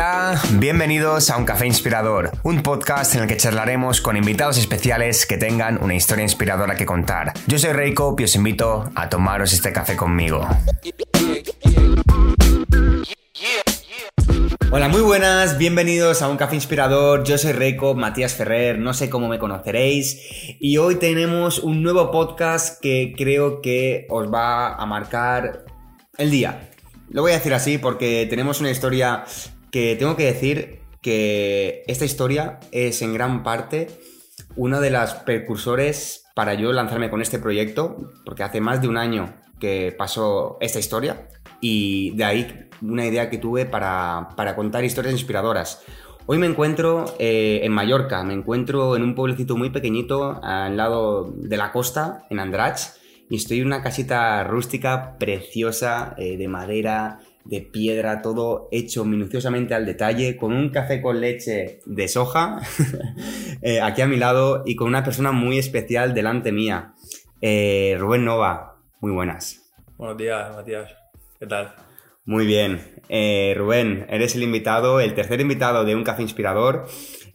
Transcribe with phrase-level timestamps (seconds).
[0.00, 5.26] Hola, bienvenidos a Un Café Inspirador, un podcast en el que charlaremos con invitados especiales
[5.26, 7.34] que tengan una historia inspiradora que contar.
[7.46, 10.48] Yo soy Reiko y os invito a tomaros este café conmigo.
[14.70, 17.22] Hola, muy buenas, bienvenidos a Un Café Inspirador.
[17.24, 20.18] Yo soy Reiko, Matías Ferrer, no sé cómo me conoceréis.
[20.58, 25.66] Y hoy tenemos un nuevo podcast que creo que os va a marcar
[26.16, 26.70] el día.
[27.10, 29.26] Lo voy a decir así porque tenemos una historia
[29.70, 33.88] que tengo que decir que esta historia es en gran parte
[34.56, 38.96] una de las precursores para yo lanzarme con este proyecto, porque hace más de un
[38.96, 41.28] año que pasó esta historia
[41.60, 45.82] y de ahí una idea que tuve para, contar historias inspiradoras.
[46.26, 51.32] Hoy me encuentro eh, en Mallorca, me encuentro en un pueblecito muy pequeñito al lado
[51.36, 57.20] de la costa, en Andratx, y estoy en una casita rústica preciosa eh, de madera,
[57.44, 62.60] de piedra, todo hecho minuciosamente al detalle, con un café con leche de soja
[63.62, 66.94] eh, aquí a mi lado y con una persona muy especial delante mía.
[67.40, 69.72] Eh, Rubén Nova, muy buenas.
[69.96, 70.90] Buenos días, Matías.
[71.38, 71.74] ¿Qué tal?
[72.24, 72.80] Muy bien.
[73.56, 76.86] Rubén, eres el invitado, el tercer invitado de Un Café Inspirador.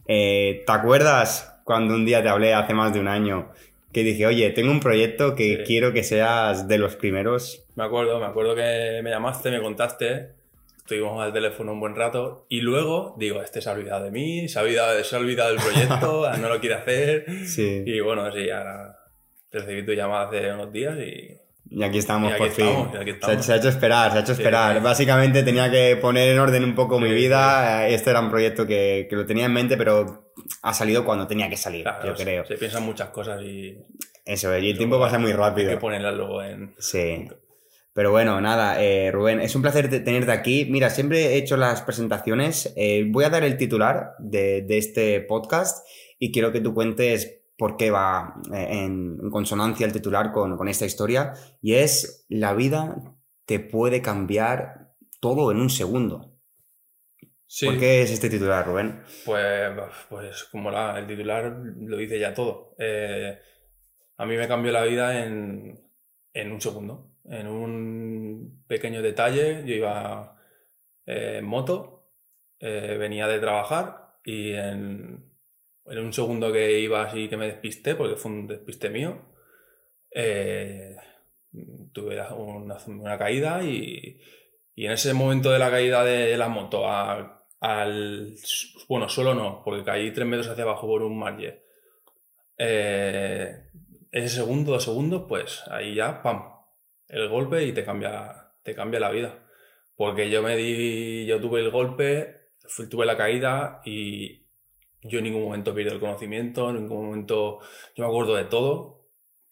[0.06, 3.50] ¿Te acuerdas cuando un día te hablé hace más de un año
[3.96, 7.65] que dije, oye, tengo un proyecto que quiero que seas de los primeros.
[7.76, 10.32] Me acuerdo, me acuerdo que me llamaste, me contaste,
[10.78, 14.48] estuvimos al teléfono un buen rato y luego digo, este se ha olvidado de mí,
[14.48, 17.26] se ha olvidado, se ha olvidado del proyecto, no lo quiere hacer.
[17.46, 17.82] Sí.
[17.86, 18.98] Y bueno, sí, ahora
[19.52, 22.88] recibí tu llamada hace unos días y y aquí estamos, por fin.
[23.40, 24.80] Se, ha hecho esperar, se ha hecho esperar.
[24.80, 27.88] Básicamente tenía que poner en orden un poco mi vida.
[27.88, 31.50] Este era un proyecto que, que, lo tenía en mente, pero ha salido cuando tenía
[31.50, 32.44] que salir, yo creo.
[32.44, 33.76] Se piensan muchas cosas y.
[34.24, 35.70] Eso, y el tiempo pasa muy rápido.
[35.70, 36.74] Hay que ponerlas luego en.
[36.78, 37.28] Sí.
[37.96, 40.68] Pero bueno, nada, eh, Rubén, es un placer tenerte aquí.
[40.70, 42.72] Mira, siempre he hecho las presentaciones.
[42.76, 45.84] Eh, voy a dar el titular de, de este podcast
[46.20, 50.86] y quiero que tú cuentes por qué va eh, en, consonancia el titular con, esta
[50.86, 56.32] historia, y es la vida te puede cambiar todo en un segundo.
[57.64, 59.02] ¿Por qué es este titular, Rubén?
[59.24, 59.72] Pues,
[60.08, 62.74] pues como la, el titular lo dice ya todo.
[62.78, 63.38] Eh,
[64.16, 65.80] a mí me cambió la vida en,
[66.34, 67.15] un segundo.
[67.28, 70.38] En un pequeño detalle, yo iba
[71.06, 72.10] eh, en moto,
[72.60, 75.26] venía de trabajar y en,
[75.86, 79.22] en un segundo que iba así que me despisté, porque fue un despiste mío,
[80.10, 80.96] eh,
[81.92, 84.20] tuve una, caída y,
[84.76, 87.42] en ese momento de la caída de la moto al...
[88.88, 91.64] Bueno, solo no, porque caí tres metros hacia abajo por un marge.
[92.58, 93.70] Eh,
[94.10, 96.55] ese segundo, dos segundos, pues ahí ya, ¡pam!
[97.08, 99.46] El golpe y te cambia, te cambia la vida.
[99.96, 102.50] Porque yo me di, yo tuve el golpe,
[102.90, 104.46] tuve la caída y,
[105.08, 107.60] yo en ningún momento pierdo el conocimiento, en ningún momento
[107.94, 109.08] yo me acuerdo de todo.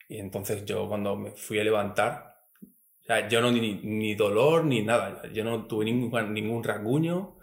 [0.09, 4.65] Y entonces yo cuando me fui a levantar, o sea, yo no ni, ni dolor
[4.65, 5.23] ni nada.
[5.33, 7.39] Yo no tuve ningún, ningún rasguño,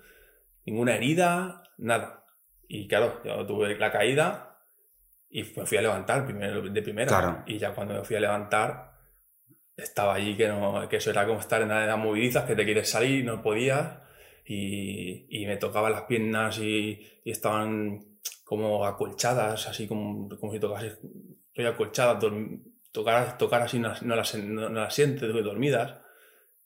[0.65, 2.25] ninguna herida, nada.
[2.67, 4.59] Y claro, yo tuve la caída
[5.29, 7.43] y me fui a levantar primero, de primera.
[7.47, 8.90] Y ya cuando me fui a levantar,
[9.77, 12.89] estaba allí que, no, que eso era como estar en las movilizas, que te quieres
[12.89, 14.01] salir y no podías
[14.45, 20.97] y, me tocaba las piernas y, estaban como acolchadas, así como, como si tocase,
[21.47, 22.19] estoy acolchada,
[22.91, 25.99] tocar, tocar así no, no, las, no, las sientes dormidas.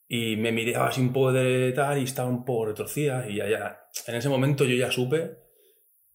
[0.08, 3.48] Y me miraba así un poco de tal y estaba un poco retorcida y ya,
[3.48, 5.36] ya en ese momento yo ya supe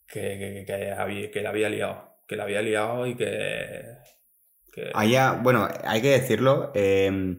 [0.07, 3.83] que, que, que, había, que la había liado, que la había liado y que...
[4.71, 4.91] que...
[4.93, 7.37] Allá, bueno, hay que decirlo, eh,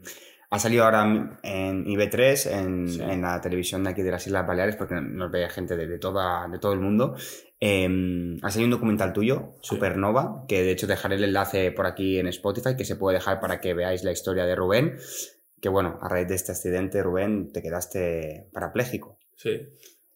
[0.53, 4.97] ha salido ahora en IB3, en, la televisión de aquí de las Islas Baleares, porque
[5.01, 7.17] nos ve gente de, toda, de todo el mundo.
[7.59, 12.19] Em, ha salido un documental tuyo, Supernova, que de hecho dejaré el enlace por aquí
[12.19, 14.99] en Spotify, que se puede dejar para que veáis la historia de Rubén.
[15.59, 19.17] Que bueno, a raíz de este accidente, Rubén, te quedaste parapléjico.
[19.35, 19.71] Sí,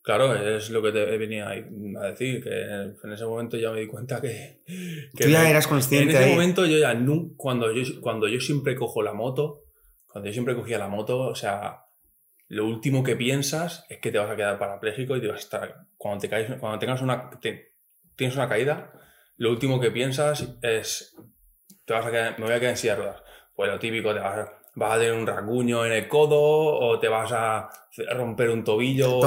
[0.07, 3.89] Claro, es lo que te venía a decir, que en ese momento ya me di
[3.89, 4.63] cuenta que...
[5.19, 6.15] Tú ya eras consciente.
[6.15, 6.97] En ese momento yo ya,
[7.37, 9.65] cuando yo, cuando yo siempre cojo la moto,
[10.07, 11.87] cuando yo siempre cogía la moto, o sea,
[12.47, 15.41] lo último que piensas es que te vas a quedar parapléjico y te vas a
[15.41, 15.87] estar.
[15.97, 17.29] Cuando, te caes, cuando tengas una,
[18.15, 18.93] tienes una caída,
[19.39, 21.17] lo último que piensas es.
[21.85, 23.23] Te vas a quedar, me voy a quedar en silla de ruedas.
[23.57, 24.51] Pues lo típico, te vas,
[24.81, 27.69] a tener un rasguño en el codo o te vas a
[28.15, 29.21] romper un tobillo.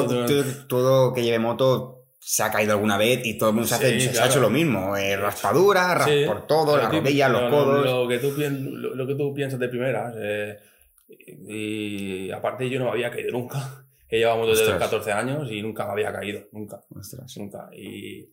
[0.68, 4.28] Todo, que lleve moto se ha caído alguna vez y todo el mundo se, ha
[4.28, 4.96] hecho lo mismo.
[4.96, 7.86] Eh, raspadura, por todo, la rodilla, los codos.
[7.86, 10.14] Lo, que tú, lo, que tú piensas de primeras.
[10.18, 10.60] Eh,
[11.08, 13.86] y aparte yo no me había caído nunca.
[14.08, 14.90] he llevado moto desde los Ostras.
[14.92, 17.36] 14 años y nunca me había caído, nunca, Ostras.
[17.38, 17.70] nunca.
[17.74, 18.32] Y,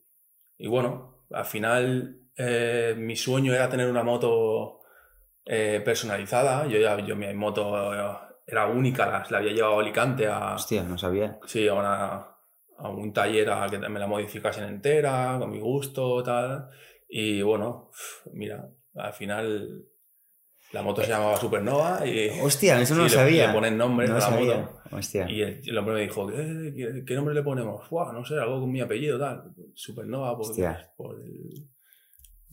[0.59, 4.81] y bueno, al final eh, mi sueño era tener una moto
[5.47, 6.67] eh, personalizada.
[6.67, 8.17] Yo, ya, yo mi moto eh,
[8.47, 11.39] era única, la, la había llevado a Alicante a, Hostia, no sabía.
[11.47, 12.27] sí, a, una-
[12.79, 16.69] a un taller a que me la modificasen entera, con mi gusto, tal.
[17.09, 17.91] Y bueno,
[18.33, 19.85] mira, al final
[20.73, 23.47] la moto se llamaba Supernova y, Hostia, eso no lo sabía.
[23.49, 24.57] le ponen nombre no a la sabía.
[24.59, 24.81] moto.
[24.93, 25.29] Hostia.
[25.31, 27.91] y el, el hombre me dijo, ¿qué, qué, qué nombre le ponemos?
[27.91, 29.45] No sé, algo con mi apellido, tal.
[29.75, 30.93] Supernova, Hostia.
[30.97, 31.69] por el...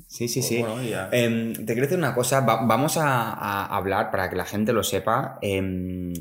[0.08, 0.60] Sí, sí, sí.
[0.60, 0.76] bueno.
[1.12, 4.74] Em, te quiero decir una cosa, va- vamos a, a hablar para que la gente
[4.74, 5.38] lo sepa.
[5.42, 6.14] em,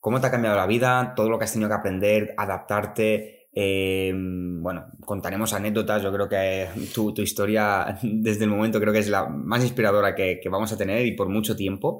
[0.00, 1.14] ¿Cómo te ha cambiado la vida?
[1.16, 3.48] Todo lo que has tenido que aprender, adaptarte.
[3.58, 6.02] em, bueno, contaremos anécdotas.
[6.02, 10.14] Yo creo que tu, tu historia desde el momento creo que es la más inspiradora
[10.14, 11.98] que, que vamos a tener y por mucho tiempo.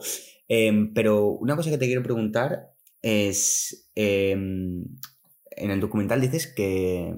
[0.48, 2.70] Em, pero una cosa que te quiero preguntar
[3.02, 4.90] es, en
[5.56, 7.14] el documental dices que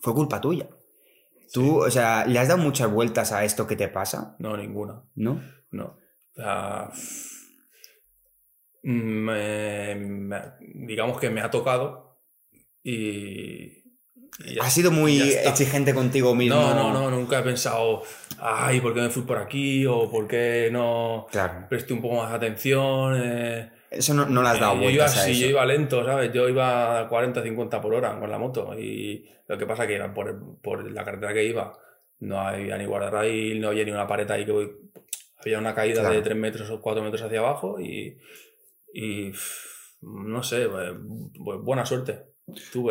[0.00, 0.68] fue culpa tuya.
[1.60, 4.36] Tú, o sea, ¿le has dado muchas vueltas a esto que te pasa?
[4.38, 5.02] No, ninguna.
[5.14, 5.40] ¿No?
[5.70, 5.96] No.
[6.34, 6.90] Sea,
[8.82, 10.42] me- me-
[10.74, 12.20] digamos que me ha tocado
[12.82, 13.82] y...
[14.44, 16.56] y ¿Has sido muy exigente contigo mismo?
[16.56, 18.02] No, no, no, nunca he pensado,
[18.38, 19.86] ay, ¿por qué me fui por aquí?
[19.86, 21.66] O ¿por qué no Claro.
[21.68, 23.14] presté un poco más de atención?
[23.16, 25.40] Eh, Eso no, no le has dado yo iba vueltas a así, eso.
[25.42, 26.32] yo iba lento, ¿sabes?
[26.32, 29.94] Yo iba a 40, 50 por hora con la moto y lo que pasa que
[29.94, 31.72] era por, por la carretera que iba
[32.20, 34.72] no había ni guardarraíl, no había ni una pared ahí que voy-
[35.38, 36.14] había una caída Claro.
[36.16, 38.16] de 3 metros o 4 metros hacia abajo y,
[38.94, 39.32] y
[40.02, 42.24] no sé, eh, bu- buena suerte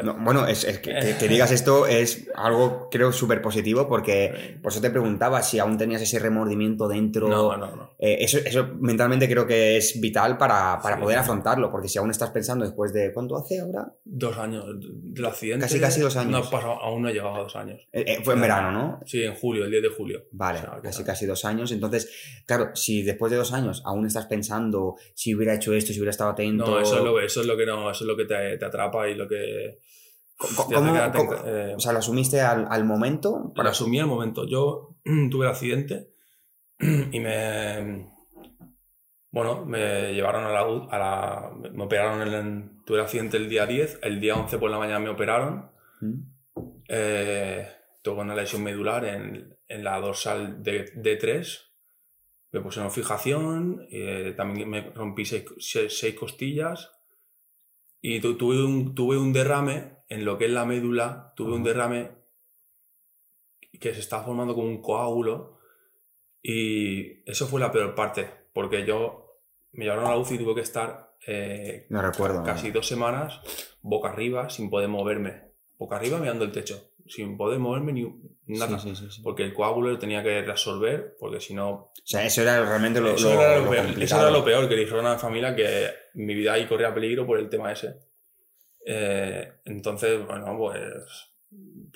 [0.03, 4.57] No, bueno, es, es que, que- que digas esto es algo, creo, súper positivo porque
[4.61, 7.29] por eso te preguntaba si aún tenías ese remordimiento dentro.
[7.29, 7.91] No, no, no.
[7.97, 11.01] Eh, eso, eso mentalmente creo que es vital para, para Sí.
[11.03, 13.13] poder afrontarlo, porque si aún estás pensando después de...
[13.13, 13.93] ¿Cuánto hace ahora?
[14.03, 15.63] Dos años del accidente.
[15.65, 16.31] Casi, casi dos años.
[16.31, 17.79] No ha pasado, aún no he llegado a dos años.
[17.93, 18.99] Eh, eh, fue en verano, ¿no?
[19.05, 20.25] Sí, en julio, el 10 de julio.
[20.31, 21.71] Vale, O sea, que casi casi dos años.
[21.71, 22.11] Entonces,
[22.45, 26.11] claro, si después de dos años aún estás pensando si hubiera hecho esto, si hubiera
[26.11, 26.65] estado atento...
[26.65, 28.65] No, eso es lo, eso es lo que no, eso es lo que te, te
[28.65, 29.44] atrapa y lo que.
[30.37, 33.53] ¿Cómo- te hace cómo- eh, O sea, ¿lo asumiste al, al momento?
[33.55, 34.45] para asumir el momento.
[34.47, 34.95] Yo
[35.31, 36.09] tuve el accidente
[36.79, 38.13] y me.
[39.31, 40.61] Bueno, me llevaron a la.
[40.61, 44.59] A la me operaron en el- Tuve el accidente el día 10, el día 11
[44.59, 45.71] por la mañana me operaron.
[46.01, 46.21] ¿Mm?
[46.87, 47.67] Eh,
[48.03, 51.61] tuve una lesión medular en, en la dorsal de, D3.
[52.51, 56.91] Me pusieron fijación, eh, también me rompí seis, seis- seis costillas
[58.01, 61.63] y tu- tuve, un, tuve un derrame en lo que es la médula, tuve un
[61.63, 62.11] derrame
[63.79, 65.59] que se estaba formando como un coágulo
[66.41, 69.39] y eso fue la peor parte, porque yo
[69.71, 72.43] me llevaron a la UCI y tuve que estar eh, No recuerdo.
[72.43, 73.41] casi dos semanas
[73.81, 75.51] boca arriba sin poder moverme.
[75.77, 78.13] Boca arriba mirando el techo, sin poder moverme ni
[78.47, 78.79] nada.
[78.79, 79.21] Sí, sí, sí.
[79.23, 81.69] Porque el coágulo lo tenía que resolver, porque si no...
[81.71, 84.43] O sea, eso era realmente lo, Eso, lo- era lo lo peor, eso era lo
[84.45, 87.71] peor, que dijeron a la familia que mi vida ahí corría peligro por el tema
[87.71, 87.95] ese.
[88.85, 90.81] Eh, entonces, bueno, pues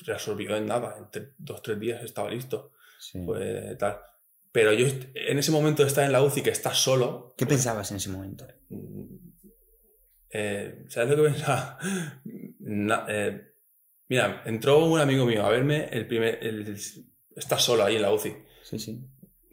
[0.05, 2.71] resolvió en nada, en dos, tres días estaba listo.
[2.99, 3.19] Sí.
[3.25, 3.99] Pues tal.
[4.51, 7.91] Pero yo en ese momento de estar en la UCI, que estás solo, ¿Qué pensabas
[7.91, 8.47] en ese momento?
[10.31, 11.77] Eh, ¿Sabes lo que pensaba?
[12.59, 13.48] Na- eh,
[14.09, 16.39] mira, entró un amigo mío a verme el primer.
[16.43, 16.77] El,
[17.35, 18.35] está solo ahí en la UCI.
[18.63, 18.99] Sí, sí.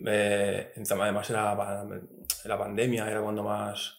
[0.04, 2.00] Eh, además era la, pa-
[2.44, 3.98] la pandemia, era cuando más,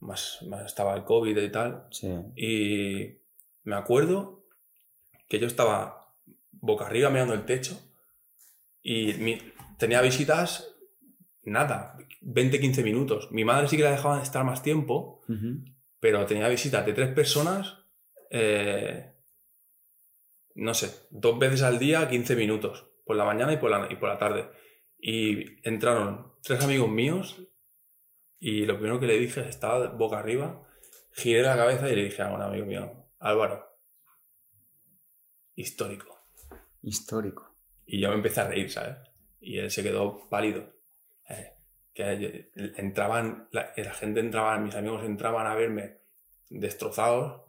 [0.00, 1.86] más, más estaba el COVID y tal.
[1.90, 2.08] Sí.
[2.36, 3.18] Y
[3.64, 4.44] me acuerdo
[5.28, 6.14] que yo estaba
[6.52, 7.78] boca arriba mirando el techo
[8.82, 9.40] y mi-
[9.78, 10.74] tenía visitas,
[11.42, 13.30] nada, 20-15 minutos.
[13.32, 15.64] Mi madre sí que la dejaban estar más tiempo, Ujú.
[16.00, 17.78] pero tenía visitas de tres personas,
[18.30, 19.12] eh,
[20.56, 23.96] no sé, dos veces al día, 15 minutos, por la mañana y por la, y
[23.96, 24.50] por la tarde.
[24.98, 27.42] Y entraron tres amigos míos
[28.38, 30.66] y lo primero que le dije, estaba boca arriba,
[31.12, 33.66] giré la cabeza y le dije a un amigo mío, Álvaro,
[35.54, 36.26] histórico.
[36.82, 37.56] Histórico.
[37.84, 38.96] Y yo me empecé a reír, ¿sabes?
[39.40, 40.74] Y él se quedó pálido.
[41.28, 41.52] Eh,
[41.92, 46.02] que entraban, la, la gente entraba, mis amigos entraban a verme
[46.50, 47.42] destrozados,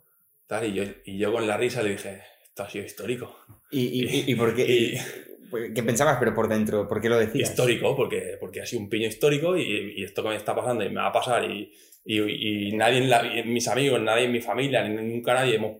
[0.48, 2.24] tal, y yo, y yo con la risa le dije,
[2.58, 3.36] esto ha sido histórico.
[3.70, 4.66] ¿Y, y, y- y por qué?
[4.68, 6.88] Y- y- ¿Qué pensabas, pero por dentro?
[6.90, 7.52] ¿Por qué lo decías?
[7.52, 10.84] Histórico, porque, porque ha sido un piño histórico y, y esto que me está pasando
[10.84, 11.72] y me va a pasar y,
[12.04, 15.56] y, y nadie, en la- y mis amigos, nadie en mi familia, ni nunca nadie,
[15.56, 15.78] hemos,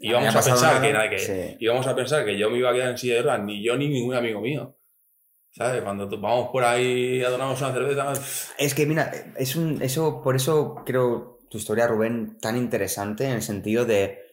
[0.00, 1.56] íbamos a pensar que, nada, que sí.
[1.60, 3.76] íbamos a pensar que yo me iba a quedar en silla de ruedas, ni yo
[3.76, 4.74] ni ningún amigo mío.
[5.50, 5.82] ¿Sabes?
[5.82, 8.12] Cuando vamos por ahí a tomamos una cerveza,
[8.58, 13.32] Es que mira, es un, eso, por eso creo, tu historia, Rubén, tan interesante en
[13.32, 14.23] el sentido de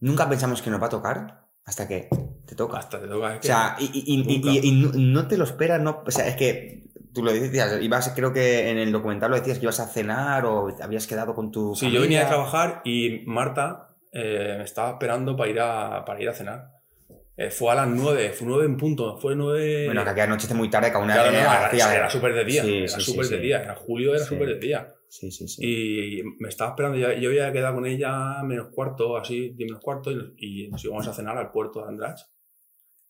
[0.00, 2.08] nunca pensamos que nos va a tocar hasta que
[2.46, 2.78] te toca.
[2.78, 3.38] Hasta te toca.
[3.38, 6.36] O sea, y, y- y- y- no, no te lo esperas, no, o sea, es
[6.36, 9.86] que tú lo decías, ibas, creo que en el documental lo decías que ibas a
[9.86, 12.28] cenar o habías quedado con tu Sí, yo venía familia.
[12.28, 16.70] trabajar y Marta eh, me estaba esperando para ir a, para ir a cenar.
[17.36, 19.84] Eh, fue a las 9, fue 9 en punto, fue 9...
[19.86, 22.62] Bueno, que aquí anoche muy tarde, que aún Claro, no, era, era, súper de día,
[22.64, 24.92] Sí, era sí, súper sí, de día, era julio, era súper de día.
[25.08, 25.62] Sí, sí, sí.
[25.64, 30.10] Y me estaba esperando, yo, había quedado con ella menos cuarto, así, 10 menos cuarto,
[30.36, 32.20] y nos, íbamos a cenar al puerto de Andrach.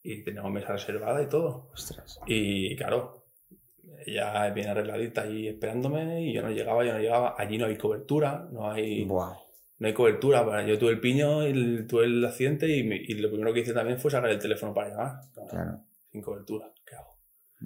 [0.03, 1.71] Y teníamos mesa reservada y todo.
[1.73, 2.21] Ostras.
[2.27, 3.25] Y claro,
[4.07, 7.35] ella bien arregladita ahí esperándome y yo no llegaba, yo no llegaba.
[7.37, 9.35] Allí no hay cobertura, no hay, Buah.
[9.79, 10.65] no hay cobertura.
[10.67, 13.75] Yo tuve el piño, el- tuve el accidente y, me- y lo primero que hice
[13.75, 15.13] también fue sacar el teléfono para llamar.
[15.51, 15.81] Claro.
[16.13, 17.19] Sin cobertura, ¿qué hago?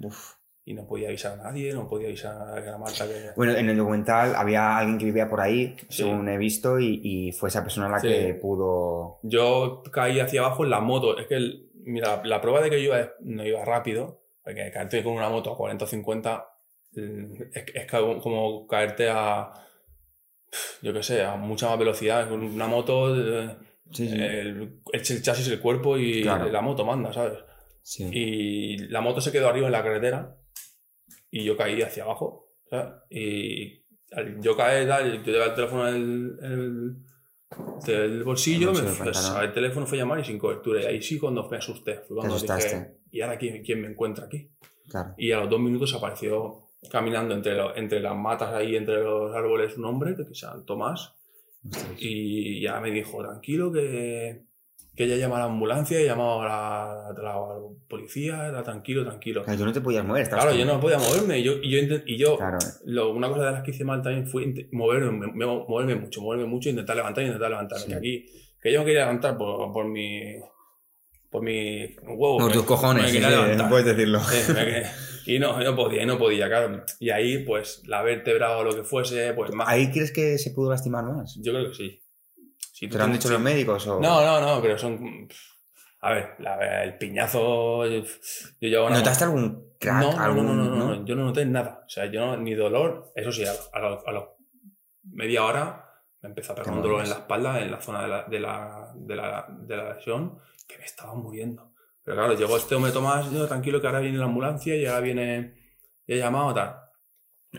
[0.03, 0.33] Uf.
[0.65, 3.31] Y no podía avisar a nadie, no podía avisar a la Marta que...
[3.35, 6.03] Bueno, en el documental había alguien que vivía por ahí, Sí.
[6.03, 8.07] según he visto, y, y fue esa persona la Sí.
[8.07, 9.19] que pudo.
[9.23, 11.17] Yo caí hacia abajo en la moto.
[11.17, 15.03] Es que, el- mira, la prueba de que yo iba, no iba rápido, porque caerte
[15.03, 16.47] con una moto a 40 o 50
[16.95, 19.51] mm, es, como caerte a,
[20.81, 22.29] yo qué sé, a mucha más velocidad.
[22.29, 23.55] Con una moto, eh,
[23.91, 26.49] Sí, el, el chasis, el cuerpo y Claro.
[26.49, 27.37] la moto manda, ¿sabes?
[27.81, 28.09] sí.
[28.13, 30.37] Y la moto se quedó arriba en la carretera
[31.35, 32.49] y yo caí hacia abajo.
[32.69, 32.93] ¿sabes?
[33.09, 36.95] Y al yo caer, tal, yo llevaba el teléfono en el, en el-
[37.85, 40.81] del bolsillo, El bolsillo teléfono fue a llamar y sin cobertura.
[40.81, 41.95] Y ahí sí cuando me asusté.
[42.07, 44.49] Fue cuando dije, ¿y ahora quién, quién me encuentra aquí?
[44.89, 45.13] Claro.
[45.17, 49.33] Y a los dos minutos apareció caminando entre, lo- entre las matas ahí, entre los
[49.35, 51.13] árboles, un hombre que se llama Tomás.
[51.65, 51.93] Ostras.
[51.99, 54.43] Y ya me dijo, tranquilo, que,
[54.95, 57.47] que ella llama a la ambulancia, he llamado a la,
[57.89, 59.43] policía, era tranquilo, tranquilo.
[59.43, 60.29] Claro, tú no te podías mover.
[60.29, 61.39] Claro, tú- yo no podía moverme.
[61.39, 62.57] Y yo, y yo, y yo Claro.
[62.85, 66.21] lo- una cosa de las que hice mal también fue moverme, me- me- moverme mucho,
[66.21, 67.85] moverme mucho, intentar levantar y intentar levantarme.
[67.85, 67.89] Sí.
[67.91, 68.25] Que aquí,
[68.61, 70.35] que yo me quería levantar por, por mi.
[71.29, 72.37] por mi huevo.
[72.37, 73.67] Por tus cojones, sí, levantar.
[73.69, 74.19] puedes decirlo.
[75.25, 76.83] Y no, no podía, y no podía, claro.
[76.99, 79.67] Y ahí, pues, la vértebra o lo que fuese, pues más.
[79.69, 81.39] ¿Ahí crees que se pudo lastimar más?
[81.41, 81.99] Yo creo que sí.
[82.85, 83.87] Si ¿Te lo han dicho los médicos?
[83.87, 83.99] O...
[83.99, 85.27] No, no, no, pero son.
[86.01, 87.85] A ver, la- el piñazo.
[87.87, 88.03] Yo
[88.59, 88.97] llevo una.
[88.97, 90.01] ¿Notaste algún crack?
[90.01, 91.83] no, no, algún, no, no, no, no, yo no noté nada.
[91.85, 93.11] O sea, yo no, ni dolor.
[93.15, 94.29] Eso sí, a, a,
[95.03, 95.89] media hora
[96.21, 98.39] me empezó a pegar un dolor en la espalda, en la zona de la, de
[98.39, 101.73] la, de la, de la lesión, que me estaba muriendo.
[102.03, 104.99] Pero claro, llegó este hombre Tomás, yo tranquilo que ahora viene la ambulancia y ahora
[104.99, 105.53] viene.
[106.05, 106.82] Y he llamado tal.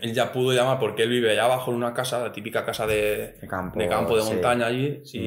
[0.01, 2.85] Él ya pudo llamar porque él vive allá abajo en una casa, la típica casa
[2.85, 4.29] de, De campo, de campo de sí.
[4.29, 5.17] montaña allí sí.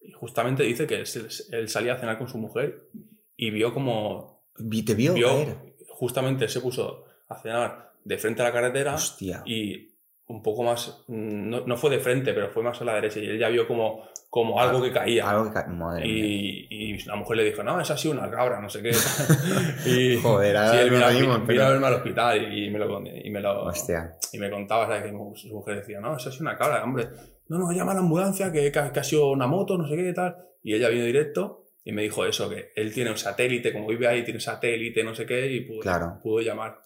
[0.00, 1.06] y, justamente dice que él,
[1.50, 2.88] él salía a cenar con su mujer
[3.36, 4.44] y vio como
[4.86, 9.42] ¿Te vio, vio justamente él se puso a cenar de frente a la carretera Hostia.
[9.46, 9.91] y
[10.32, 13.20] un poco más mm, no, no fue de frente pero fue más a la derecha
[13.20, 16.98] y él ya vio como, como algo que caía Algo que ca- Madre y, y
[17.04, 18.90] la mujer le dijo no esa ha sido una cabra no sé qué
[19.86, 22.70] y Joder, ahora sí, él vino, a- reímos, vino pero- a verme al hospital y
[22.70, 24.12] me lo, y me lo, Hostia.
[24.32, 25.02] y me contaba, ¿sabes?
[25.04, 27.08] Que su mujer decía, no, es una cabra, hombre.
[27.48, 29.86] No, no, llama a la ambulancia, que, que, ha- que ha sido una moto, no
[29.86, 30.36] sé qué y tal.
[30.62, 34.06] Y ella vino directo y me dijo eso, que él tiene un satélite, como vive
[34.06, 36.18] ahí, tiene satélite, no sé qué, y pudo, Claro.
[36.22, 36.78] pudo llamar.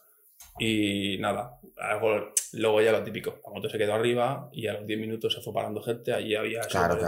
[0.58, 3.40] Y nada, algo- luego ya lo típico.
[3.44, 6.12] La moto se quedó arriba y a los 10 minutos se fue parando gente.
[6.12, 6.98] Allí había, Claro,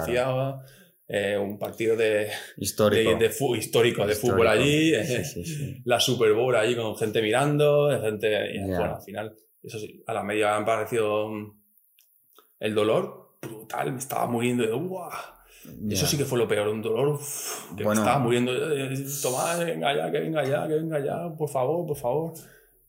[1.10, 3.14] eh, un partido de, de, Histórico.
[3.16, 4.36] de fu- histórico, de Histórico.
[4.36, 4.90] fútbol allí.
[4.90, 5.82] Sí, eh, sí, sí.
[5.86, 8.54] la Super Bowl allí con gente mirando, gente.
[8.54, 11.58] Y bueno, al final, eso sí, a la media me ha parecido mm,
[12.60, 15.10] el dolor brutal, me estaba muriendo de ¡guau!
[15.90, 18.00] Eso sí que fue lo peor, un dolor uf, que Bueno.
[18.02, 18.52] me estaba muriendo.
[18.52, 22.32] eh, Tomás, venga ya, que venga ya, que venga ya, por favor, por favor.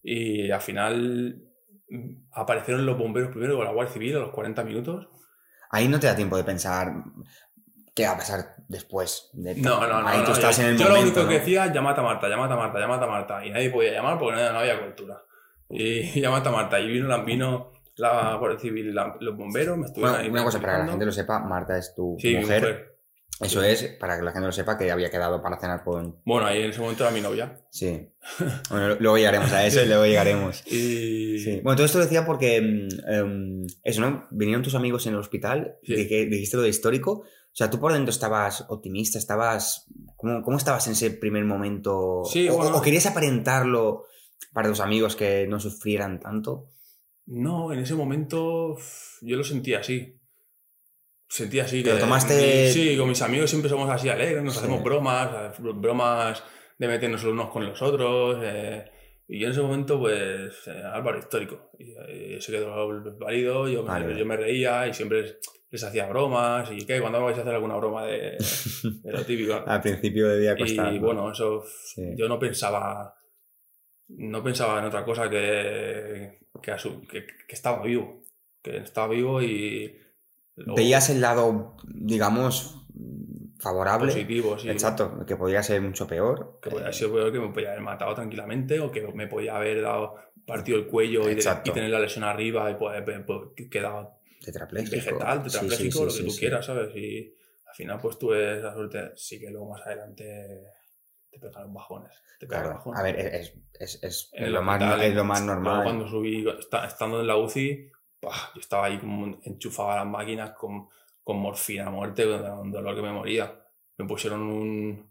[0.04, 1.42] Y al final
[1.90, 5.08] mm, aparecieron los bomberos primero con la Guardia Civil a los 40 minutos.
[5.72, 6.92] Ahí no te da tiempo de pensar
[7.94, 9.30] qué va a pasar después.
[9.34, 10.08] de- No, no, no.
[10.08, 10.96] Ahí no, tú estás yo, en el yo momento.
[11.02, 11.28] lo único ¿no?
[11.30, 13.46] que decía, llamad a Marta, llamad a Marta, llamad a Marta.
[13.46, 15.22] Y nadie podía llamar porque no, había cobertura.
[15.70, 16.80] Y llamad a Marta.
[16.80, 20.44] Y vino la, vino la Guardia Civil, la- los bomberos, me estuvieron Bueno, ahí una
[20.44, 22.89] cosa para que la gente lo sepa, Marta es tu Sí, mujer.
[23.42, 26.20] Eso es, para que la gente lo sepa, que había quedado para cenar con...
[26.26, 27.62] Bueno, ahí en ese momento era mi novia.
[27.72, 28.10] Sí.
[28.70, 30.62] Bueno, luego llegaremos a eso y luego llegaremos.
[30.68, 31.40] Y...
[31.40, 31.62] Sí.
[31.64, 34.28] Bueno, todo esto lo decía porque em, eso, ¿no?
[34.32, 35.96] Vinieron tus amigos en el hospital, Sí.
[35.96, 37.12] dije- dijiste lo de histórico.
[37.22, 39.86] O sea, tú por dentro estabas optimista, estabas.
[40.18, 42.24] ¿Cómo, cómo estabas en ese primer momento?
[42.30, 42.76] Sí, o, bueno.
[42.78, 44.04] o querías aparentarlo
[44.54, 46.68] para tus amigos que no sufrieran tanto?
[47.26, 48.76] No, en ese momento
[49.22, 50.19] yo lo sentía así.
[51.30, 51.84] Sentía así.
[51.84, 54.60] Pero que, tomaste- Sí, con mis amigos siempre somos así alegres, nos Sí.
[54.62, 56.44] hacemos bromas, bromas
[56.78, 58.40] de meternos los unos con los otros.
[58.44, 58.92] eh,
[59.32, 61.70] Y yo en ese momento, pues, eh, Álvaro histórico.
[61.78, 62.88] Y, eh, se quedó
[63.20, 64.18] válido, yo, Vale.
[64.18, 65.38] yo me reía y siempre
[65.70, 66.72] les hacía bromas.
[66.72, 67.00] ¿Y qué?
[67.00, 68.38] ¿Cuándo vais a hacer alguna broma de,
[69.04, 69.54] de lo típico?
[69.68, 70.92] Al principio debía costar.
[70.92, 71.06] Y ¿no?
[71.06, 72.02] bueno, eso Sí.
[72.18, 73.14] yo no pensaba
[74.08, 76.72] no pensaba en otra cosa que que,
[77.08, 78.24] que- que estaba vivo
[78.64, 79.96] que estaba vivo y
[80.66, 82.86] Veías el lado, digamos,
[83.60, 84.12] favorable.
[84.12, 86.60] positivo sí Exacto, que podría ser mucho peor.
[86.62, 89.28] que podía Eh, haber sido peor que me podía haber matado tranquilamente o que me
[89.28, 93.02] podía haber dado partido el cuello y, de- y tener la lesión arriba y pues,
[93.04, 94.96] pues, pues, quedado tetrapléjico.
[94.96, 96.96] vegetal, Sí, sí, tetrapléjico, sí, lo que tú quieras, ¿sabes?
[96.96, 97.36] Y
[97.68, 100.64] al final pues tuve esa suerte, sí que luego más adelante
[101.30, 102.78] te pegaron bajones, te pegaron Claro.
[102.80, 103.00] bajones.
[103.00, 105.84] A ver, es, es, es, el lo, más, hospital, es lo más normal.
[105.84, 108.52] cuando subí, esta- estando en la UCI, ¡pah!
[108.56, 110.88] yo estaba ahí como enchufado a las máquinas con,
[111.24, 113.60] con morfina a muerte, con un dolor que me moría.
[113.98, 115.10] Me pusieron un...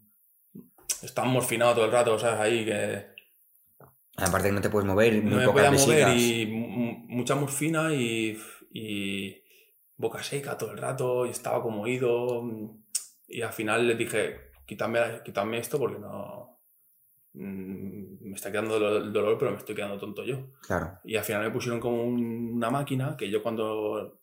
[1.01, 2.39] Estaba morfinado todo el rato, ¿sabes?
[2.39, 3.07] Ahí que
[4.17, 7.35] Aparte que no te puedes mover, muy no me pocas podía mover y mu- mucha
[7.35, 8.37] morfina y,
[8.73, 9.41] y
[9.95, 12.43] boca seca todo el rato y estaba como oído.
[13.27, 16.58] Y al final les dije, quítame, quítame esto porque no...
[17.33, 20.51] mm, Me está quedando el dolor, pero me estoy quedando tonto yo.
[20.61, 24.21] Claro, Y al final me pusieron como un- una máquina que yo cuando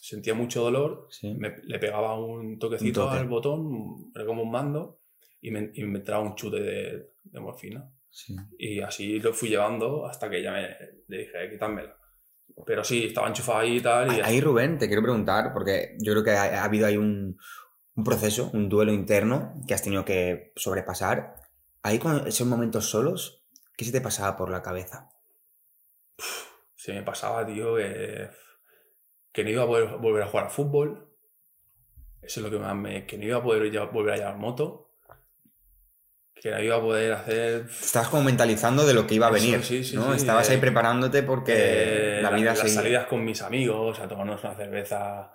[0.00, 1.32] sentía mucho dolor sí.
[1.34, 3.18] me, le pegaba un toquecito Un toque.
[3.20, 5.00] al botón, era como un mando,
[5.40, 7.88] y me, y me entraba un chute de, de morfina.
[8.10, 8.36] sí.
[8.58, 10.68] Y así lo fui llevando hasta que ya me
[11.08, 11.84] le dije, quítame
[12.66, 14.12] Pero sí, estaba enchufado ahí y tal.
[14.16, 17.36] Y Ahí, Rubén, te quiero preguntar, porque yo creo que ha, ha habido ahí un,
[17.94, 21.34] un proceso, un duelo interno que has tenido que sobrepasar.
[21.82, 23.44] Ahí, con esos momentos solos,
[23.76, 25.08] ¿qué se te pasaba por la cabeza?
[26.76, 28.28] se me pasaba, tío, que,
[29.32, 31.08] que no iba a poder volver a jugar a fútbol.
[32.20, 33.06] Eso es lo que más me...
[33.06, 34.96] Que no iba a poder ya- volver a llevar moto.
[36.34, 37.66] Que no iba a poder hacer...
[37.70, 40.10] Estabas como mentalizando de lo que iba a Eso, venir, sí, sí, ¿no?
[40.10, 44.08] sí, Estabas eh, ahí preparándote porque Eh, la vida las salidas con mis amigos, a
[44.08, 45.32] tomarnos una cerveza,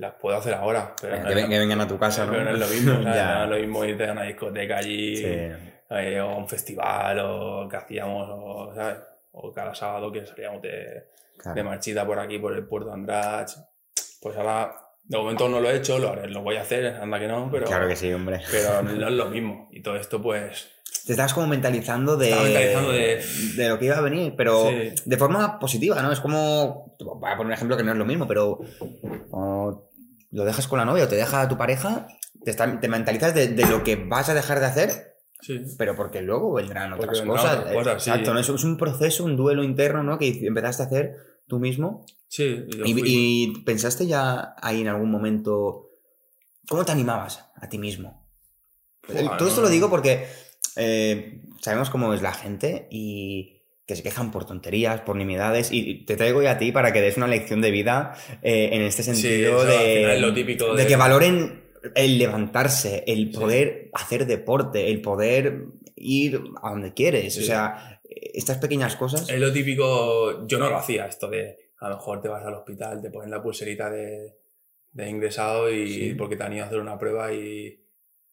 [0.00, 0.94] las puedo hacer ahora.
[1.00, 2.32] Pero Eh, no que, vengan a tu casa, ¿no?
[2.32, 3.14] pero no es lo mismo, ¿sabes?
[3.16, 3.34] Ya.
[3.34, 7.18] No es lo mismo irte a una discoteca allí, Sí, eh, o a un festival,
[7.20, 8.96] o que hacíamos, o, ¿sabes?
[9.32, 11.04] O cada sábado que salíamos de,
[11.38, 11.54] claro.
[11.56, 13.50] de marchita por aquí, por el puerto Andrach.
[14.22, 17.18] Pues ahora, de momento no lo he hecho, lo, haré- lo voy a hacer, anda
[17.18, 18.40] que no, pero, Claro que sí, hombre.
[18.50, 19.68] pero no es lo mismo.
[19.72, 20.70] Y todo esto, pues,
[21.06, 23.22] Te estabas como mentalizando de, mentalizando de-
[23.56, 24.92] de lo que iba a venir, pero Sí.
[25.04, 26.12] de forma positiva, ¿no?
[26.12, 28.60] Es como, voy a poner un ejemplo que no es lo mismo, pero
[29.30, 29.89] o
[30.30, 32.06] lo dejas con la novia o te deja tu pareja,
[32.44, 35.60] te, está- te mentalizas de, de lo que vas a dejar de hacer, sí.
[35.78, 37.58] pero porque luego vendrán Porque otras vendrán cosas.
[37.58, 38.10] otras cosas, sí.
[38.10, 38.40] Exacto, ¿no?
[38.40, 40.18] Es, un proceso, un duelo interno, ¿no?
[40.18, 41.16] Que empezaste a hacer
[41.46, 42.04] tú mismo.
[42.28, 45.90] Sí, yo Y, fui- y pensaste ya ahí en algún momento,
[46.68, 48.26] ¿cómo te animabas a ti mismo?
[49.38, 50.28] Todo esto lo digo porque
[50.76, 53.59] eh, sabemos cómo es la gente y
[53.90, 57.00] que se quejan por tonterías, por nimiedades, y te traigo ya a ti para que
[57.02, 60.82] des una lección de vida eh, en este sentido de, final es lo típico de
[60.82, 63.38] de- que valoren el levantarse, el Sí.
[63.38, 65.64] poder hacer deporte, el poder
[65.96, 67.36] ir a donde quieres.
[67.38, 69.28] O sea, estas pequeñas cosas.
[69.28, 72.54] Es lo típico, yo no lo hacía esto de a lo mejor te vas al
[72.54, 74.34] hospital, te ponen la pulserita de,
[74.92, 77.82] de ingresado y porque te han ido a hacer una prueba y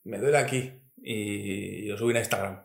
[0.04, 2.62] me duele aquí y lo subí a Instagram.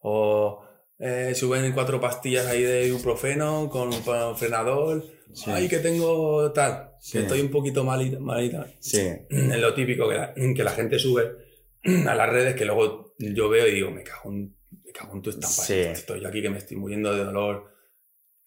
[0.00, 0.62] O
[0.98, 5.04] eh, suben cuatro pastillas ahí de ibuprofeno con, con frenador.
[5.32, 5.50] Sí.
[5.50, 7.12] Ay, que tengo tal, Sí.
[7.12, 8.18] que estoy un poquito malita.
[8.18, 8.66] malita.
[8.80, 11.30] Sí, Es lo típico que la, que la gente sube
[12.08, 14.54] a las redes que luego yo veo y digo, me cago en,
[14.84, 15.48] me cago en tu estampa.
[15.62, 15.74] Sí.
[15.74, 17.72] Estoy yo aquí que me estoy muriendo de dolor,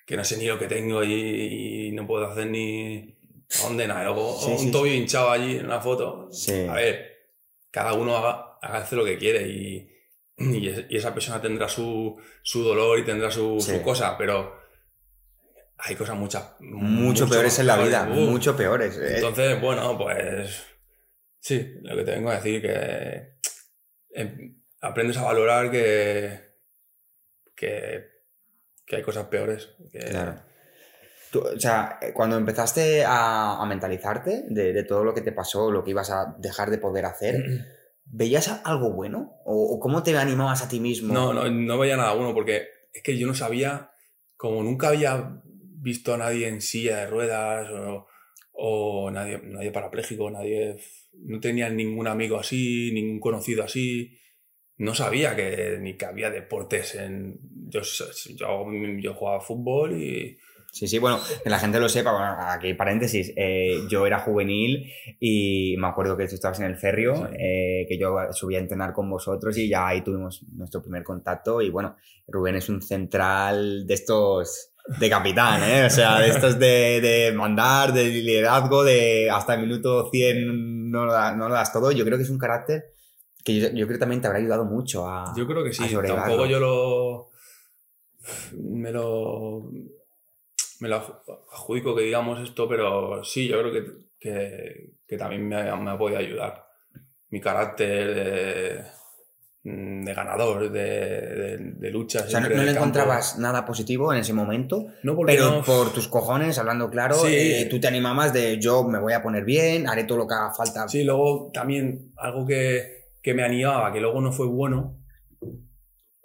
[0.05, 3.15] que no sé ni lo que tengo y, y no puedo hacer ni
[3.59, 4.05] a dónde nada.
[4.05, 6.29] Luego Sí, un tobillo hinchado allí en una foto.
[6.69, 7.05] A ver,
[7.69, 9.89] cada uno haga, haga lo que quiere y,
[10.39, 13.71] y, es- y esa persona tendrá su, su dolor y tendrá su, Sí.
[13.73, 14.57] su cosa, pero
[15.77, 16.53] hay cosas muchas.
[16.59, 18.97] Mucho, peores en la vida, mucho peores.
[18.97, 19.15] eh.
[19.15, 20.63] Entonces, bueno, pues
[21.39, 23.37] sí, lo que te vengo a decir que
[24.13, 26.55] em, aprendes a valorar que,
[27.55, 28.05] que,
[28.85, 29.69] que hay cosas peores.
[29.91, 30.41] que- Claro.
[31.31, 35.69] Tú, o sea, cuando empezaste a, a mentalizarte de, de todo lo que te pasó,
[35.69, 37.35] lo que ibas a dejar de poder hacer,
[38.11, 39.33] ¿veías algo bueno?
[39.45, 41.13] ¿O, o cómo te animabas a ti mismo?
[41.13, 43.91] No, no, no veía nada bueno porque es que yo no sabía,
[44.35, 48.07] como nunca había visto a nadie en silla de ruedas o,
[48.51, 50.77] o nadie, nadie parapléjico, nadie,
[51.13, 54.17] no tenía ningún amigo así, ningún conocido así.
[54.77, 57.37] No sabía que ni que había deportes en...
[57.67, 58.05] Yo, yo,
[58.99, 60.37] yo jugaba fútbol y,
[60.71, 64.91] Sí, sí, bueno, que la gente lo sepa, bueno, aquí paréntesis, eh, yo era juvenil
[65.19, 67.35] y me acuerdo que tú estabas en el ferrio, Sí.
[67.39, 71.61] eh, que yo subí a entrenar con vosotros y ya ahí tuvimos nuestro primer contacto
[71.61, 71.95] y bueno,
[72.27, 75.85] Rubén es un central de estos de capitán, ¿eh?
[75.85, 81.05] O sea, de estos de, de mandar, de liderazgo, de hasta el minuto 100 no
[81.05, 81.91] lo, da- no lo das todo.
[81.91, 82.85] Yo creo que es un carácter
[83.43, 85.33] que yo, yo creo que también te habrá ayudado mucho a...
[85.35, 85.83] Yo creo que sí.
[86.15, 87.29] Tampoco yo lo.
[88.57, 89.69] Me lo.
[90.79, 91.19] Me lo adju-
[91.51, 93.83] adjudico que digamos esto, pero sí, yo creo que,
[94.19, 96.65] que, que también me ha, me ha podido ayudar.
[97.29, 98.83] Mi carácter de,
[100.05, 102.21] de ganador, de, de, de lucha.
[102.25, 102.71] O sea, no, no le campo.
[102.79, 107.27] encontrabas nada positivo en ese momento, No, pero no- por tus cojones, hablando claro, Sí.
[107.35, 110.33] eh, tú te animabas de yo me voy a poner bien, haré todo lo que
[110.33, 110.87] haga falta.
[110.87, 114.95] Sí, luego también algo que, que me animaba, que luego no fue bueno.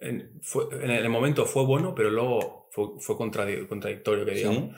[0.04, 4.38] En, fue- en el momento fue bueno, pero luego fue, fue contradi- contradictorio, que Sí.
[4.48, 4.76] digamos.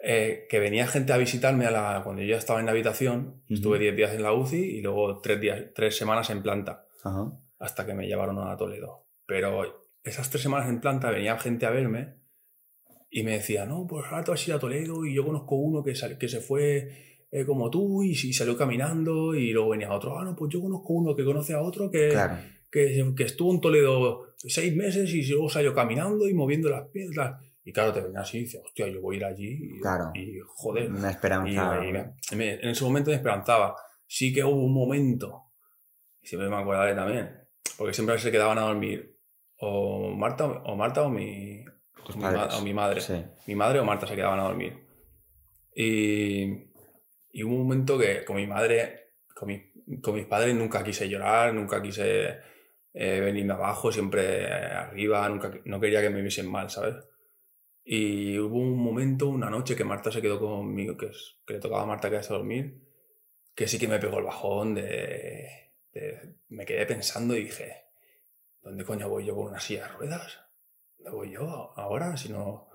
[0.00, 3.42] Eh, que venía gente a visitarme a la, cuando yo ya estaba en la habitación.
[3.48, 6.86] Estuve 10 días en la UCI y luego 3 días, tres semanas en planta,
[7.58, 9.06] hasta que me llevaron a Toledo.
[9.26, 12.14] Pero esas tres semanas en planta venía gente a verme
[13.10, 15.82] y me decía, no, pues ahora vas a ir a Toledo y yo conozco uno
[15.82, 19.92] que, sal- que se fue eh, como tú y, y salió caminando y luego venía
[19.92, 22.36] otro, ah, no, pues yo conozco uno que conoce a otro que, Claro.
[22.70, 27.40] que, que estuvo en Toledo seis meses y luego salió caminando y moviendo las piedras.
[27.64, 30.10] Y claro, te venía así y dices, hostia, yo voy a ir allí y, Claro.
[30.14, 30.90] y joder.
[30.90, 31.84] Una Y, esperanza.
[31.86, 33.76] y me- me- en ese momento me esperanzaba.
[34.06, 35.42] Sí que hubo un momento,
[36.22, 37.30] y siempre me acordaré también,
[37.76, 39.16] porque siempre se quedaban a dormir
[39.60, 41.62] o Marta o, Marta o mi,
[42.06, 43.00] Tus mi o mi madre.
[43.02, 43.22] Sí.
[43.48, 44.72] Mi madre o Marta se quedaban a dormir.
[45.74, 46.44] Y,
[47.32, 51.08] y hubo un momento que con mi madre, con, mi- con mis padres nunca quise
[51.08, 52.38] llorar, nunca quise
[52.94, 56.96] eh, venirme abajo, siempre eh, arriba, nunca, no quería que me viesen mal, ¿sabes?
[57.84, 61.60] Y hubo un momento, una noche, que Marta se quedó conmigo, que, es- que le
[61.60, 62.82] tocaba a Marta quedarse a dormir,
[63.54, 65.48] que sí que me pegó el bajón de,
[65.92, 67.84] de- Me quedé pensando y dije,
[68.62, 70.38] ¿dónde coño voy yo con una silla de ruedas?
[70.98, 72.16] ¿Dónde voy yo ahora?
[72.16, 72.68] Si no,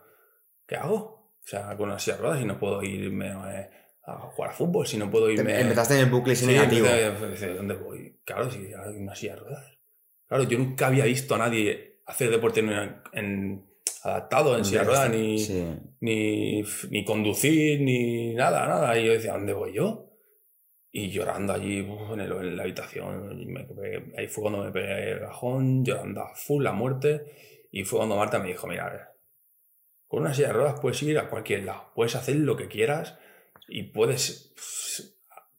[0.65, 1.34] ¿qué hago?
[1.43, 3.69] O sea, con una silla de ruedas si no puedo irme eh,
[4.06, 5.60] a jugar a fútbol, si no puedo Te- irme...
[5.62, 6.88] Empezaste en el bucle ese Sí, negativo.
[7.58, 8.19] ¿Dónde voy?
[8.26, 9.78] Claro, si hay una silla de ruedas.
[10.34, 12.72] Claro, yo nunca había visto a nadie hacer deporte en,
[13.13, 13.65] en-
[14.02, 15.63] adaptado en silla de ruedas, ni, Sí.
[16.02, 18.98] ni, ni conducir, ni nada, nada.
[18.98, 20.10] Y yo decía, ¿dónde voy yo?
[20.91, 23.46] Y llorando allí en, el- en la habitación.
[23.54, 23.67] me
[24.17, 27.67] ahí fue cuando me pegué el bajón, llorando a full la muerte.
[27.72, 29.02] Y fue cuando Marta me dijo, mira, a ver,
[30.08, 33.19] con una silla de ruedas puedes ir a cualquier lado, puedes hacer lo que quieras
[33.67, 34.52] y puedes,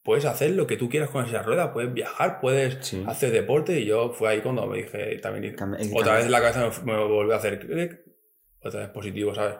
[0.04, 3.02] puedes hacer lo que tú quieras con esa rueda, puedes viajar, puedes Sí.
[3.06, 3.80] hacer deporte.
[3.80, 7.04] Y yo fue ahí cuando me dije, también Cam- otra vez la cabeza me, me
[7.04, 8.00] volvió a hacer clic,
[8.62, 9.56] otra vez positivo, ¿sabes?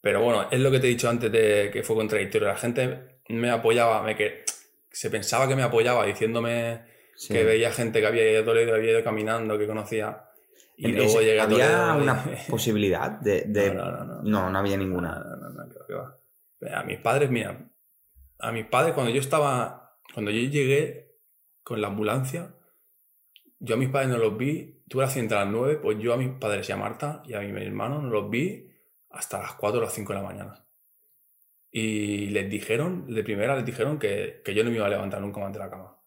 [0.00, 2.48] Pero bueno, es lo que te he dicho antes de que fue contradictorio.
[2.48, 4.44] La gente me apoyaba, me que
[4.90, 6.82] se pensaba que me apoyaba diciéndome
[7.16, 7.32] sí.
[7.32, 10.24] que veía gente que había ido había ido caminando, que conocía.
[10.76, 13.42] Y En- luego llegué ¿Había una posibilidad de...?
[13.46, 14.22] de- No, no, no, no.
[14.22, 15.18] No, no había No, ninguna.
[15.18, 16.18] no, no, no, que va.
[16.80, 17.58] A mis padres, mira,
[18.44, 21.18] a mis padres cuando yo estaba, cuando yo llegué
[21.62, 22.54] con la ambulancia,
[23.58, 26.12] yo a mis padres no los vi, tuve el accidente a las 9, pues yo
[26.12, 28.70] a mis padres y a Marta y a mi hermano no los vi
[29.10, 30.66] hasta las 4 o las 5 de la mañana.
[31.70, 35.20] Y les dijeron, de primera les dijeron que, que yo no me iba a levantar
[35.22, 35.98] nunca más de la cama.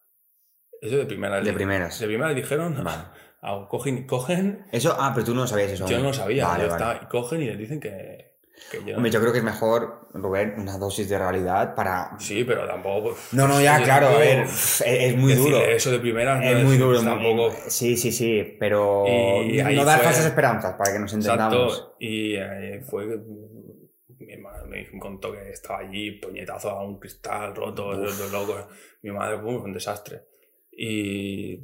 [0.79, 1.41] Eso de primera.
[1.41, 1.99] De primeras.
[1.99, 3.03] De primera les dijeron, Vale.
[3.41, 5.87] ah, cogen, cogen, Eso, ah, pero tú no sabías eso.
[5.87, 6.93] yo no lo sabía, Vale, vale.
[6.93, 8.36] está, cogen y les dicen que
[8.85, 12.17] yo Hombre, yo creo que es mejor, Rubén, una dosis de realidad para...
[12.19, 13.09] Sí, pero tampoco.
[13.11, 15.57] pues, No, no, ya, claro, a ver, es, es muy duro.
[15.59, 17.01] Eso de primeras no Es muy duro.
[17.01, 17.53] Tampoco.
[17.67, 21.73] Sí, sí, sí, pero Y ahí no dar fue- falsas esperanzas para que nos entendamos.
[21.73, 21.95] Exacto.
[21.99, 23.07] Y eh, fue.
[23.07, 28.65] que Mi hermano me contó que estaba allí, puñetazo a un cristal roto, los locos.
[29.03, 30.23] Mi madre, pum, un desastre.
[30.71, 31.59] Y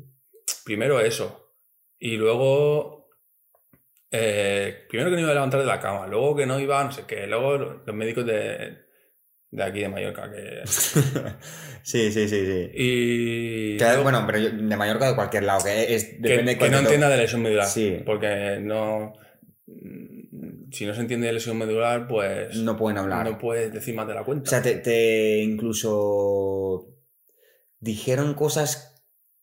[0.64, 1.50] primero eso.
[2.00, 3.03] Y luego.
[4.16, 6.92] Eh, primero que no iba a levantar de la cama, luego que no iba, no
[6.92, 8.78] sé qué, luego los médicos de,
[9.52, 10.62] de aquí de Mallorca que.
[11.84, 12.70] sí, sí, sí, sí.
[12.74, 13.78] Y.
[13.78, 16.58] Que, luego- bueno, pero yo- de Mallorca de cualquier lado, que es que, depende de
[16.60, 17.66] que no entienda de lesión medular.
[17.68, 18.02] Sí.
[18.06, 19.14] Porque no.
[20.72, 22.56] Si no se entiende de lesión medular, pues.
[22.58, 23.26] no pueden hablar.
[23.30, 24.44] no puedes decir más de la cuenta.
[24.48, 26.88] O sea, te, te incluso
[27.80, 28.93] dijeron cosas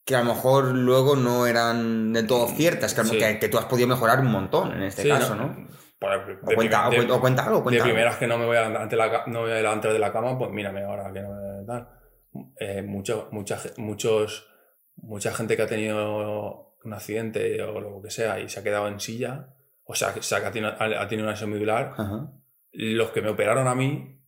[0.04, 3.18] que a lo mejor luego no eran del todo ciertas, que, a Sí.
[3.18, 5.68] que, que tú has podido mejorar un montón en este Sí, caso, ¿no?
[5.98, 7.92] Por- de, O cuenta, o de- o cuenta algo, de cuenta algo.
[7.92, 10.12] primeras que no me voy a levantar de la, no voy a levantar de la
[10.12, 11.88] cama, pues mírame ahora que no me tal.
[12.58, 14.48] Eh, mucho, mucha, muchos,
[14.96, 18.88] mucha gente que ha tenido un accidente o lo que sea y se ha quedado
[18.88, 19.48] en silla,
[19.84, 21.92] o sea, que, ha tenido, ha tenido una lesión medular,
[22.72, 24.22] los que me operaron a mí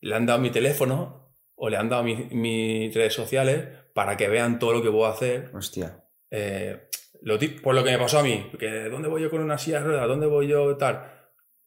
[0.00, 1.21] le han dado mi teléfono
[1.56, 5.06] o le han dado mi- mis redes sociales para que vean todo lo que puedo
[5.06, 5.50] hacer.
[5.54, 6.04] Hostia.
[6.30, 6.88] Eh,
[7.22, 9.78] lo por lo que me pasó a mí, que ¿dónde voy yo con una silla
[9.80, 10.08] de ruedas?
[10.08, 11.04] ¿Dónde voy yo tal?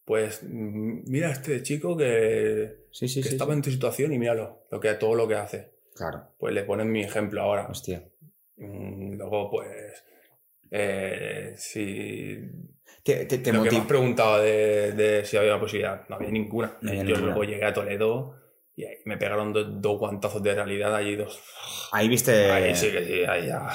[0.04, 3.34] Pues mm, mira a este chico que, Sí, sí, que sí.
[3.34, 5.72] estaba en tu situación y míralo, lo que, todo lo que hace.
[5.94, 6.34] Claro.
[6.38, 7.66] Pues le ponen mi ejemplo ahora.
[7.70, 8.02] Hostia.
[8.56, 10.04] Mm, Luego, pues,
[10.70, 12.38] eh, si
[13.02, 16.30] Te, te, te lo que me has preguntado de, de si había posibilidad, no había
[16.30, 16.76] ninguna.
[16.82, 17.26] No había Yo ninguna.
[17.34, 18.34] luego llegué a Toledo
[18.78, 21.40] y ahí me pegaron dos, dos guantazos de realidad allí dos.
[21.92, 22.50] Ahí viste.
[22.50, 23.66] ahí sí que sí, ahí ya.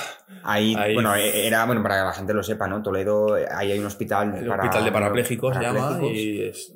[0.43, 2.81] Ahí, Ahí- bueno, e- era, bueno, para que la gente lo sepa, ¿no?
[2.83, 4.35] Toledo, eh, ahí hay un hospital.
[4.37, 6.17] El para- hospital de parapléjicos se llama parapléjicos.
[6.17, 6.73] y es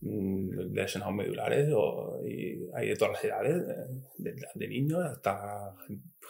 [0.00, 3.56] mm, lesionados medulares o, y hay de todas las edades,
[4.18, 5.74] de, de niños hasta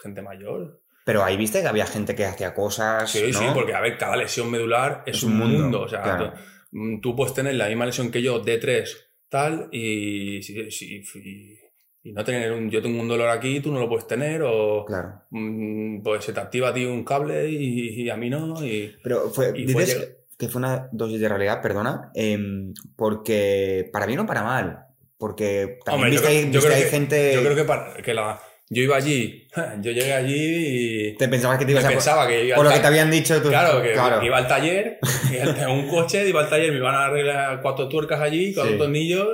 [0.01, 0.79] gente mayor.
[1.05, 3.11] Pero ahí viste que había gente que hacía cosas.
[3.11, 3.39] Sí, ¿no?
[3.39, 5.59] sí, porque a ver, cada lesión medular es, Es un un mundo.
[5.63, 6.31] mundo, o sea, claro.
[6.31, 6.37] tú,
[6.77, 8.87] mm, tú puedes tener la misma lesión que yo, D3,
[9.33, 11.59] tal, y, y-
[12.05, 12.69] y no tener un.
[12.69, 15.21] Yo tengo un dolor aquí, tú no lo puedes tener, o Claro.
[15.31, 18.63] mm, pues se te activa a ti un cable y, a mí no.
[18.65, 24.19] Y, Pero fue, dices que fue una dosis de realidad, perdona, em, porque para bien
[24.19, 24.79] o para mal.
[25.17, 27.33] Porque también Hombre, yo viste, creo- yo viste creo ahí que- gente.
[27.33, 28.41] Yo creo que, para- que la,
[28.73, 29.47] yo iba allí,
[29.81, 31.89] yo llegué allí y Te pensabas que te ibas a.
[31.89, 33.49] pensaba que iba Por lo que te habían dicho tú.
[33.49, 34.23] Claro, que claro.
[34.25, 34.99] iba al taller,
[35.31, 38.77] en un coche, iba al taller, me iban a arreglar cuatro tuercas allí, cuatro Sí.
[38.77, 39.27] tornillos,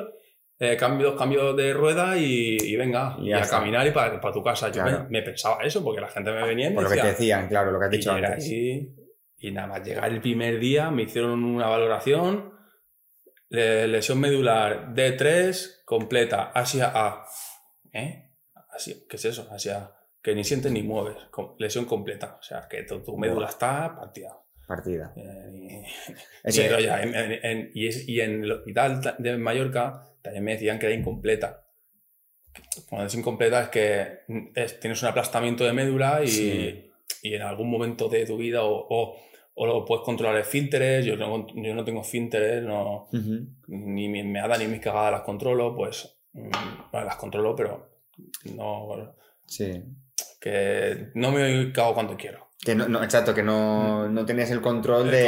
[0.60, 4.19] eh, cambio, dos cambios de rueda y, y venga, Y y, a caminar y para
[4.19, 4.69] tu casa.
[4.71, 6.95] Yo me, me pensaba eso, porque la gente me venía y me Por lo que
[6.97, 8.45] te decía, decían, claro, lo que has y dicho llegué antes.
[8.45, 8.89] allí,
[9.41, 12.52] y nada más llegar el primer día, me hicieron una valoración,
[13.49, 17.25] le- lesión medular D3 completa, Asia A.
[17.93, 18.29] ¿Eh?
[18.80, 19.48] Asia, ¿Qué es eso?
[19.52, 21.18] Asia que ni sientes ni mueves,
[21.58, 24.38] lesión completa, o sea, que tu, tu médula está partida.
[24.68, 25.13] Partida.
[25.15, 25.84] Eh,
[26.46, 30.44] y- ya, en, en- en- y es- y en el hospital ta- de Mallorca también
[30.44, 31.65] me decían que era incompleta.
[32.89, 34.20] Cuando es incompleta es que
[34.56, 36.92] es- tienes un aplastamiento de médula y, Sí.
[37.24, 39.15] y en algún momento de tu vida o, o,
[39.56, 43.48] o lo puedes controlar esfínteres, yo no, yo no tengo esfínteres, no, Ujú.
[43.68, 46.50] ni mi meada ni mis cagadas las controlo, pues mm,
[46.92, 47.88] bueno, las controlo, pero
[48.56, 49.84] no, Sí.
[50.40, 52.48] que no me cago cuando quiero.
[52.64, 55.24] Que no, no, exacto, que no, no tenías el control El de.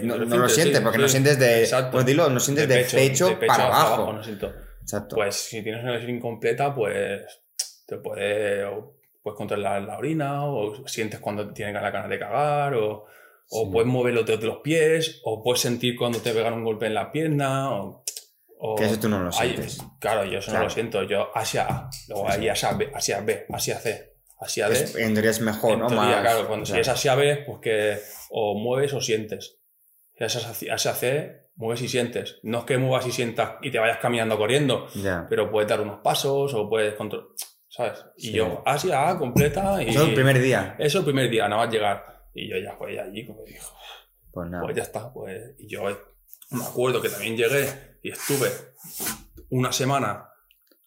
[0.00, 1.02] control de- no, lo sientes, sí, porque sí.
[1.02, 1.60] no sientes de.
[1.60, 1.90] Exacto.
[1.92, 4.12] Pues dilo, no sientes de, pecho, de para abajo.
[4.12, 4.52] no siento.
[4.82, 5.16] Exacto.
[5.16, 7.22] Pues si tienes una lesión incompleta, pues
[7.86, 12.74] te puede, o puedes controlar la orina, o sientes cuando tienes la ganas de cagar,
[12.74, 13.06] o,
[13.48, 13.68] o Sí.
[13.72, 16.86] puedes mover los dedos de los pies, o puedes sentir cuando te pegan un golpe
[16.86, 18.04] en la pierna, o...
[18.58, 19.82] o- Que eso tú no lo Ay, sientes.
[20.00, 20.64] claro, yo eso Claro.
[20.64, 21.02] no lo siento.
[21.04, 24.74] Yo Asia A, luego ahí Asia B, Asia B, Asia C, Asia D.
[24.74, 25.86] Es- en teoría es mejor, En ¿no?
[25.88, 26.74] teoría, Más- claro, cuando claro.
[26.74, 27.98] si es Asia B, pues que
[28.30, 29.58] o mueves o sientes.
[30.16, 30.36] Si es
[30.70, 32.38] Asia C, mueves y sientes.
[32.42, 35.26] No es que muevas y sientas y te vayas caminando corriendo, Ya.
[35.28, 37.28] pero puedes dar unos pasos o puedes controlar,
[37.68, 38.04] ¿sabes?
[38.16, 38.32] Y Sí.
[38.32, 39.90] yo, Asia A completa y...
[39.90, 40.76] Eso el primer día.
[40.78, 42.04] Eso el primer día, nada más llegar.
[42.34, 43.74] Y yo ya, pues allí, como dijo,
[44.32, 44.64] Pues nada.
[44.64, 45.10] pues ya está.
[45.12, 45.82] Pues, y yo
[46.50, 48.48] me acuerdo que también llegué y estuve
[49.50, 50.28] una semana.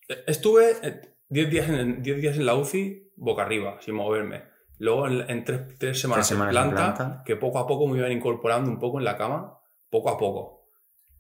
[0.07, 4.43] eh, Estuve eh, 10 días, en, 10 días en la UCI, boca arriba, sin moverme.
[4.79, 7.23] Luego en, en tres, tres semanas, semanas en, en planta, planta.
[7.25, 9.57] que poco a poco me iban incorporando un poco en la cama,
[9.89, 10.69] poco a poco.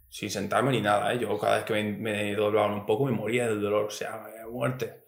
[0.07, 1.19] Sin sentarme ni nada, ¿eh?
[1.19, 4.25] Yo cada vez que me, me doblaban un poco me moría del dolor, o sea,
[4.49, 5.03] muerte.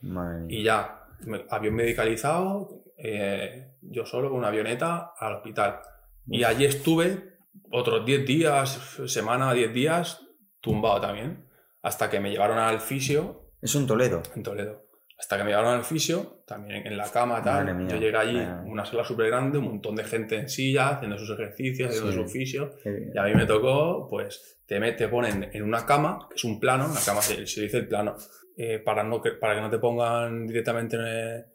[0.49, 5.79] Y ya, me- avión medicalizado, eh, yo solo con una avioneta al hospital.
[6.27, 7.37] Y allí estuve
[7.71, 10.21] otros 10 días, semana, 10 días,
[10.59, 11.47] tumbado también,
[11.81, 14.21] hasta que me llevaron al fisio Es un Toledo.
[14.35, 14.85] en Toledo.
[15.17, 17.75] Hasta que me llevaron al fisio, también en la cama, tal.
[17.75, 18.63] Mía, Yo llegué allí, mía.
[18.65, 22.17] una sala súper grande, un montón de gente en silla, haciendo sus ejercicios, haciendo Sí.
[22.17, 22.71] sus fisios.
[22.85, 26.43] Eh, Y a mí me tocó, pues, te, te ponen en una cama, que es
[26.43, 28.15] un plano, una cama se, se dice el plano,
[28.57, 30.97] eh, para, no, que, para que no te pongan directamente...
[30.99, 31.45] eh,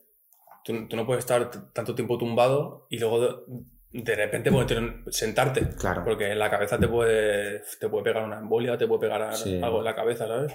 [0.64, 3.46] tú, tú no puedes estar tanto tiempo tumbado y luego
[3.92, 6.04] de, repente ponerte en- sentarte, Claro.
[6.04, 9.60] porque en la cabeza te puede, te puede pegar una embolia, te puede pegar Sí.
[9.62, 10.52] algo en la cabeza, ¿sabes?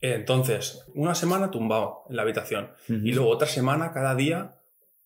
[0.00, 2.94] Entonces, una semana tumbado en la habitación Ujú.
[3.04, 4.52] y luego otra semana cada día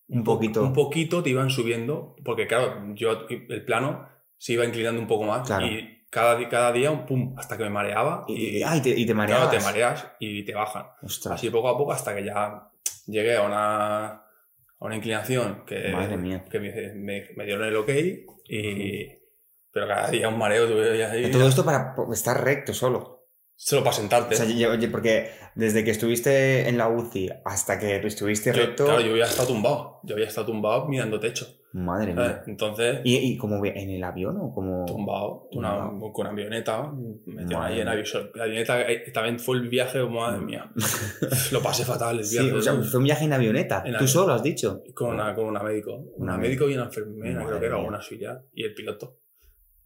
[0.09, 0.63] Un po- poquito.
[0.63, 5.25] un poquito te iban subiendo, porque claro, yo el plano se iba inclinando un poco
[5.25, 5.67] más Claro.
[5.67, 8.91] y cada, cada día un pum, hasta que me mareaba Y, y, ah, y te,
[8.91, 9.51] y te claro, mareabas.
[9.51, 10.87] te mareas y te bajan.
[11.03, 11.35] Ostras.
[11.35, 12.71] Así poco a poco hasta que ya
[13.07, 14.23] llegué a una,
[14.79, 16.45] a una inclinación que, Madre mía.
[16.51, 17.91] que me, me- me dieron el ok
[18.49, 19.09] y...
[19.73, 20.65] Pero cada día un mareo,
[21.11, 23.29] ahí, Todo esto para estar recto solo.
[23.55, 24.35] solo para sentarte.
[24.35, 28.57] O sea, yo- oye, porque desde que estuviste en la UCI hasta que estuviste Yo-
[28.67, 28.85] recto.
[28.87, 30.01] claro, yo había estado tumbado.
[30.03, 31.47] Yo había estado tumbado mirando techo.
[31.79, 32.31] Madre ¿sabes?
[32.31, 32.43] mía.
[32.47, 34.87] Entonces, ¿Y, y como vi- en el avión o como.?
[34.87, 36.91] tumbado, una, con avioneta,
[37.27, 38.07] me metieron ahí en avión.
[38.35, 40.71] La avioneta eh, también fue el viaje, madre mía.
[41.53, 42.53] Lo pasé fatal el Sí, viaje.
[42.55, 43.79] o sea, fue un viaje en avioneta.
[43.85, 44.09] En Tú avión.
[44.09, 44.83] solo has dicho.
[44.95, 45.93] con, una, con una médico.
[46.17, 47.89] Una Una médico y una enfermera, Madre creo que era, mía.
[47.89, 48.43] una auxiliar.
[48.55, 49.19] Y el piloto.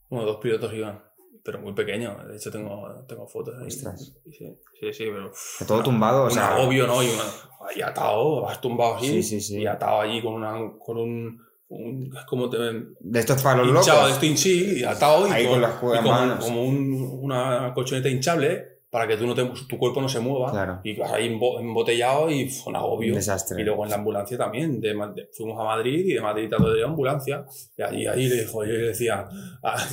[0.09, 1.03] Bueno, dos pilotos iban,
[1.45, 2.27] pero muy pequeños.
[2.29, 3.67] De hecho, tengo, tengo fotos ahí.
[3.67, 4.15] Ostras.
[4.31, 4.47] Sí,
[4.81, 5.33] sí, sí, pero.
[5.67, 6.55] todo una- tumbado, o un sea.
[6.55, 7.03] agobio, ¿no?
[7.03, 9.07] Y una, atado, vas tumbado así.
[9.09, 9.61] Sí, sí, sí.
[9.63, 11.50] Y atado allí con, una, con un.
[11.71, 12.59] Un como te,
[13.01, 14.23] De estos para los hinchado de locos.
[14.25, 16.45] este sí, y atado y Ahí con, con las y como, manos.
[16.45, 20.51] como un- una colchoneta hinchable para que tú no te, tu cuerpo no se mueva.
[20.51, 20.81] Claro.
[20.83, 23.15] Y ahí embo- embotellado y fue un agobio.
[23.15, 23.63] Desastre.
[23.63, 24.81] Y luego en la ambulancia también.
[24.81, 27.45] De, de- fuimos a Madrid y de Madrid todo de ambulancia.
[27.79, 29.29] Y allí, ahí le dijo, yo le decía
[29.63, 29.87] a-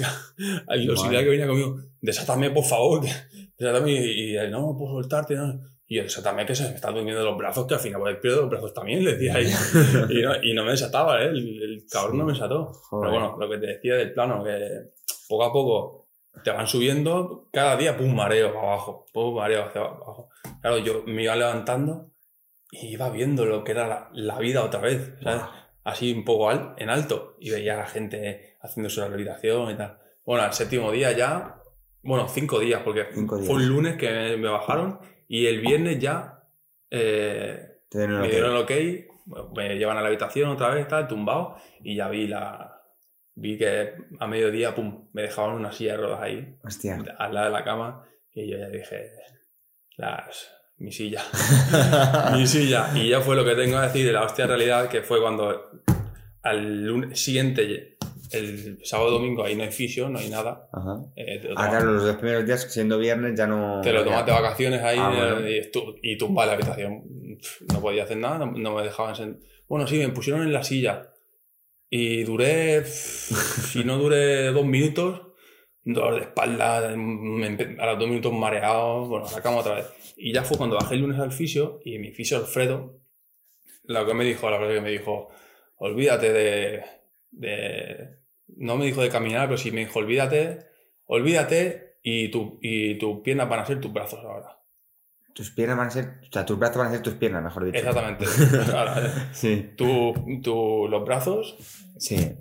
[0.68, 3.02] al auxiliar que venía conmigo, desátame por favor,
[3.60, 3.92] desátame.
[3.92, 5.36] Y, y no puedo soltarte.
[5.36, 5.60] No.
[5.90, 6.22] Y que se
[6.70, 9.36] me están durmiendo los brazos, que al final pues, pierdo los brazos también, le decía
[9.36, 9.48] ahí.
[10.10, 11.28] y, no, y no me desataba, ¿eh?
[11.28, 12.66] el, el cabrón no me desató.
[12.74, 13.10] Joder.
[13.10, 14.60] Pero bueno, lo que te decía del plano, que
[15.30, 16.08] poco a poco
[16.44, 20.30] te van subiendo, cada día, pum, mareo para abajo, pum, mareo hacia abajo.
[20.62, 22.12] Claro, yo me iba levantando
[22.70, 25.42] y iba viendo lo que era la, la vida otra vez, ¿sabes?
[25.86, 29.76] Así un poco al- en alto y veía a la gente haciendo su rehabilitación y
[29.78, 29.98] tal.
[30.26, 31.62] Bueno, al séptimo día ya,
[32.04, 33.48] bueno, cinco días, porque Cinco días.
[33.48, 36.44] fue un lunes que me, me bajaron y el viernes ya
[36.90, 38.72] eh, me dieron el ok,
[39.56, 42.74] me llevan a la habitación otra vez, tal, tumbado, y ya vi la.
[43.36, 46.98] Vi que a mediodía, pum, me dejaban una silla de ruedas ahí, Hostia.
[47.20, 49.12] al lado de la cama, y yo ya dije,
[49.96, 50.54] las.
[50.80, 51.24] Mi silla,
[52.34, 52.92] mi silla.
[52.96, 55.72] Y ya fue lo que tengo que decir de la hostia realidad, que fue cuando
[56.44, 57.97] al lunes siguiente,
[58.32, 60.70] el sábado domingo, ahí no hay fisio, no hay nada.
[60.74, 61.02] Ajá.
[61.16, 63.82] eh, te lo Ah, claro, los dos primeros días, siendo viernes, ya no.
[63.82, 65.50] te lo tomas de vacaciones ahí Ah, bueno.
[65.50, 65.70] y,
[66.14, 67.04] y tumba en la habitación.
[67.74, 70.64] No podía hacer nada, no, no me dejaban sen- Bueno, sí, me pusieron en la
[70.64, 71.12] silla.
[71.90, 75.22] Y duré, si no duré dos minutos,
[75.86, 79.86] dolor de espalda, a los dos minutos mareado, bueno, la cama otra vez.
[80.18, 83.00] Y ya fue cuando bajé el lunes al fisio y mi fisio Alfredo,
[83.84, 85.30] lo que me dijo, la verdad que me dijo,
[85.78, 86.84] olvídate de,
[87.32, 90.60] de- No me dijo de caminar, pero sí me dijo, olvídate,
[91.06, 94.54] olvídate y, tu, y tus piernas van a ser tus brazos ahora.
[95.34, 96.06] Tus piernas van a ser.
[96.28, 97.78] O sea, tus brazos van a ser tus piernas, mejor dicho.
[97.78, 98.26] Exactamente.
[98.76, 99.72] Ahora, Sí.
[99.78, 101.56] tú, tú- los brazos
[101.98, 102.36] Sí.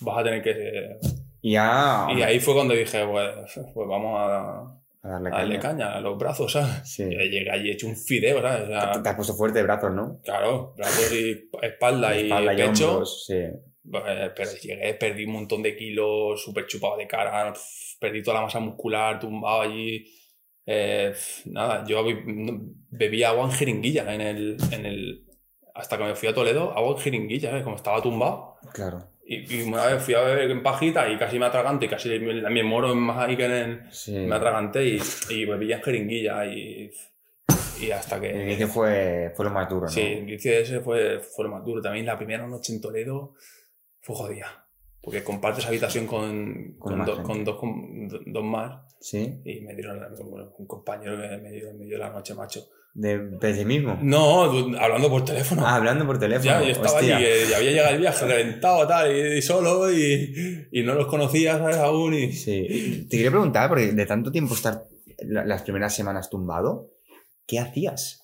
[0.00, 0.96] vas a tener que...
[1.42, 2.08] Ya.
[2.16, 3.30] Y ahí fue cuando dije, pues,
[3.72, 4.60] pues vamos a,
[5.02, 5.60] A darle a darle caña.
[5.60, 6.80] caña a los brazos, ¿sabes?
[6.84, 7.04] Sí.
[7.04, 8.64] Y llegué allí hecho un fideo, ¿sabes?
[8.64, 10.20] O sea, Te, te has puesto fuerte de brazos, ¿no?
[10.24, 12.88] claro, brazos y espalda y Espalda y pecho.
[12.90, 13.36] hombros, sí.
[13.92, 17.52] Eh, pero llegué, perdí un montón de kilos, súper chupado de cara,
[17.98, 20.06] perdí toda la masa muscular, tumbado allí.
[20.66, 21.12] Eh,
[21.46, 22.04] nada, yo
[22.90, 25.26] bebía agua en jeringuilla en el, en el.
[25.74, 27.64] Hasta que me fui a Toledo, agua en jeringuilla, ¿sabes?
[27.64, 28.56] Como estaba tumbado.
[28.72, 29.08] Claro.
[29.24, 32.08] Y, y una vez fui a beber en pajita y casi me atraganté, y casi
[32.18, 33.92] me, me muero más ahí que en el.
[33.92, 34.12] Sí.
[34.12, 35.00] Me atraganté y,
[35.30, 36.90] y bebía en jeringuilla y.
[37.80, 38.42] Y hasta El que.
[38.42, 39.88] inicio fue, fue lo más duro, ¿no?
[39.88, 41.80] Sí, ese fue, fue lo más duro.
[41.80, 43.34] También la primera noche en Toledo
[44.00, 44.66] fue jodida.
[45.02, 49.40] Porque compartes habitación con, Con con, do- con dos, con do- dos más Sí.
[49.46, 49.98] y me dieron
[50.58, 52.68] un compañero que me dio, me dio la noche, macho.
[52.92, 53.98] De pesimismo.
[54.02, 54.42] No,
[54.78, 55.62] hablando por teléfono.
[55.64, 56.50] Ah, hablando por teléfono.
[56.50, 57.16] ya, yo estaba Hostia.
[57.16, 60.94] allí, eh, ya había llegado el viaje reventado tal, y, y solo y, y no
[60.94, 61.76] los conocía, ¿sabes?
[61.78, 62.32] Aún y...
[62.32, 63.06] Sí.
[63.08, 64.82] Te quería preguntar, porque de tanto tiempo estar
[65.20, 66.90] la- las primeras semanas tumbado,
[67.46, 68.19] ¿qué hacías?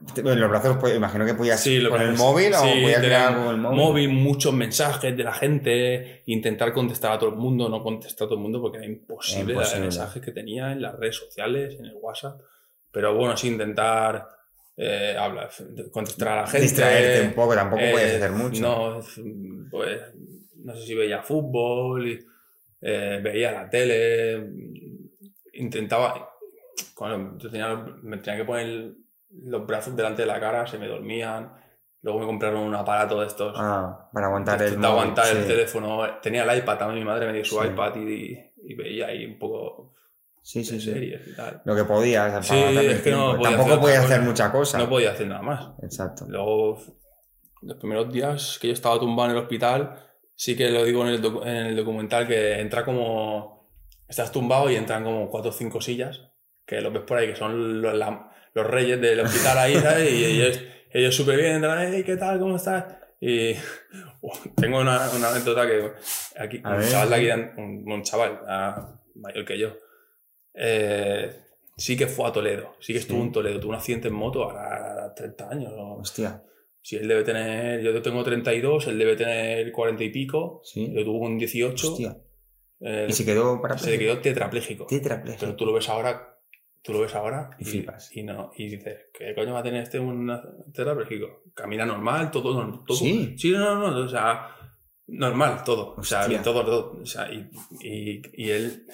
[0.00, 3.34] Bueno, los brazos, pues, imagino que podías Sí, con el móvil o podías tener mirar
[3.36, 3.78] con el móvil.
[3.78, 8.28] móvil, muchos mensajes de la gente, intentar contestar a todo el mundo, no contestar a
[8.28, 9.86] todo el mundo porque era imposible, imposible.
[9.86, 12.40] los mensajes que tenía en las redes sociales, en el WhatsApp.
[12.90, 14.28] Pero bueno, sí intentar
[14.76, 15.50] eh, hablar,
[15.90, 16.62] contestar a la gente.
[16.66, 18.62] Distraerte un poco, tampoco eh, podías hacer mucho.
[18.62, 19.00] No,
[19.70, 20.00] pues
[20.56, 22.18] no sé si veía fútbol, y,
[22.80, 24.46] eh, veía la tele,
[25.54, 26.30] intentaba.
[26.94, 28.92] Cuando yo tenía, me tenía que poner
[29.30, 31.52] los brazos delante de la cara, se me dormían.
[32.02, 33.54] Luego me compraron un aparato de estos.
[33.56, 34.84] Ah, para aguantar el móvil.
[34.86, 35.48] aguantar el sí.
[35.48, 36.00] teléfono.
[36.22, 37.66] Tenía el iPad también, mi madre me dio su Sí.
[37.66, 39.94] iPad y, y veía ahí un poco
[40.42, 40.92] Sí, sí, de sí.
[40.92, 41.60] series y tal.
[41.64, 42.46] Lo que podías.
[42.46, 44.30] Sí, el es que no podía Tampoco hacer podías otra hacer cosa.
[44.30, 44.78] mucha cosa.
[44.78, 45.68] No podía hacer nada más.
[45.82, 46.24] Exacto.
[46.28, 46.78] Luego,
[47.62, 49.96] los primeros días que yo estaba tumbado en el hospital,
[50.36, 53.58] sí que lo digo en el, docu- en el documental que entra como.
[54.06, 56.30] Estás tumbado y entran como cuatro o cinco sillas,
[56.64, 60.12] que los ves por ahí, que son la- los reyes del hospital ahí, ¿sabes?
[60.12, 60.60] Y ellos,
[60.92, 62.38] ellos súper bien entran, hey, ¿qué tal?
[62.38, 62.84] ¿Cómo estás?
[63.20, 63.54] Y
[64.56, 65.90] tengo una, una anécdota que
[66.38, 66.88] aquí, un ver.
[66.88, 69.70] chaval de aquí, un, un chaval ah, mayor que yo,
[70.54, 71.32] eh,
[71.76, 73.26] sí que fue a Toledo, sí que estuvo Sí.
[73.26, 75.72] en Toledo, tuvo un accidente en moto a 30 años.
[75.76, 75.94] ¿no?
[75.96, 76.42] Hostia.
[76.80, 80.92] Si él debe tener, yo tengo 32, él debe tener 40 y pico, Sí.
[80.94, 82.16] yo tuvo un 18, Hostia.
[82.80, 84.86] eh, Y se quedó para se quedó tetrapléjico.
[84.86, 85.40] tetrapléjico.
[85.40, 86.37] Pero tú lo ves ahora,
[86.82, 88.14] tú lo ves ahora Y flipas.
[88.16, 90.30] Y no, y dices, ¿qué coño va a tener este un
[90.72, 91.42] tetrapléjico?
[91.54, 92.54] Camina normal, todo,
[92.86, 92.96] todo.
[92.96, 93.34] Sí.
[93.38, 94.48] Sí, no, no, no, o sea,
[95.06, 95.94] normal, todo.
[95.96, 96.98] O sea, todo, todo.
[97.02, 97.48] O sea, y,
[97.80, 98.86] y, y él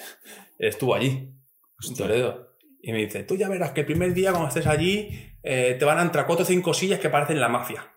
[0.59, 1.35] estuvo allí, en
[1.79, 2.07] Hostia.
[2.07, 2.55] Toledo.
[2.81, 5.09] Y me dice, tú ya verás que el primer día cuando estés allí
[5.43, 7.91] eh, te van a entrar cuatro o cinco sillas que parecen la mafia.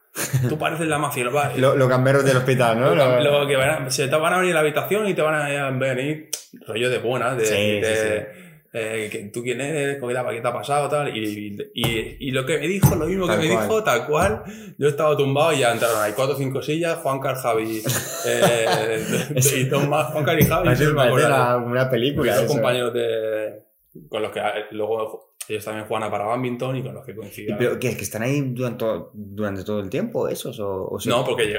[0.49, 1.24] Tú pareces la mafia.
[1.24, 2.95] Lo, va- Lo- Los camberos del hospital, ¿no?
[2.95, 5.14] lo- Lo- lo que van a- se te van a venir a la habitación y
[5.14, 6.30] te van a venir
[6.66, 8.48] rollo de buena, de, Sí, sí, de,
[8.79, 11.16] eh, que tú quién eres, ¿Qué te- qué te ha pasado, tal.
[11.16, 13.66] Y, y, y lo que me dijo, lo mismo Tal que me cual.
[13.68, 14.43] dijo, tal cual.
[14.79, 17.83] Yo estaba tumbado y ya entraron ahí cuatro o cinco sillas, Juan Car, Javi,
[18.26, 19.05] eh,
[19.37, 20.68] y dos más, Juan Car y Javi.
[20.68, 21.59] Acuerdo.
[21.66, 22.35] una, película.
[22.35, 22.53] Dos eso.
[22.55, 23.62] compañeros de,
[24.09, 27.15] con los que eh, luego ellos también juegan para badminton y con los que ¿Y
[27.15, 27.59] coincidían.
[27.59, 30.59] ¿Pero qué es que están ahí durante, todo- durante todo el tiempo esos?
[30.61, 31.59] ¿O, No, porque yo,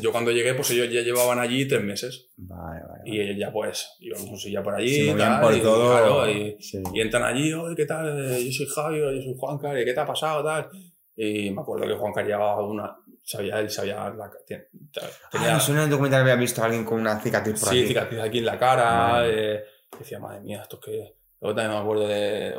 [0.00, 2.28] yo cuando llegué, pues ellos ya llevaban allí tres meses.
[2.36, 3.02] Vale, vale.
[3.06, 5.90] Y ellos ya pues su silla por allí Se tal, por y, todo.
[5.92, 6.82] claro, y, Sí.
[6.94, 8.06] y entran allí, oye, ¿qué tal?
[8.44, 10.44] Yo soy Javi, yo soy Juancar, ¿y qué te ha pasado?
[10.44, 10.68] Tal.
[11.16, 12.96] Y me acuerdo que Juancar llevaba una...
[13.24, 14.10] Sabía, él sabía...
[14.10, 14.66] La, ten-
[15.00, 17.78] Ah, tenía en el documental que había visto a alguien con una cicatriz por sí,
[17.78, 17.88] aquí.
[17.88, 19.22] cicatriz aquí en la cara.
[19.28, 19.62] Eh,
[19.98, 21.14] decía, madre mía, esto es que...
[21.40, 22.54] Luego también me acuerdo de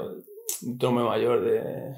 [0.64, 1.96] un trome mayor de...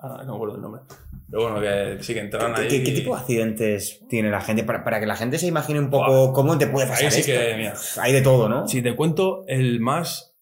[0.00, 0.82] Ah, no me acuerdo el nombre.
[1.30, 2.84] Pero bueno, que sí que entraron ¿Qué, ahí...
[2.84, 4.64] qué- tipo de accidentes tiene la gente?
[4.64, 7.30] Para, para que la gente se imagine un poco cómo te puede pasar Ahí sí
[7.30, 7.32] esto.
[7.32, 7.74] que, mira.
[8.00, 8.66] Hay de todo, ¿no?
[8.68, 10.36] Si te cuento el más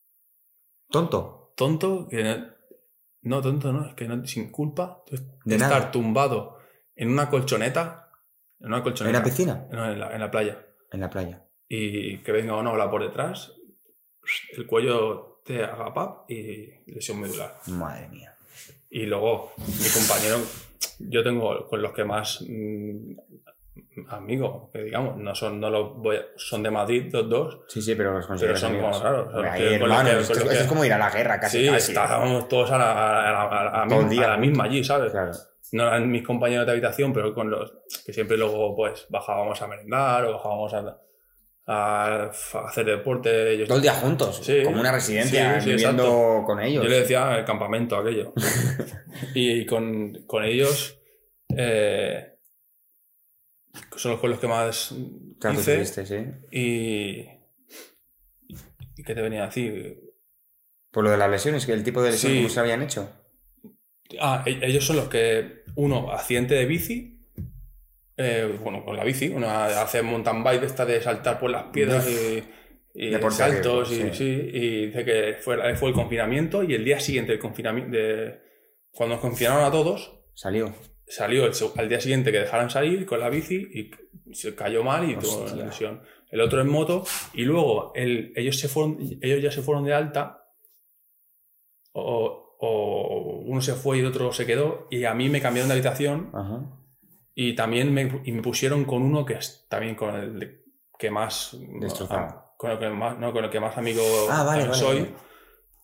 [0.90, 1.52] Tonto.
[1.56, 2.46] tonto que no,
[3.22, 5.02] no, tonto no es que no, sin culpa
[5.44, 5.90] De estar nada.
[5.90, 6.58] tumbado
[6.94, 8.10] en una colchoneta
[8.60, 9.66] en una ¿En colchoneta la piscina?
[9.70, 11.44] no, en, la, en la playa En la playa.
[11.68, 13.52] y que venga una ola por detrás
[14.56, 18.34] el cuello te haga pap y lesión medular Madre mía.
[18.90, 20.38] y luego mi compañero
[20.98, 23.12] yo tengo con los que más mm,
[24.08, 27.80] amigos que digamos no son no los voy a- son de Madrid los dos Sí,
[27.82, 28.90] sí, pero los pero consideras son amigos.
[28.98, 31.60] como raros con los que- con los es como ir a la guerra casi.
[31.66, 31.92] sí casi.
[31.92, 34.28] estábamos todos a la, a la- a la- a la Todo el misma- día a
[34.28, 34.48] la juntos.
[34.48, 35.32] misma allí sabes Claro.
[35.72, 37.72] no eran mis compañeros de habitación, pero con los
[38.04, 40.96] que siempre luego pues bajábamos a merendar o bajábamos a,
[41.66, 42.30] a
[42.66, 43.52] hacer deporte.
[43.54, 44.40] Ellos, Todo el día juntos.
[44.42, 44.62] Sí.
[44.64, 46.44] Como una residencia, Sí, sí, viviendo exacto.
[46.46, 46.84] con ellos.
[46.84, 48.32] yo le decía el campamento aquello.
[49.34, 50.98] y con, con ellos
[51.56, 52.34] eh,
[53.96, 54.94] son los con los que más
[55.40, 55.74] Claro, hice.
[55.76, 56.16] tuviste, sí.
[56.52, 57.26] Y,
[58.96, 60.00] y qué te venía a decir?
[60.90, 63.10] Por lo de las lesiones, que el tipo de lesiones cómo se habían hecho.
[64.20, 67.15] Ah, e- ellos son los que, uno, accidente de bici,
[68.16, 72.08] eh, bueno, con la bici, uno hace mountain bike esta de saltar por las piedras
[72.08, 72.42] y,
[72.94, 74.08] y saltos, y, sí.
[74.12, 78.40] sí, y dice que fue, fue el confinamiento y el día siguiente del confinamiento, de,
[78.90, 80.72] cuando nos confinaron a todos, Salió.
[81.06, 85.08] salió el al día siguiente que dejaran salir con la bici y se cayó mal
[85.10, 86.00] y tuvo una lesión.
[86.30, 87.04] El otro en moto
[87.34, 90.42] y luego el- ellos, se fueron, ellos ya se fueron de alta
[91.92, 95.68] o, o uno se fue y el otro se quedó y a mí me cambiaron
[95.68, 96.62] de habitación Ajá.
[97.38, 100.64] Y también me, y me pusieron con uno que es también con el de-
[100.98, 102.54] que más Destrozado.
[102.56, 105.10] con el que más no con el que más amigo Ah, vale, vale, soy vale.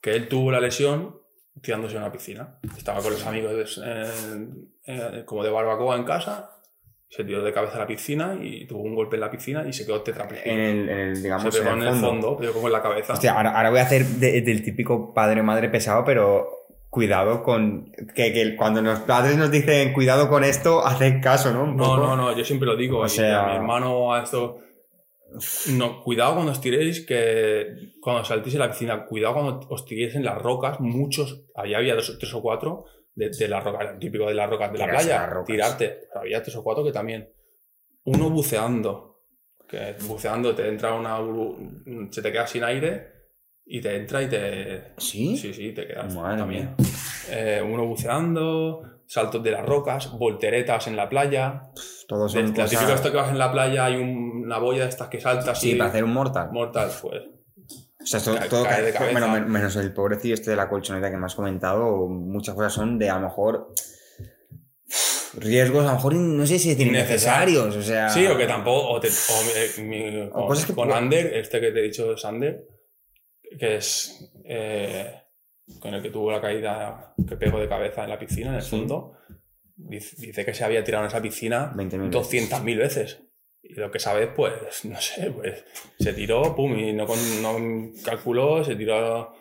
[0.01, 1.21] que él tuvo la lesión
[1.61, 4.49] tirándose en una piscina estaba con los amigos eh,
[4.87, 6.49] eh, como de barbacoa en casa
[7.11, 9.75] se tiró de cabeza a la piscina y tuvo un golpe en la piscina y
[9.75, 12.39] se quedó tetrapléjico En el, en el, digamos, se pegó en el fondo.
[12.39, 15.43] pero como en la cabeza Hostia, ahora, ahora voy a hacer de- del típico padre
[15.43, 16.62] madre pesado, pero
[16.93, 17.91] cuidado con.
[18.15, 21.65] Que, que cuando los padres nos dicen cuidado con esto, haced caso, ¿no?
[21.65, 21.97] Un No, poco.
[21.97, 22.99] no, no, yo siempre lo digo.
[22.99, 24.59] O sea- a mi hermano a esto.
[25.71, 30.15] No, cuidado cuando os tiréis, que cuando saltéis en la piscina, cuidado cuando os tiréis
[30.15, 32.85] en las rocas, muchos, había, había dos, tres o cuatro
[33.15, 35.99] de, de las rocas, típico de las rocas de la Tirarse playa, tirarte.
[36.15, 37.33] Había tres o cuatro que también.
[38.05, 39.23] Uno buceando,
[39.67, 41.17] que buceando te entra una.
[42.11, 43.12] se te queda sin aire
[43.65, 44.93] y te entra y te.
[44.99, 45.37] ¿Sí?
[45.37, 46.75] Sí, sí, te quedas Madre también.
[47.31, 51.63] Eh, uno buceando, saltos de las rocas, volteretas en la playa.
[52.09, 55.09] La cosas- típica esto que vas en la playa, hay un- una boya de estas
[55.09, 56.51] que saltas Sí, y para hacer un mortal.
[56.53, 57.23] mortal, pues.
[58.03, 59.13] O sea, todo, Cae- todo cae de cabeza.
[59.13, 62.73] bueno, men- menos el pobrecillo este de la colchoneta que me has comentado, muchas cosas
[62.73, 63.73] son de a lo mejor
[65.39, 67.75] riesgos, a lo mejor no sé si decir Innecesarios.
[67.77, 68.09] o sea...
[68.11, 68.89] Sí, o que tampoco.
[68.91, 72.13] O, te- o mi- mi- con, cosas que con Ander, este que te he dicho
[72.13, 72.67] es Ander,
[73.59, 74.33] que es.
[74.45, 75.15] eh,
[75.81, 78.63] con el que tuvo la caída que pegó de cabeza en la piscina, en el
[78.63, 79.15] fondo.
[79.77, 82.51] Dice, dice que se había tirado en esa piscina 20.000 veces.
[82.51, 83.23] 200.000 veces.
[83.63, 85.65] Y lo que sabes, pues, no sé, pues
[85.99, 89.33] se tiró, pum, y no, con- no calculó, se tiró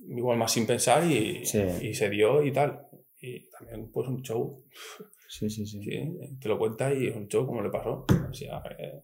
[0.00, 1.62] igual más sin pensar y, Sí.
[1.82, 2.86] y se dio y tal.
[3.22, 4.64] y también pues un show.
[5.28, 5.82] Sí, sí, sí.
[5.82, 8.06] Sí, te lo cuenta y es un show como le pasó.
[8.30, 9.02] O sea, eh,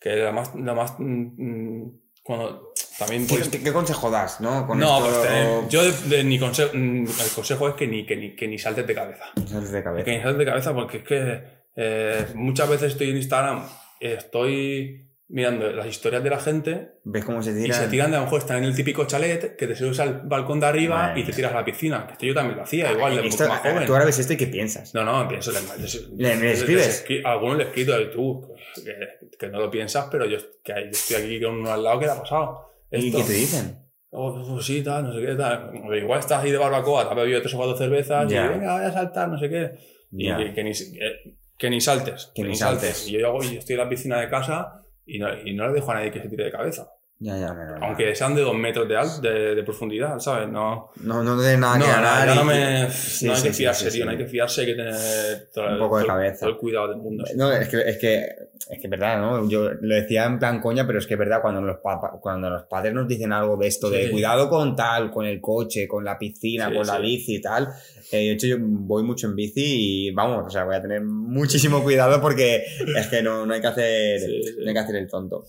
[0.00, 1.88] que la más, la más mm,
[2.22, 4.66] cuando también ¿Qué, pues, qué- qué consejo das, no?
[4.66, 7.86] Con no, esto, pues, eh, yo de, de- ni consejo, mm, el consejo es que
[7.86, 9.24] ni, que ni, que ni saltes de cabeza.
[9.46, 10.04] Sales de cabeza.
[10.04, 11.40] Que ni saltes de cabeza porque es que
[11.76, 13.64] eh, muchas veces estoy en Instagram,
[14.00, 17.76] estoy mirando las historias de la gente ¿Ves cómo se y tira?
[17.76, 20.22] se tiran de a lo mejor están en el típico chalet que te subes al
[20.24, 22.04] balcón de arriba Madre y te tiras a la piscina.
[22.06, 23.86] Que esto yo también lo hacía, igual, de Esto- más joven.
[23.86, 24.92] Tú ahora ves esto y ¿qué piensas?
[24.92, 25.52] No, no, pienso.
[25.52, 27.04] Le, les- ¿Le- le les- escribes?
[27.08, 30.38] les a algunos le he escrito y tú, que, que no lo piensas, pero yo,
[30.62, 32.70] que yo estoy aquí con uno al lado que le ha pasado.
[32.90, 33.18] ¿Y Esto.
[33.18, 33.78] qué te dicen?
[34.12, 35.70] Oh, pues sí, tal, no sé qué, tal.
[35.96, 38.46] Igual estás ahí de barbacoa, te has bebido tres o cuatro cervezas Ya.
[38.46, 39.70] y venga, voy a saltar, no sé qué.
[40.12, 40.36] Y Ya.
[40.36, 40.72] que, que ni,
[41.58, 42.32] que, ni saltes.
[42.34, 43.06] Que ni saltes.
[43.06, 45.74] Y yo, y yo estoy en la piscina de casa y no, y no le
[45.74, 46.88] dejo a nadie que se tire de cabeza.
[47.22, 47.84] Ya, ya, no, no, no.
[47.86, 50.48] Aunque sean de dos metros de, al- de, de profundidad, ¿sabes?
[50.48, 52.28] No, No, no tiene nada no, que ganar.
[52.34, 54.62] no, y- me, Sí, no hay sí, que fiarse, sí, tío, no hay que fiarse,
[54.62, 54.94] hay que tener
[55.52, 56.40] todo, Un poco de todo- cabeza.
[56.40, 57.24] todo el cuidado del mundo.
[57.36, 58.16] No, es que, es que,
[58.70, 59.46] es que es verdad, ¿no?
[59.50, 62.48] Yo lo decía en plan coña, pero es que es verdad, cuando los, pa- cuando
[62.48, 66.02] los padres nos dicen algo de esto, de cuidado con tal, con el coche, con
[66.02, 67.68] la piscina, con la bici y tal.
[68.12, 71.02] Eh, de hecho, yo voy mucho en bici y vamos, o sea, voy a tener
[71.02, 72.64] muchísimo cuidado porque
[72.96, 74.54] es que no, no hay que hacer, Sí, sí.
[74.60, 75.44] no hay que hacer el tonto.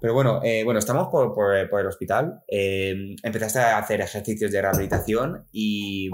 [0.00, 2.42] Pero bueno, eh, bueno, estamos por, por- por el hospital.
[2.48, 6.10] eh, empezaste a hacer ejercicios de rehabilitación y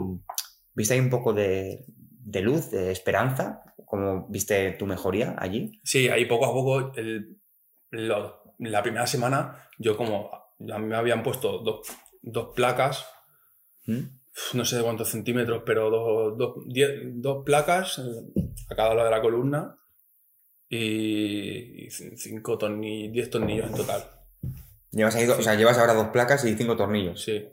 [0.75, 3.63] viste ahí un poco de, de luz, de esperanza.
[3.85, 5.73] ¿Cómo viste tu mejoría allí?
[5.83, 7.39] Sí, ahí poco a poco, el-
[7.91, 11.87] lo- la primera semana, yo como a mí me habían puesto dos,
[12.21, 13.07] dos placas,
[13.87, 14.01] ¿Mm?
[14.55, 19.11] No sé cuántos centímetros, pero dos, dos, diez- dos placas eh, a cada lado de
[19.17, 19.79] la columna
[20.69, 24.05] y, y c- cinco tornillos, diez tornillos en total.
[24.91, 27.23] Llevas ahí, o sea, llevas ahora dos placas y cinco tornillos.
[27.23, 27.49] Sí,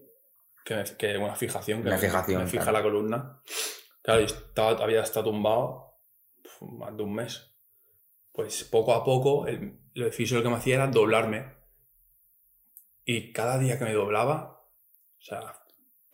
[0.64, 1.82] que, que una fijación.
[1.82, 2.78] Que Una fijación, Me fija claro.
[2.78, 3.42] la columna.
[4.02, 5.98] Claro, y estaba, había estado tumbado
[6.62, 7.52] más de un mes.
[8.32, 11.56] Pues poco a poco, el, el que me hacía era doblarme.
[13.06, 15.54] Y cada día que me doblaba, o sea,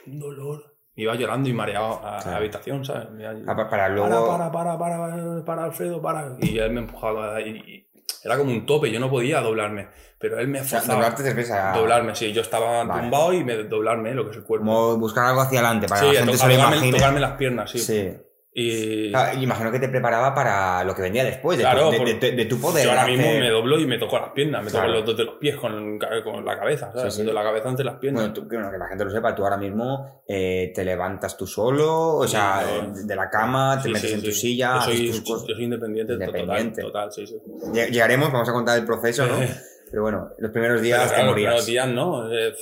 [0.08, 0.76] un dolor.
[0.96, 3.10] Me iba llorando y mareado a, la habitación, ¿sabes?
[3.12, 4.28] Me iba- Ah, pa- Para luego.
[4.28, 6.36] para, para, para, para, para, Alfredo, para.
[6.42, 7.40] Y él me empujaba.
[7.42, 7.88] Y, y
[8.24, 9.88] era como un tope, yo no podía doblarme.
[10.20, 10.96] Pero él me o sea, forzaba.
[11.00, 11.72] doblarte te refieres a.
[11.78, 12.32] Doblarme, sí.
[12.34, 13.02] Yo estaba Vale.
[13.02, 14.66] tumbado y me doblarme lo que es el cuerpo.
[14.66, 17.32] Como buscar algo hacia adelante, para sí, que la a gente se lo tocarme las
[17.34, 17.80] piernas, sí.
[17.80, 18.14] Sí.
[18.54, 22.46] Y Ah, imagino que te preparaba para lo que vendría después, de, Claro, tu, de,
[22.46, 22.84] tu poder.
[22.84, 24.88] yo ahora mismo hacer- me doblo y me toco las piernas, me Claro.
[24.88, 27.14] toco los dos de los pies con, con la cabeza, ¿sabes?
[27.14, 27.32] Sí, sí.
[27.32, 28.24] La cabeza entre las piernas.
[28.24, 31.38] Bueno, tú- que, bueno, que la gente lo sepa, tú ahora mismo eh, te levantas
[31.38, 32.94] tú solo, o Sí, sea, no.
[32.94, 35.48] de, la cama, te metes en tu silla, Yo soy, tus cosas.
[35.48, 36.82] yo soy independiente, to- Independiente.
[36.82, 37.36] Total, total, sí, sí.
[37.72, 39.36] Lle- Llegaremos, vamos a contar el proceso, ¿no?
[39.92, 41.66] Pero bueno, los primeros días Pero te claro, los morías.
[41.66, 42.32] primeros días no.
[42.34, 42.54] eh,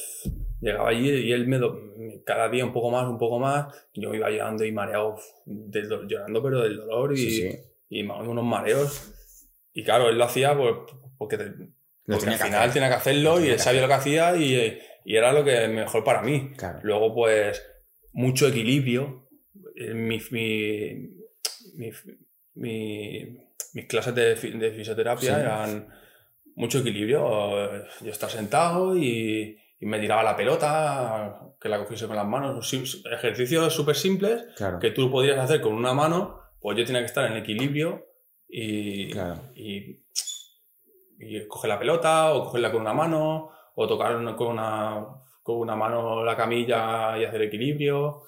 [0.62, 1.93] llegaba allí y él me do-
[2.26, 3.74] cada día un poco más, un poco más.
[3.93, 7.57] Yo iba llorando y mareado, del do- llorando, pero del dolor y, Sí, sí.
[7.89, 9.14] y unos mareos.
[9.74, 10.86] Y claro, él lo hacía por-
[11.18, 11.51] porque, te-
[12.05, 12.74] porque al final hacer.
[12.74, 15.43] tenía que hacerlo Tenía y él que sabía lo que hacía y, y era lo
[15.43, 16.51] que mejor para mí.
[16.57, 16.80] Claro.
[16.84, 17.64] Luego, pues,
[18.14, 19.28] mucho equilibrio.
[19.76, 21.10] Eh, Mi, mi,
[21.76, 21.91] mi-
[22.55, 23.38] mi-
[23.74, 25.41] mis clases de, de fisioterapia Sí.
[25.41, 25.88] eran
[26.55, 27.86] mucho equilibrio.
[28.01, 32.74] Yo estaba sentado y, y me tiraba la pelota, que la cogiese con las manos.
[32.74, 34.80] Ejercicios súper simples Claro.
[34.80, 38.06] que tú podrías hacer con una mano, pues yo tenía que estar en equilibrio
[38.48, 39.40] y, Claro.
[39.56, 40.04] y,
[41.20, 45.06] y coger la pelota o cogerla con una mano o tocar con una,
[45.44, 48.24] con una mano la camilla y hacer equilibrio,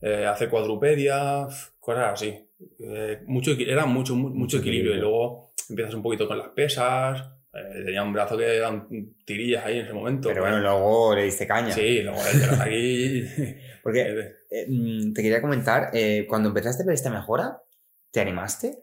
[0.00, 1.46] eh, hacer cuadrupedia,
[1.80, 2.48] cosas así.
[2.78, 4.92] Eh, mucho, era mucho, mu- mucho, Mucho equilibrio.
[4.92, 4.96] equilibrio.
[4.96, 7.24] Y luego empiezas un poquito con las pesas.
[7.54, 8.88] Eh, tenía un brazo que eran
[9.24, 10.28] tirillas ahí en ese momento.
[10.28, 11.72] Pero bueno, luego le diste caña.
[11.72, 13.24] Sí, luego los aquí.
[13.82, 17.60] Porque eh, eh, mm, te quería comentar, eh, cuando empezaste a ver esta mejora,
[18.10, 18.78] ¿te animaste?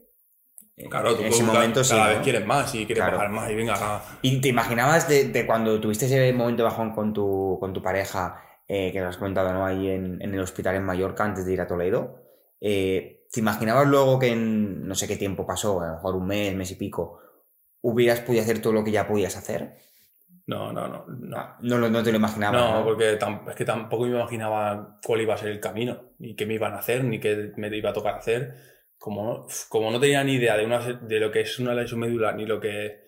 [0.76, 1.92] Eh, Claro, tú en ese cada- momento sí.
[1.92, 2.10] cada ¿no?
[2.16, 3.18] vez quieres más y quieres Claro.
[3.18, 6.94] bajar más y venga, ah, ¿Y te imaginabas de, de cuando tuviste ese momento bajón
[6.94, 9.66] con tu, con tu pareja, eh, que lo has comentado, ¿no?
[9.66, 12.24] Ahí en, en el hospital en Mallorca antes de ir a Toledo?
[13.32, 16.56] ¿Te imaginabas luego que en no sé qué tiempo pasó, a lo mejor un mes,
[16.56, 17.20] mes y pico,
[17.82, 19.78] hubieras podido hacer todo lo que ya podías hacer?
[20.48, 21.16] no, no, no, no.
[21.20, 22.60] No, no, lo- no te lo imaginabas.
[22.60, 22.84] No, ¿no?
[22.84, 26.56] porque es que tampoco me imaginaba cuál iba a ser el camino, ni qué me
[26.56, 28.56] iban a hacer, ni qué me iba a tocar hacer.
[28.98, 32.00] Como no, como no tenía ni idea de, una, de lo que es una lesión
[32.00, 33.00] medular, ni lo que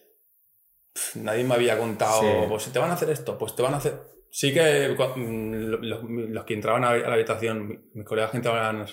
[0.94, 2.28] pf, nadie me había contado, Sí.
[2.48, 3.96] pues te van a hacer esto, pues te van a hacer...
[4.30, 8.38] Sí que mm, lo- los, los que entraban a la habitación, mi- mis colegas que
[8.38, 8.86] entraban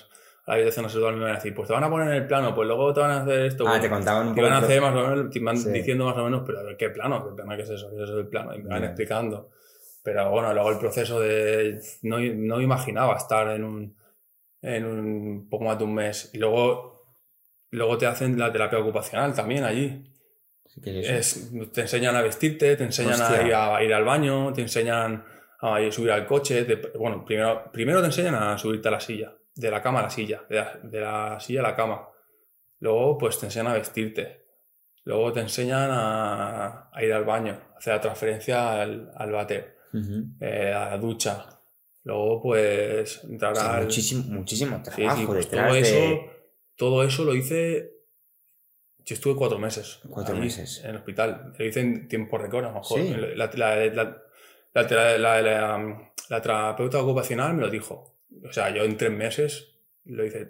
[0.48, 2.26] la habitación a saludar me iban a decir, pues te van a poner en el
[2.26, 3.64] plano, pues luego te van a hacer esto.
[3.66, 4.48] Ah, pues, te contaban un te poco.
[4.50, 5.70] van a el hacer más o menos, te van Sí.
[5.70, 7.24] diciendo más o menos, pero a ver, ¿qué plano?
[7.28, 7.90] ¿Qué plano es eso?
[7.94, 8.54] ¿Qué es del plano?
[8.54, 8.86] Y me van Ya.
[8.88, 9.50] explicando.
[10.02, 11.80] Pero bueno, luego el proceso de...
[12.02, 13.96] No, no imaginaba estar en un,
[14.62, 16.30] en un poco más de un mes.
[16.32, 17.04] Y luego,
[17.70, 20.02] luego te hacen la terapia ocupacional también allí.
[20.82, 24.60] ¿Qué es te enseñan a vestirte, te enseñan a ir, a ir al baño, te
[24.62, 25.24] enseñan
[25.60, 26.64] a ir- subir al coche.
[26.64, 30.02] te- bueno, primero, primero te enseñan a subirte a la silla, de la cama a
[30.04, 32.08] la silla, de la, de la silla a la cama.
[32.80, 34.46] Luego, pues te enseñan a vestirte.
[35.04, 40.26] Luego te enseñan a, a ir al baño, hacer la transferencia al, al váter, Ujú.
[40.40, 41.46] eh, a la ducha.
[42.04, 43.84] Luego, pues entrar O sea, al.
[43.84, 45.80] muchísimo, muchísimo Sí, trabajo sí, pues detrás todo de...
[45.80, 46.30] eso,
[46.76, 47.90] todo eso lo hice.
[48.98, 50.00] Yo estuve cuatro meses.
[50.08, 50.82] Cuatro meses.
[50.84, 51.52] En el hospital.
[51.58, 53.00] Lo hice en tiempo récord, a lo mejor.
[53.00, 53.08] Sí.
[53.34, 54.22] La, la, la, la-
[54.74, 58.17] la- la- la- la terapeuta ocupacional me lo dijo.
[58.44, 60.48] O sea, yo en tres meses lo hice,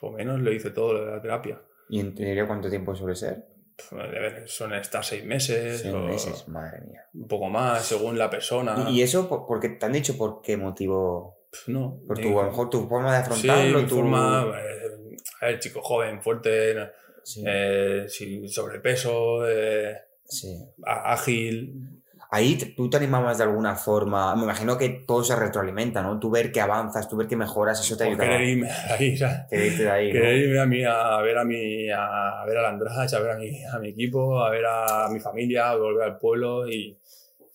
[0.00, 1.60] o menos, lo hice todo lo de la terapia.
[1.88, 3.44] ¿Y en teoría cuánto tiempo suele ser?
[3.92, 7.02] Ver, Son estar seis meses, Seis o meses, madre mía.
[7.14, 8.86] un poco más, según la persona.
[8.90, 11.46] ¿Y, eso por, porque te han dicho por qué motivo?
[11.50, 11.98] Pf, no.
[12.06, 13.94] Por tu, a lo mejor tu forma de Sí, afrontarlo, mi tu...
[13.96, 14.52] forma.
[14.58, 16.90] eh, a ver, chico joven, fuerte,
[17.24, 20.56] Sí, eh, sin sobrepeso, eh, sí.
[20.84, 21.99] ágil.
[22.32, 24.36] Ahí tú te animabas de alguna forma.
[24.36, 26.20] Me imagino que todo se retroalimenta, ¿no?
[26.20, 28.22] Tú ver que avanzas, tú ver que mejoras, eso te ayuda.
[28.22, 29.18] querer irme de ahí.
[29.50, 30.12] Querer irte de ahí, ¿no?
[30.12, 33.36] Querer irme a, mí, a ver a mi, a ver al András, a ver a
[33.36, 36.96] mi, a mi equipo, a ver a mi familia, a volver al pueblo y,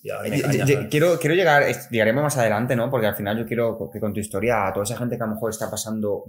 [0.04, 0.90] y a caña.
[0.90, 2.90] Quiero, quiero llegar, llegaremos más adelante, ¿no?
[2.90, 5.28] Porque al final yo quiero que con tu historia a toda esa gente que a
[5.28, 6.26] lo mejor está pasando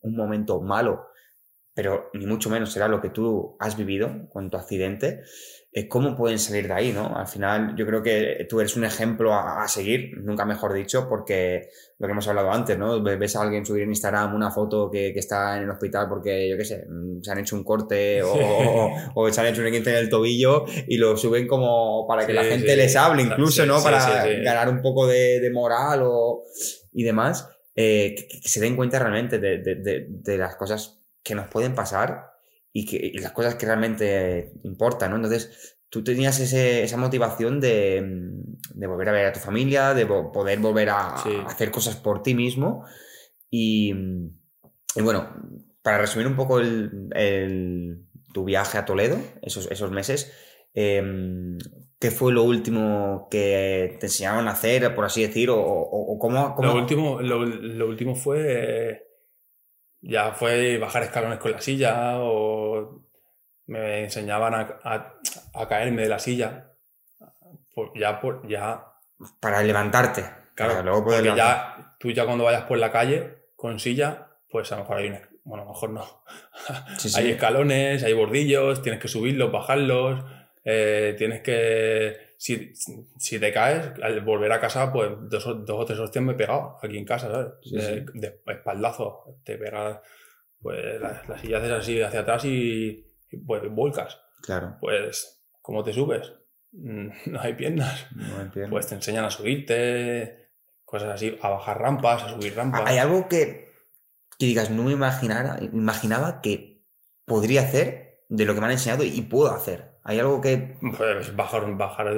[0.00, 1.08] un momento malo,
[1.74, 5.20] pero ni mucho menos será lo que tú has vivido con tu accidente,
[5.88, 7.16] ¿cómo pueden salir de ahí, no?
[7.16, 11.08] Al final yo creo que tú eres un ejemplo a, a seguir, nunca mejor dicho,
[11.08, 11.68] porque
[11.98, 13.00] lo que hemos hablado antes, ¿no?
[13.02, 16.08] Ve- Ves a alguien subir en Instagram una foto que, que está en el hospital
[16.08, 19.46] porque, yo qué sé, mm, se han hecho un corte o, o- o se han
[19.46, 22.70] hecho un esguince en el tobillo y lo suben como para que Sí, la gente
[22.70, 22.76] sí.
[22.76, 23.80] les hable incluso, Sí, ¿no?
[23.82, 26.42] para ganar un poco de, de moral o,
[26.92, 27.48] y demás.
[27.76, 31.74] eh, que, que se den cuenta realmente de- de- de las cosas que nos pueden
[31.76, 32.29] pasar
[32.72, 35.16] y, que, y las cosas que realmente importan, ¿no?
[35.16, 39.92] Entonces, tú tenías ese- esa motivación de, mm, de volver a ver a tu familia,
[39.94, 41.30] de vo- poder volver a, Sí.
[41.36, 42.84] a hacer cosas por ti mismo
[43.50, 44.30] y, mm,
[44.96, 45.28] y bueno,
[45.82, 50.32] para resumir un poco el, el- tu viaje a Toledo, esos, esos meses,
[50.72, 51.58] em,
[51.98, 55.50] ¿qué fue lo último que te enseñaron a hacer, por así decir?
[55.50, 59.08] ¿O, o- o cómo, cómo- Lo último, lo, lo último fue.
[60.02, 63.02] Ya fue bajar escalones con la silla o
[63.66, 65.14] me enseñaban a, a-
[65.54, 66.72] a caerme de la silla.
[67.74, 68.84] Por- ya, por, ya
[69.38, 70.22] para levantarte?
[70.54, 73.78] Claro, para luego poder porque levantar- ya tú ya cuando vayas por la calle con
[73.78, 76.22] silla, pues a lo mejor hay un, bueno, a lo mejor no.
[76.98, 77.20] Sí, sí.
[77.20, 80.24] Hay escalones, hay bordillos, tienes que subirlos, bajarlos,
[80.64, 82.72] eh, tienes que si,
[83.18, 86.32] si te caes, al volver a casa, pues dos, o- dos o tres hostias me
[86.32, 87.48] he pegado aquí en casa, ¿sabes?
[87.62, 88.04] Sí, de, sí.
[88.14, 89.98] de espaldazo, te pegas,
[90.62, 94.18] pues la, la silla haces así hacia atrás y, y, pues vuelcas.
[94.42, 96.32] Claro, Pues, ¿cómo te subes?
[96.72, 98.06] Mm, No hay piernas.
[98.16, 98.70] no entiendo.
[98.70, 100.48] Pues te enseñan a subirte,
[100.86, 102.82] cosas así, a bajar rampas, a subir rampas.
[102.86, 103.68] Hay algo que,
[104.38, 106.82] que digas, no me imaginara, imaginaba que
[107.26, 109.89] podría hacer de lo que me han enseñado y puedo hacer.
[110.04, 110.76] Hay algo que...
[110.96, 112.12] Pues bajar, bajar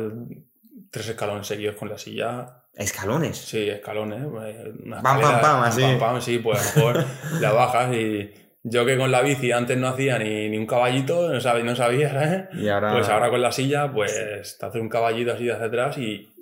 [0.91, 2.62] tres escalones seguidos con la silla.
[2.74, 3.37] Escalones.
[3.37, 4.22] Sí, escalones.
[4.22, 5.83] eh, una Pam, pam, pam, así.
[5.83, 7.05] Pam, pam, sí, pues a lo mejor
[7.41, 11.28] la bajas y yo que con la bici antes no hacía ni, ni un caballito,
[11.28, 12.45] no sabía, no sabía, ¿sabes?
[12.55, 12.93] Y ahora...
[12.93, 16.33] Pues ahora con la silla, pues te hace un caballito así de hacia atrás y,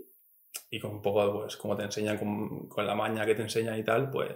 [0.70, 3.78] y con un poco, pues como te enseñan con, con la maña que te enseñan
[3.78, 4.30] y tal, pues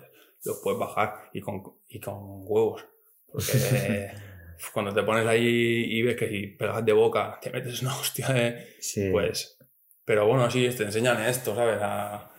[0.44, 2.86] los puedes bajar y con, y con huevos.
[3.30, 4.12] Porque eh,
[4.72, 5.46] cuando te pones ahí
[5.88, 9.11] y ves que si pegas de boca te metes una hostia, eh, Sí.
[9.11, 9.59] pues...
[10.07, 11.78] Pero bueno, sí, te enseñan esto, ¿sabes?
[11.80, 12.30] A,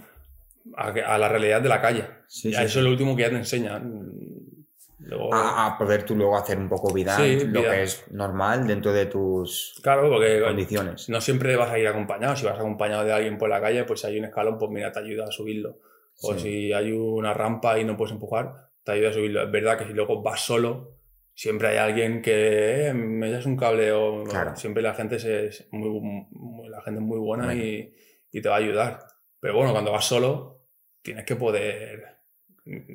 [0.78, 2.05] a, a la realidad de la calle.
[2.28, 4.11] Sí, y sí, eso es lo último que ya te enseñan.
[4.99, 8.93] Luego, A, a poder tú luego hacer un poco vida, lo que es normal dentro
[8.93, 11.09] de tus claro, porque condiciones.
[11.09, 12.36] No siempre vas a ir acompañado.
[12.36, 14.91] Si vas acompañado de alguien por la calle, pues si hay un escalón, pues mira,
[14.91, 15.80] te ayuda a subirlo.
[16.22, 19.43] O si hay una rampa y no puedes empujar, te ayuda a subirlo.
[19.43, 20.91] Es verdad que si luego vas solo,
[21.36, 24.56] siempre hay alguien que eh, me echas un cable o Claro.
[24.56, 26.00] siempre la gente es muy,
[26.32, 27.62] muy- la gente es muy buena Bueno.
[27.62, 27.94] y,
[28.32, 29.00] y te va a ayudar.
[29.40, 30.62] Pero bueno, cuando vas solo,
[31.04, 32.16] tienes que poder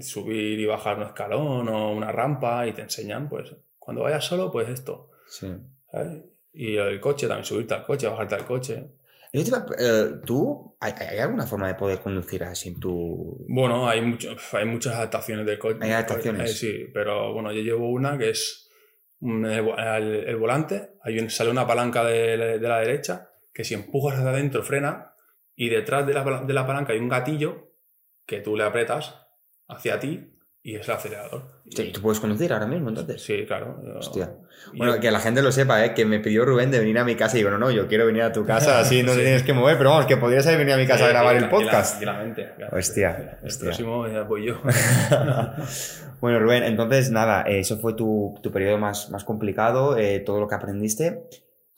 [0.00, 4.50] subir y bajar un escalón o una rampa y te enseñan, pues cuando vayas solo,
[4.50, 5.10] pues esto.
[5.28, 5.46] Sí.
[5.90, 6.24] ¿sabes?
[6.52, 8.90] Y el coche, también subirte al coche, bajarte al coche.
[9.32, 12.80] Yo te iba a- eh, ¿Tú, hay, hay alguna forma de poder conducir así en
[12.80, 13.44] tu...
[13.48, 15.78] Bueno, hay, mucho, hay muchas adaptaciones del coche.
[15.82, 16.50] Hay adaptaciones.
[16.50, 18.68] Eh, sí, pero bueno, yo llevo una que es
[19.20, 23.30] un- el, el- el volante, hay un- sale una palanca de, la- de la derecha
[23.52, 25.14] que si empujas hacia adentro frena
[25.54, 27.72] y detrás de la, de la palanca hay un gatillo
[28.26, 29.14] que tú le apretas
[29.68, 31.42] hacia ti y es el acelerador.
[31.70, 33.22] Sí, ¿Tú puedes conducir ahora mismo entonces?
[33.22, 33.80] Sí, claro.
[33.84, 34.34] yo- Hostia.
[34.74, 35.94] Bueno, yo- que la gente lo sepa, ¿eh?
[35.94, 38.04] que me pidió Rubén de venir a mi casa y digo, no, no, yo quiero
[38.06, 40.58] venir a tu casa, así no te tienes que mover, pero vamos, que podrías haber
[40.58, 41.98] venido a mi casa a grabar el podcast.
[42.00, 42.50] Tranquilamente.
[42.56, 42.76] claro.
[42.76, 43.64] Hostia, El hostia.
[43.66, 44.60] próximo ya voy yo.
[46.20, 50.40] bueno, Rubén, entonces nada, eh, eso fue tu, tu periodo más, más complicado, eh, todo
[50.40, 51.24] lo que aprendiste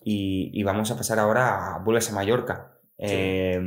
[0.05, 2.73] y, y vamos a pasar ahora a vuelves a Mallorca.
[2.99, 3.61] Eh,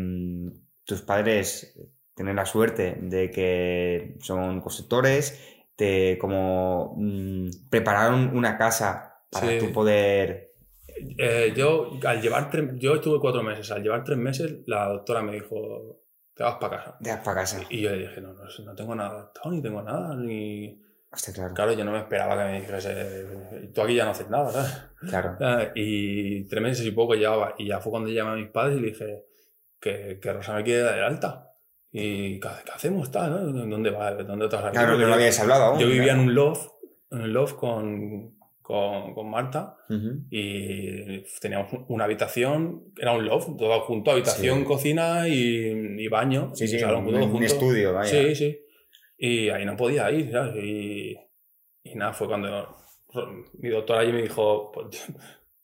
[0.86, 1.78] tus padres
[2.16, 5.40] tienen la suerte de que son constructores,
[5.76, 9.58] te como mm, prepararon una casa para Sí.
[9.60, 10.54] tu poder...
[11.18, 13.70] Eh, yo, al llevar tres, yo estuve cuatro meses.
[13.72, 16.00] Al llevar tres meses, la doctora me dijo,
[16.34, 16.98] te vas para casa.
[17.02, 17.62] de para casa.
[17.70, 20.82] Y yo le dije, no, no, no tengo nada ni tengo nada, ni...
[21.12, 24.30] Hostia, claro, Claro, yo no me esperaba que me dijese, tú aquí ya no haces
[24.30, 24.84] nada, ¿sabes?
[25.10, 25.38] claro.
[25.42, 27.56] Ah, Y tres meses y poco llevaba.
[27.58, 29.24] Y ya fue cuando llamé a mis padres y le dije
[29.82, 31.45] que, que Rosa me quiere dar el alta.
[31.98, 33.10] ¿Y qué, qué hacemos?
[33.10, 33.66] Tal, ¿no?
[33.68, 34.72] ¿Dónde, va, ¿Dónde te vas a?
[34.72, 35.80] Claro, no lo habíais hablado aún.
[35.80, 36.68] Yo vivía en un loft,
[37.12, 39.78] en el loft con, con, con Marta
[40.30, 44.66] y teníamos una habitación, era un loft, todo junto, habitación, Sí.
[44.66, 45.68] cocina y,
[46.00, 46.52] y baño.
[46.54, 47.46] Sí, sí, salón, un, todo un junto.
[47.46, 48.10] estudio, vaya.
[48.10, 48.60] Sí, sí.
[49.18, 50.56] Y ahí no podía ir, ¿sabes?
[50.62, 51.16] Y,
[51.84, 52.76] y nada, fue cuando
[53.60, 55.06] mi doctora allí me dijo, pues,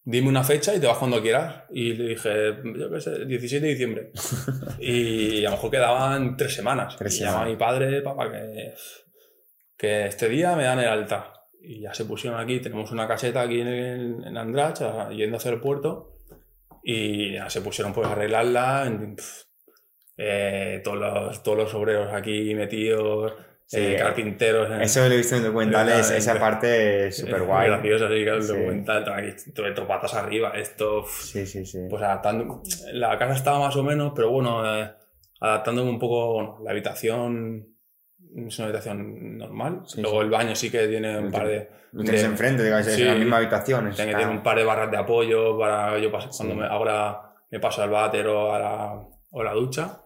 [0.03, 1.63] dime una fecha y te vas cuando quieras.
[1.71, 4.11] Y le dije, yo qué sé, 17 de diciembre.
[4.79, 6.95] y a lo mejor quedaban tres semanas.
[6.97, 8.73] Tres y llamaba a mi padre, papá, que,
[9.77, 11.33] que este día me dan el alta.
[11.63, 15.37] Y ya se pusieron aquí, tenemos una caseta aquí en, el- en Andratx, a- yendo
[15.37, 16.17] hacia el puerto.
[16.83, 18.85] Y ya se pusieron pues a arreglarla.
[18.87, 19.43] en- pf,
[20.17, 23.33] eh, todos, los, todos los obreros aquí metidos,
[23.71, 24.69] Sí, eh, eh, carpinteros.
[24.69, 26.17] en- Eso lo he visto en documentales, Exactamente.
[26.31, 27.67] esa parte es súper guay.
[27.67, 28.47] Es gracioso, sí, claro, el Sí.
[28.49, 29.05] documental,
[29.55, 31.79] todo esto patas arriba, esto, Sí, sí, sí.
[31.89, 32.61] pues adaptando,
[32.91, 34.91] la casa estaba más o menos, pero bueno, eh,
[35.39, 37.65] adaptándome un poco, bueno, la habitación
[38.45, 42.03] es una habitación normal, Sí, luego el baño sí que tiene un par de, Lo
[42.03, 43.89] tienes de- enfrente, digamos, es en la misma habitación.
[43.91, 47.59] tiene que tener un par de barras de apoyo para yo cuando me, ahora me
[47.61, 49.01] paso al váter o a la,
[49.31, 50.01] o la ducha.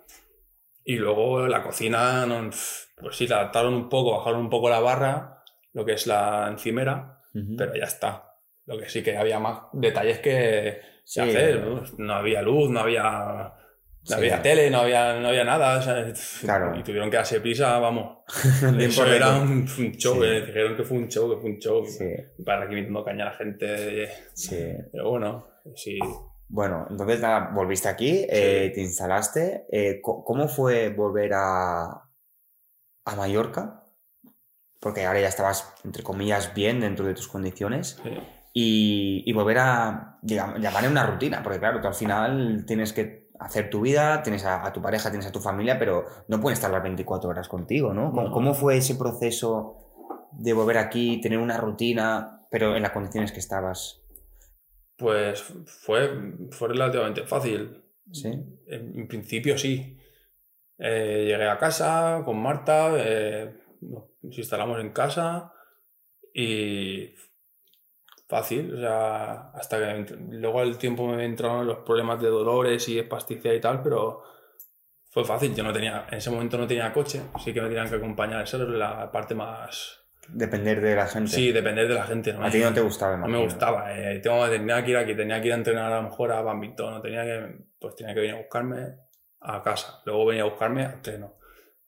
[0.83, 2.49] Y luego la cocina, no,
[2.95, 5.43] pues sí, la adaptaron un poco, bajaron un poco la barra,
[5.73, 7.19] lo que es la encimera,
[7.57, 8.31] pero ya está.
[8.65, 11.59] Lo que sí que había más detalles que, Sí, que hacer.
[11.65, 11.83] ¿no?
[11.97, 13.53] No había luz, no había, no
[14.01, 14.13] Sí.
[14.15, 15.77] había tele, no había, no había nada.
[15.77, 16.05] o sea,
[16.41, 16.75] Claro.
[16.79, 18.19] Y tuvieron que darse prisa, vamos.
[18.79, 20.21] Eso era un, un show, Sí.
[20.23, 21.85] eh, dijeron que fue un show, que fue un show.
[21.85, 22.05] Sí,
[22.43, 24.09] Para aquí metiendo caña a la gente.
[24.33, 24.57] sí.
[24.91, 25.99] Pero bueno, sí.
[26.47, 29.65] Bueno, entonces nada, volviste aquí, eh, te instalaste.
[29.71, 32.04] eh, ¿Cómo fue volver a,
[33.05, 33.83] a Mallorca?
[34.79, 37.99] Porque ahora ya estabas, entre comillas, bien dentro de tus condiciones.
[38.03, 38.09] sí.
[38.53, 43.29] y, y volver a digamos, llamarle una rutina, porque claro, tú al final tienes que
[43.39, 46.55] hacer tu vida, tienes a, a tu pareja, tienes a tu familia, pero no pueden
[46.55, 48.11] estar las 24 horas contigo, ¿no?
[48.31, 49.77] ¿Cómo, fue ese proceso
[50.31, 54.01] de volver aquí, tener una rutina, pero en las condiciones que estabas?
[54.97, 56.09] Pues fue,
[56.51, 57.83] fue relativamente fácil.
[58.11, 58.29] ¿Sí?
[58.67, 59.99] En, en principio sí.
[60.77, 65.53] Eh, llegué a casa con Marta, eh, nos instalamos en casa
[66.33, 67.13] y
[68.27, 72.99] fácil, o sea, hasta que luego al tiempo me entraron los problemas de dolores y
[72.99, 74.23] espasticidad y tal, pero
[75.11, 75.55] fue fácil.
[75.55, 78.43] Yo no tenía, en ese momento no tenía coche, sí que me tenían que acompañar,
[78.43, 80.01] esa era la parte más...
[80.27, 81.29] Depender de la gente.
[81.29, 82.33] Sí, depender de la gente.
[82.33, 82.43] ¿no?
[82.43, 83.95] A ti no te gustaba, No me gustaba.
[83.95, 86.41] eh, tengo, tenía que ir aquí, tenía que ir a entrenar a lo mejor a
[86.41, 89.04] Bambito, no tenía que, pues tenía que venir a buscarme
[89.45, 90.01] a casa.
[90.05, 91.33] Luego venía a buscarme a entreno.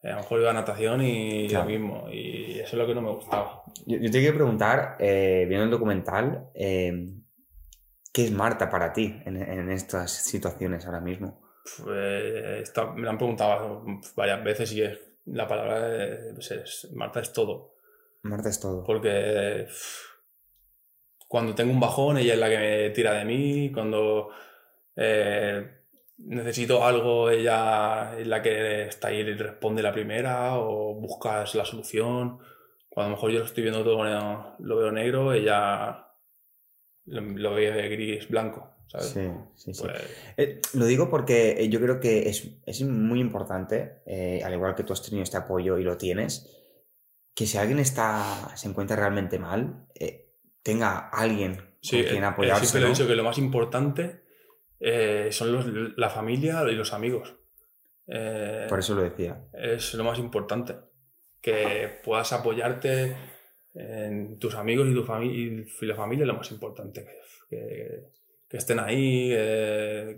[0.03, 1.65] Eh, a lo mejor iba a natación y Claro.
[1.65, 2.09] lo mismo.
[2.11, 3.63] Y eso es lo que no me gustaba.
[3.85, 7.13] Yo, yo te quiero preguntar, eh, viendo el documental, eh,
[8.13, 11.41] ¿qué es Marta para ti en, en estas situaciones ahora mismo?
[11.83, 13.83] Pues, esta- me lo han preguntado
[14.15, 15.89] varias veces y es, la palabra
[16.33, 17.75] pues es, Marta es todo.
[18.23, 18.83] Marta es todo.
[18.83, 20.05] Porque pff,
[21.27, 23.71] cuando tengo un bajón, ella es la que me tira de mí.
[23.73, 24.29] Cuando
[24.95, 25.76] eh,
[26.17, 31.65] necesito algo, ella es la que está ahí y responde la primera o buscas la
[31.65, 32.39] solución.
[32.89, 34.03] Cuando a lo mejor yo lo estoy viendo todo
[34.59, 36.07] lo veo negro, ella
[37.05, 38.73] lo, lo ve gris blanco.
[38.87, 39.07] ¿sabes?
[39.07, 39.21] Sí,
[39.55, 39.83] sí, sí.
[39.83, 40.01] Pues,
[40.37, 44.75] Eh, lo digo porque eh, yo creo que es, es muy importante, eh, al igual
[44.75, 46.49] que tú has tenido este apoyo y lo tienes,
[47.35, 50.31] que si alguien está, se encuentra realmente mal, eh,
[50.63, 52.65] tenga alguien sí, con quien apoyarse.
[52.65, 52.95] siempre le he ¿no?
[52.95, 54.26] dicho que lo más importante
[54.79, 57.35] eh, son los- la familia y los amigos.
[58.07, 59.45] Eh, Por eso lo decía.
[59.53, 60.75] es lo más importante.
[61.41, 63.15] Que puedas apoyarte
[63.73, 67.05] en tus amigos y tu familia y la familia es lo más importante.
[67.49, 68.03] Que,
[68.49, 70.17] que estén ahí, eh,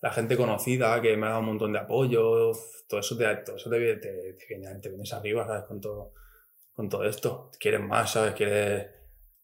[0.00, 2.52] la gente conocida que me ha dado un montón de apoyo,
[2.88, 5.64] todo eso te, todo eso te, te, te viene- te vienes arriba, ¿sabes?
[5.64, 6.12] Con todo.
[6.72, 7.50] con todo esto.
[7.60, 8.32] Quieren más, ¿sabes?
[8.34, 8.88] Quieren...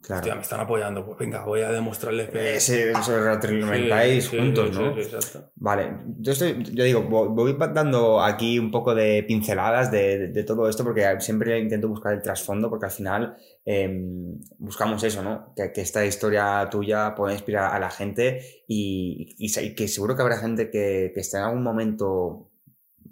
[0.03, 0.21] Claro.
[0.21, 1.05] Hostia, me están apoyando.
[1.05, 2.55] Pues venga, voy a demostrarles que...
[2.57, 4.95] Ese, eso lo retroalimentáis Sí, sí, juntos, sí, ¿no?
[4.95, 5.51] sí, exacto.
[5.57, 10.29] Vale, yo, estoy, yo digo, vo- voy dando aquí un poco de pinceladas de, de-
[10.29, 15.23] de todo esto porque siempre intento buscar el trasfondo porque al final em, buscamos eso,
[15.25, 15.53] ¿no?
[15.57, 19.89] Que, que esta historia tuya pueda inspirar a la gente y, y se- y que
[19.89, 22.51] seguro que habrá gente que, que esté en algún momento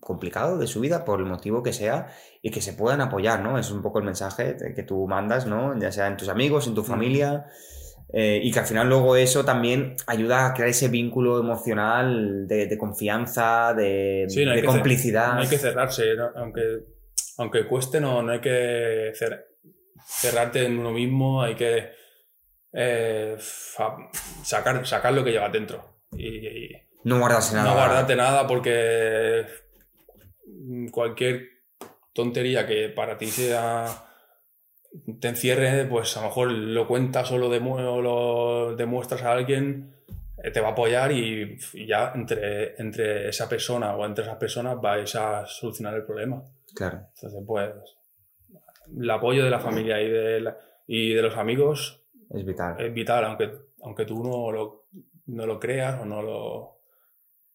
[0.00, 2.08] complicado de su vida por el motivo que sea
[2.42, 3.58] y que se puedan apoyar, ¿no?
[3.58, 5.78] Es un poco el mensaje que tú mandas, ¿no?
[5.78, 7.46] Ya sea en tus amigos, en tu familia.
[8.16, 12.66] Eh, y que al final luego eso también ayuda a crear ese vínculo emocional de,
[12.66, 15.34] de confianza, de, Sí, no complicidad.
[15.34, 16.30] No hay que cerrarse, ¿no?
[16.36, 16.62] aunque,
[17.38, 19.44] aunque cueste, no, no hay que cer-
[20.06, 21.88] cerrarte en uno mismo, hay que
[22.72, 23.96] eh, fa-
[24.44, 25.84] sacar, sacar lo que llevas dentro.
[26.12, 26.68] Y, y
[27.04, 27.70] No guardarse nada.
[27.70, 29.44] no guardarte nada porque
[30.90, 31.48] cualquier
[32.12, 33.86] tontería que para ti sea
[35.20, 39.32] te encierre, pues a lo mejor lo cuentas o lo, demu- o lo demuestras a
[39.32, 39.92] alguien,
[40.42, 44.36] eh, te va a apoyar y, y ya entre, entre esa persona o entre esas
[44.36, 46.44] personas vais a solucionar el problema.
[46.74, 47.70] Claro, Entonces, pues,
[48.96, 50.56] el apoyo de la familia y de, la-
[50.86, 52.00] y de los amigos
[52.30, 52.76] es vital.
[52.80, 53.50] es vital, aunque,
[53.82, 54.84] aunque tú no lo,
[55.26, 56.73] no lo creas o no lo...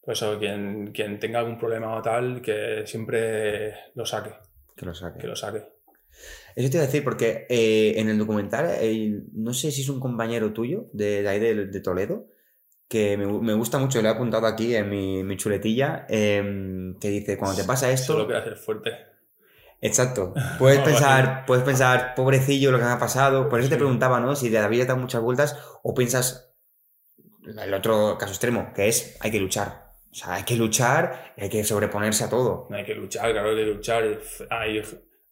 [0.01, 4.31] Pues eso, quien, quien tenga algún problema o tal, que siempre lo saque,
[4.75, 5.19] que lo saque.
[5.19, 5.63] que lo saque.
[6.55, 9.89] Eso te iba a decir porque eh, en el documental, eh, no sé si es
[9.89, 12.27] un compañero tuyo de, de ahí de, de Toledo,
[12.87, 17.09] que me, me gusta mucho, le he apuntado aquí en mi, mi chuletilla, em, que
[17.09, 18.13] dice, cuando te pasa esto...
[18.13, 18.91] Solo queda ser fuerte.
[19.79, 20.33] Exacto.
[20.59, 23.47] Puedes pensar, puedes pensar, pobrecillo, lo que me ha pasado.
[23.47, 24.35] Por eso te preguntaba, ¿no?
[24.35, 26.51] Si de la vida te muchas vueltas o piensas
[27.47, 29.88] el otro caso extremo, que es hay que luchar.
[30.11, 32.67] O sea, hay que luchar hay que sobreponerse a todo.
[32.71, 34.03] Hay que luchar, claro, hay que luchar.
[34.49, 34.81] Hay,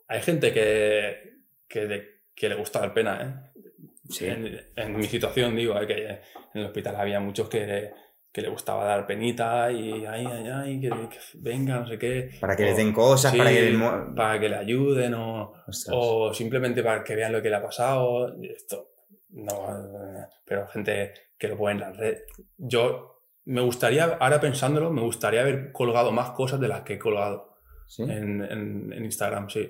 [0.07, 1.33] hay gente que,
[1.67, 3.61] que, le- que le gusta dar pena, ¿eh?
[4.09, 4.25] Sí.
[4.27, 5.85] En, en mi situación, digo, ¿eh?
[5.87, 6.19] que en
[6.53, 7.91] el hospital había muchos que,
[8.31, 12.29] que le gustaba dar penita y ay, ay, ay, que, que venga, no sé qué.
[12.39, 15.53] Para que O- les den cosas, sí, para que mo- para que le ayuden o,
[15.91, 18.33] o simplemente para que vean lo que le ha pasado.
[18.43, 18.91] Esto,
[19.31, 22.19] no, eh, pero gente que lo pone en la red.
[22.57, 23.16] Yo
[23.47, 27.57] me gustaría, ahora pensándolo, me gustaría haber colgado más cosas de las que he colgado
[27.87, 28.03] ¿Sí?
[28.03, 29.69] en, en- en Instagram, sí.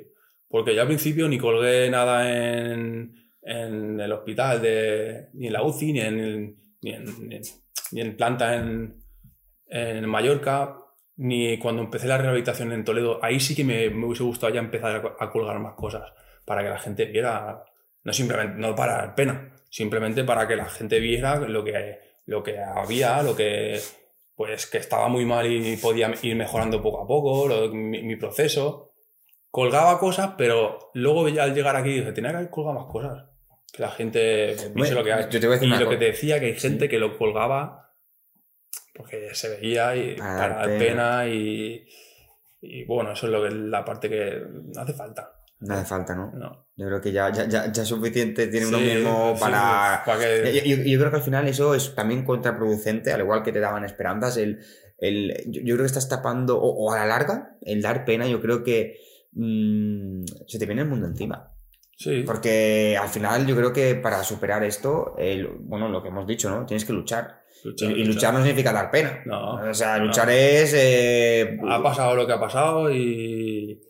[0.50, 5.64] Porque yo al principio ni colgué nada en, en el hospital, de, ni en la
[5.64, 7.42] UCI, ni en, ni en, ni en-
[7.92, 9.04] ni en planta en,
[9.68, 10.78] en Mallorca,
[11.18, 13.20] ni cuando empecé la rehabilitación en Toledo.
[13.24, 16.12] Ahí sí que me, me hubiese gustado ya empezar a, a colgar más cosas
[16.46, 17.64] para que la gente viera,
[18.04, 22.60] no simplemente, no para pena, simplemente para que la gente viera lo que, lo que
[22.60, 23.80] había, lo que,
[24.36, 28.16] pues que estaba muy mal y podía ir mejorando poco a poco, lo- mi, mi
[28.16, 28.92] proceso.
[29.50, 33.26] Colgaba cosas, pero luego ya al llegar aquí dije, tenía que haber colgado más cosas.
[33.74, 35.24] Que la gente pues, Bueno, lo que hay.
[35.30, 36.68] yo te voy a decir y lo que te decía, que hay Sí.
[36.68, 37.92] gente que lo colgaba
[38.96, 40.80] porque se veía y Para para, pena.
[40.80, 41.88] pena, y,
[42.62, 44.42] y bueno, eso es lo que la parte que
[44.74, 45.37] no hace falta.
[45.60, 46.32] No hace falta, ¿no?
[46.34, 46.68] No.
[46.76, 50.04] Yo creo que ya, ya, ya, ya suficiente tiene uno Sí, mismo sí, para...
[50.06, 53.42] para que- Yo, yo- yo creo que al final eso es también contraproducente, al igual
[53.42, 54.38] que te daban esperanzas.
[54.38, 54.60] El,
[55.00, 58.28] el, yo, yo creo que estás tapando, o, o a la larga, el dar pena,
[58.28, 58.98] yo creo que
[59.34, 61.52] mm, se te viene el mundo encima.
[61.98, 66.28] sí, Porque al final yo creo que para superar esto, el- bueno, lo que hemos
[66.28, 66.66] dicho, ¿no?
[66.68, 67.42] Tienes que luchar.
[67.64, 69.24] luchar, y, luchar no significa dar pena.
[69.26, 70.06] No, O sea, no.
[70.06, 70.72] luchar es...
[70.78, 73.82] eh, ha pasado lo que ha pasado y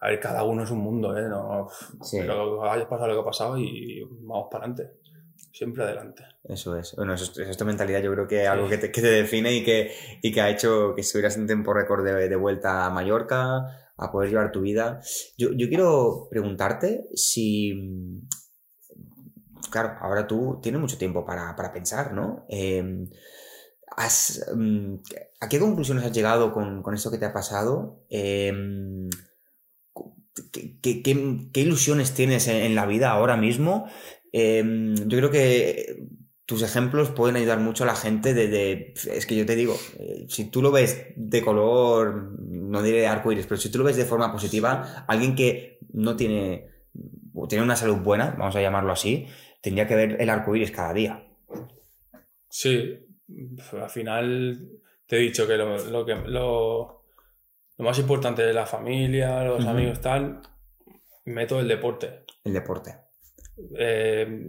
[0.00, 1.28] a ver, cada uno es un mundo, ¿eh?
[1.28, 1.68] No,
[2.02, 2.18] Sí.
[2.20, 4.98] pero haya pasado lo que ha pasado y vamos para adelante.
[5.52, 6.22] Siempre adelante.
[6.44, 6.94] Eso es.
[6.96, 8.02] Bueno, eso, es- eso es tu mentalidad.
[8.02, 9.90] Yo creo que es algo que te, que te define y que,
[10.22, 14.12] y que ha hecho que estuvieras en tiempo récord de, de vuelta a Mallorca, a
[14.12, 15.00] poder llevar tu vida.
[15.38, 18.22] Yo, yo quiero preguntarte si.
[19.70, 22.44] Claro, ahora tú tienes mucho tiempo para, para pensar, ¿no?
[22.48, 23.08] Eh,
[23.96, 24.94] has, mm,
[25.40, 28.00] ¿A qué conclusiones has llegado con, con esto que te ha pasado?
[28.10, 28.52] Eh,
[30.52, 33.88] ¿qué, ilusiones tienes en, la vida ahora mismo?
[34.32, 35.96] Eh, yo creo que
[36.46, 40.26] tus ejemplos pueden ayudar mucho a la gente de, es que yo te digo, eh,
[40.28, 43.84] si tú lo ves de color, no diré de arco iris, pero si tú lo
[43.84, 46.68] ves de forma positiva, alguien que no tiene,
[47.48, 49.26] tiene una salud buena, vamos a llamarlo así,
[49.60, 51.26] tendría que ver el arco iris cada día.
[52.48, 52.96] Sí,
[53.72, 54.68] al final
[55.06, 57.05] te he dicho que lo que lo,
[57.78, 59.68] lo más importante es la familia, los Ujú.
[59.70, 60.40] amigos, tal.
[61.24, 62.24] Meto el deporte.
[62.44, 62.94] El deporte.
[63.78, 64.48] Eh,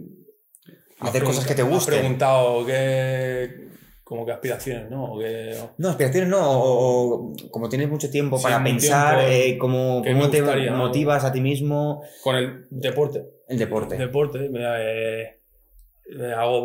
[1.00, 1.98] Hacer cosas que te me has gusten.
[1.98, 3.68] preguntado qué,
[4.04, 5.12] como que aspiraciones, ¿no?
[5.12, 9.32] O que- No, aspiraciones no, o, o como tienes mucho tiempo Sí, para pensar, tiempo
[9.34, 10.78] eh, cómo, que cómo te gustaría, ¿no?
[10.78, 13.24] motivas a ti mismo Con el deporte.
[13.48, 13.96] el deporte.
[13.96, 15.40] Deporte, mira, eh,
[16.36, 16.64] hago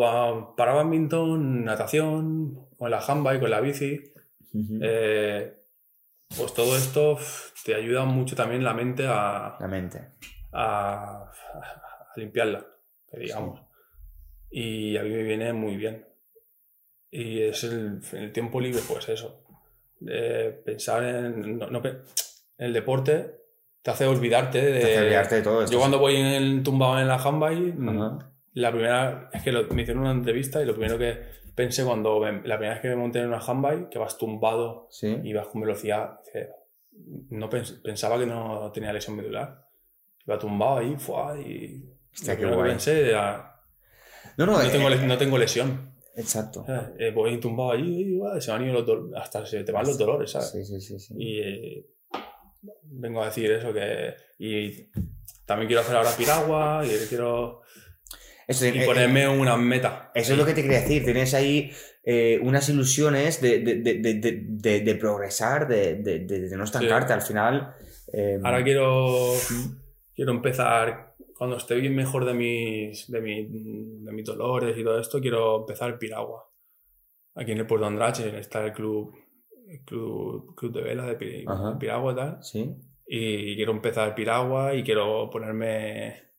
[0.55, 3.99] para badminton, natación, con la handbike, con la bici.
[4.82, 5.53] Eh,
[6.38, 7.18] pues todo esto
[7.66, 10.00] te ayuda mucho también la mente a, La mente.
[10.52, 12.66] a, a limpiarla,
[13.14, 13.62] digamos.
[14.50, 16.08] Y a mí me viene muy bien.
[17.10, 19.44] Y es el, el tiempo libre, pues eso.
[20.08, 21.82] Eh, pensar en, no- no
[22.58, 23.36] el deporte
[23.82, 24.80] te hace olvidarte de...
[24.80, 25.74] Te hace olvidarte de todo esto.
[25.74, 27.18] Yo cuando voy en el, tumbado en la
[27.88, 28.32] Ajá.
[28.54, 31.20] la primera es que lo- me hicieron una entrevista y lo primero que
[31.56, 34.88] pensé cuando me- la primera vez que me monté en una handbike, que vas tumbado
[34.89, 35.20] Sí.
[35.24, 36.20] y vas con velocidad,
[37.30, 39.68] no pens- pensaba que no tenía lesión medular.
[40.26, 41.38] Iba tumbado ahí, ¡fua!
[41.39, 41.84] y
[42.14, 42.70] Hostia, qué guay.
[42.72, 43.60] pensé era,
[44.38, 45.93] No, no, no eh, tengo, no tengo lesión.
[46.16, 46.64] exacto.
[46.66, 46.91] ¿sabes?
[46.99, 48.86] Eh, voy tumbado allí y va, se ido los
[49.16, 50.51] hasta se te van los dolores, ¿sabes?
[50.51, 50.99] Sí, sí, sí.
[50.99, 51.14] sí.
[51.18, 51.86] Y eh,
[52.84, 54.14] vengo a decir eso, que...
[54.39, 54.89] Y
[55.45, 57.62] también quiero hacer ahora piragua y quiero...
[58.54, 60.12] Eso, Y eh, ponerme una meta.
[60.16, 61.04] Eso es lo que te quería decir.
[61.04, 61.72] Tienes ahí
[62.04, 67.14] eh, unas ilusiones de, de, de, de, progresar, de, no estancarte.
[67.14, 67.74] Al final.
[68.14, 69.34] eh, Ahora quiero,
[70.16, 73.47] quiero empezar, cuando esté bien mejor de mis, de, mi-
[74.04, 76.49] de mis dolores y todo esto, quiero empezar piragua.
[77.36, 79.16] Aquí en el Puerto Andrache está el club,
[79.68, 81.16] el club, club de vela de
[81.80, 82.38] piragua y tal.
[82.43, 82.76] Sí.
[83.08, 86.32] Y quiero empezar piragua y quiero ponerme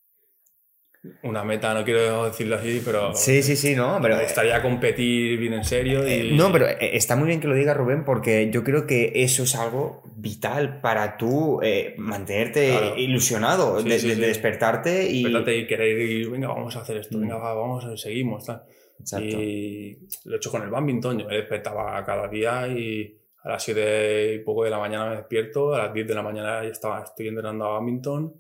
[1.23, 4.17] una meta, no quiero decirlo así, pero Sí, sí, sí, no, pero.
[4.17, 6.03] me gustaría competir bien en serio.
[6.05, 8.87] Eh, Y, No, pero eh, está muy bien que lo diga Rubén porque yo creo
[8.87, 12.97] que eso es algo vital para tú eh, mantenerte Claro.
[12.97, 14.21] ilusionado, Sí, de, sí, de- sí.
[14.21, 15.23] de despertarte y...
[15.23, 17.21] Despertarte y querer ir, venga, vamos a hacer esto, Mm.
[17.21, 18.63] venga, va, vamos, seguimos, tal.
[18.99, 19.27] Exacto.
[19.27, 21.19] Y lo he hecho con el badminton.
[21.19, 25.17] Yo me despertaba cada día y a las 7 y poco de la mañana me
[25.17, 25.75] despierto.
[25.75, 28.33] A las 10 de la mañana ya estaba, estoy entrenando a badminton.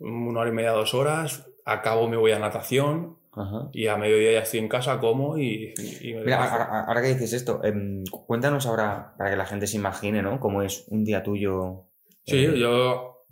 [0.00, 1.44] Una hora y media, dos horas.
[1.70, 3.16] Acabo, me voy a natación.
[3.32, 3.68] Ajá.
[3.72, 6.56] Y a mediodía ya estoy en casa, como y, y me Mira, relajo.
[6.56, 10.22] a- a- ahora que dices esto, em, cuéntanos ahora, para que la gente se imagine,
[10.22, 10.40] ¿no?
[10.40, 11.84] Cómo es un día tuyo.
[12.26, 13.24] Sí, eh, yo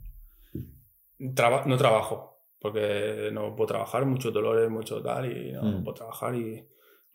[1.34, 2.34] traba- no trabajo.
[2.59, 5.30] Porque no puedo trabajar, muchos dolores, mucho tal.
[5.30, 5.84] Y no Mm.
[5.84, 6.34] puedo trabajar.
[6.34, 6.66] Y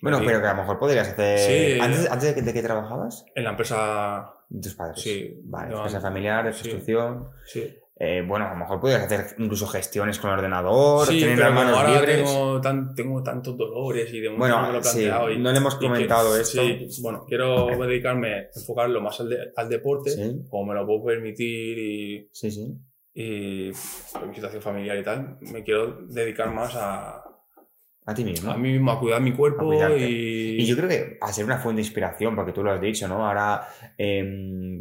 [0.01, 1.38] Bueno, pero que a lo mejor podrías hacer...
[1.76, 1.80] Sí.
[1.80, 3.26] ¿Antes, antes de, que, de que trabajabas?
[3.36, 5.01] En la empresa, De tus padres.
[5.01, 5.39] Sí.
[5.45, 6.61] Vale, empresa antes- familiar, de sí.
[6.63, 7.30] construcción.
[7.45, 7.78] sí.
[8.04, 11.78] Eh, bueno, a lo mejor podrías hacer incluso gestiones con ordenador, Sí, tener las manos
[11.78, 12.18] ahora libres.
[12.18, 15.32] tengo, tan- tengo tantos dolores y de momento Bueno, no me lo he sí, planteado.
[15.32, 16.62] y- no le hemos y que- comentado esto.
[16.64, 21.04] Sí, bueno, quiero dedicarme, enfocarlo más al, de- al deporte, Sí, como me lo puedo
[21.06, 22.74] permitir y, sí, sí.
[23.14, 23.72] y
[24.14, 27.24] por mi situación familiar y tal, me quiero dedicar más a,
[28.08, 28.52] A ti mismo.
[28.52, 30.56] a mí mismo, a cuidar mi cuerpo y...
[30.60, 33.08] Y yo creo que a ser una fuente de inspiración, porque tú lo has dicho,
[33.08, 33.28] ¿no?
[33.28, 34.80] Ahora, eh,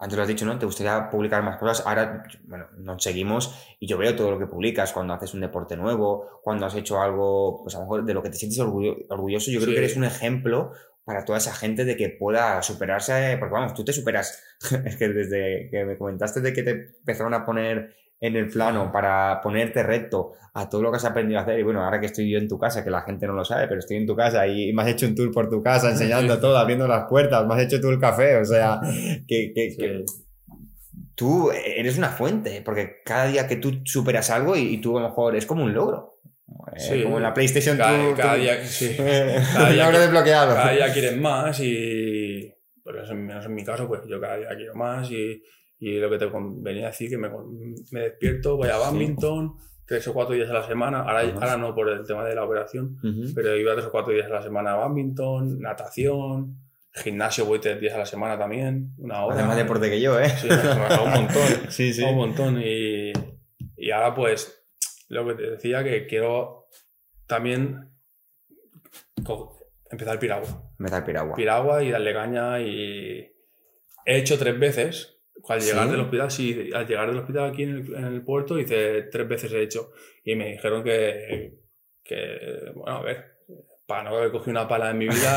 [0.00, 0.58] antes lo has dicho, ¿no?
[0.58, 1.86] Te gustaría publicar más cosas.
[1.86, 5.76] Ahora, bueno, nos seguimos y yo veo todo lo que publicas cuando haces un deporte
[5.76, 8.96] nuevo, cuando has hecho algo, pues a lo mejor de lo que te sientes orgullo-
[9.08, 9.50] orgulloso.
[9.50, 10.72] Yo creo que eres un ejemplo
[11.04, 14.42] para toda esa gente de que pueda superarse, porque vamos, tú te superas.
[14.84, 18.90] es que desde que me comentaste de que te empezaron a poner en el plano
[18.92, 21.58] para ponerte recto a todo lo que has aprendido a hacer.
[21.58, 23.68] Y bueno, ahora que estoy yo en tu casa, que la gente no lo sabe,
[23.68, 26.38] pero estoy en tu casa y me has hecho un tour por tu casa enseñando
[26.40, 28.80] todo, abriendo las puertas, me has hecho tú el café, o sea,
[29.28, 29.76] que, que- Sí.
[29.76, 30.04] que
[31.14, 35.02] tú eres una fuente, porque cada día que tú superas algo y, y tú a
[35.02, 36.12] lo mejor es como un logro.
[36.74, 37.02] Eh, Sí.
[37.02, 40.54] como en la PlayStation cada, tú- cada tú- día, sí, Cada día que- desbloqueado.
[40.54, 42.52] cada día quieren más y,
[42.84, 45.42] por eso, menos en mi caso, pues yo cada día quiero más y,
[45.78, 47.28] y lo que te con- venía a decir, que me,
[48.00, 51.88] despierto, voy a badminton tres o cuatro días a la semana, ahora, ahora no por
[51.88, 52.96] el tema de la operación,
[53.34, 56.56] pero iba tres o cuatro días a la semana a badminton, natación,
[56.92, 59.36] gimnasio voy tres días a la semana también, una hora.
[59.36, 60.28] Haces más deporte que yo, ¿eh?
[60.30, 61.42] Sí, un montón.
[61.70, 62.02] Sí, sí.
[62.02, 63.12] un montón y,
[63.76, 64.60] y ahora pues
[65.08, 66.66] lo que te decía que quiero
[67.28, 67.90] también
[69.90, 70.48] empezar piragua
[70.78, 71.36] Metal piragua.
[71.36, 73.32] piragua y darle caña y
[74.04, 75.15] he hecho tres veces.
[75.48, 75.90] Al llegar ¿Sí?
[75.92, 79.28] del hospital, sí, al llegar del hospital aquí en el, en el puerto, hice tres
[79.28, 79.90] veces he hecho.
[80.24, 81.54] Y me dijeron que,
[82.02, 83.36] que bueno, a ver,
[83.86, 85.36] para no haber cogido una pala en mi vida,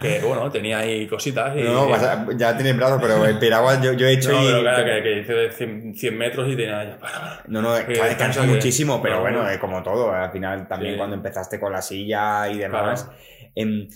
[0.00, 1.56] que, que, bueno, tenía ahí cositas.
[1.56, 4.58] Y, No, vas a- ya tienes brazos, pero el piragua yo, yo he hecho No,
[4.58, 4.60] y...
[4.60, 7.42] claro, que, que hice 100, 100 metros y tenía ya para.
[7.48, 9.50] No, no, Que descansa muchísimo, pero no, bueno, no.
[9.50, 10.98] eh, como todo, al final también Sí.
[10.98, 13.10] cuando empezaste con la silla y demás.
[13.54, 13.88] em,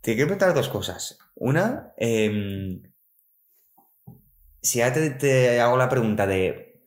[0.00, 1.18] te quiero preguntar dos cosas.
[1.34, 2.80] Una, em,
[4.66, 6.82] si ya te, te hago la pregunta de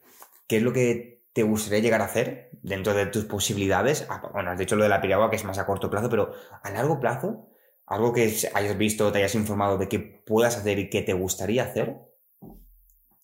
[0.48, 4.52] qué es lo que te gustaría llegar a hacer dentro de tus posibilidades, ah, bueno,
[4.52, 7.00] has dicho lo de la piragua que es más a corto plazo, pero a largo
[7.00, 7.48] plazo,
[7.86, 11.64] algo que hayas visto, te hayas informado de que puedas hacer y que te gustaría
[11.64, 11.96] hacer.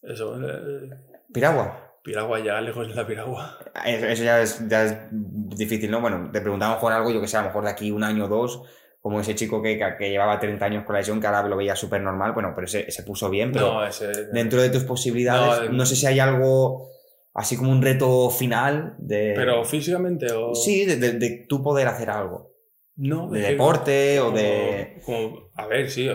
[0.02, 0.90] Eso, eh,
[1.34, 1.98] Piragua.
[2.04, 3.58] piragua, ya lejos de la piragua.
[3.86, 6.02] Eso, eso ya, es, ya es difícil, ¿no?
[6.02, 8.26] Bueno, te preguntamos por algo, yo que sé, a lo mejor de aquí un año
[8.26, 8.62] o dos,
[9.06, 11.76] como ese chico que, que, llevaba 30 años con la lesión, que ahora lo veía
[11.76, 14.08] súper normal, bueno, pero se, se puso bien, pero No, ese.
[14.34, 16.90] dentro de tus posibilidades, No, no, sé si hay algo
[17.36, 19.34] así como un reto final de...
[19.36, 20.56] Pero físicamente o.
[20.56, 22.56] Sí, de, de, de tú poder hacer algo.
[22.96, 25.00] No, De deporte o de...
[25.06, 26.10] como- a ver, sí.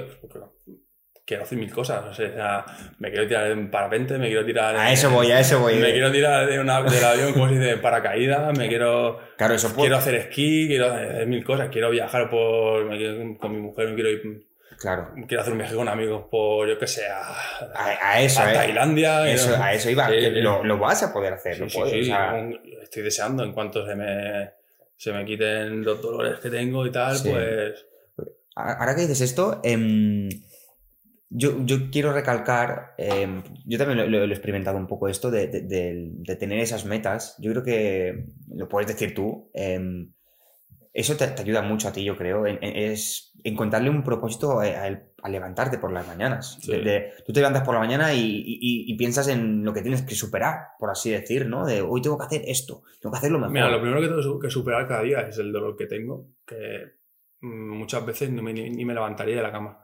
[1.31, 2.05] Quiero hacer mil cosas.
[2.07, 2.65] O sea,
[2.99, 4.75] me quiero tirar en parapente, me quiero tirar.
[4.75, 5.77] A eso voy, a eso voy.
[5.77, 9.21] Me quiero tirar de una, del avión, como se dice, paracaídas, me quiero.
[9.37, 9.83] Claro, eso puede...
[9.83, 12.89] Quiero hacer esquí, quiero hacer mil cosas, quiero viajar por.
[12.97, 14.47] quiero- con mi mujer, me quiero ir.
[14.81, 15.11] Claro.
[15.29, 17.29] Quiero hacer un viaje con amigos por, yo qué sé, a,
[17.77, 18.55] A, a eso, a ¿eh?
[18.57, 19.31] Tailandia.
[19.31, 20.09] Eso, a eso iba.
[20.09, 22.49] Sí, que lo, lo vas a poder hacer, Sí, lo sí, puedes, sí, o sea,
[22.83, 24.51] estoy deseando en cuanto se me,
[24.97, 27.87] se me quiten los dolores que tengo y tal, pues
[28.57, 30.29] Ahora que dices esto, em,
[31.31, 35.31] yo, yo quiero recalcar, em, yo también lo, lo- lo he experimentado un poco esto
[35.31, 37.37] de, de- de- de tener esas metas.
[37.39, 39.51] Yo creo que lo puedes decir tú.
[39.55, 40.13] em,
[40.93, 42.47] eso te, te ayuda mucho a ti, yo creo.
[42.49, 46.59] en- en- es encontrarle un propósito a, a- a levantarte por las mañanas.
[46.61, 46.73] Sí.
[47.25, 50.15] Tú te levantas por la mañana y, y- y piensas en lo que tienes que
[50.17, 51.65] superar, por así decir, ¿no?
[51.65, 53.53] De hoy tengo que hacer esto, tengo que hacerlo mejor.
[53.53, 56.57] Mira, lo primero que tengo que superar cada día es el dolor que tengo, que
[57.41, 59.79] mm, muchas veces no me- ni me levantaría de la cama.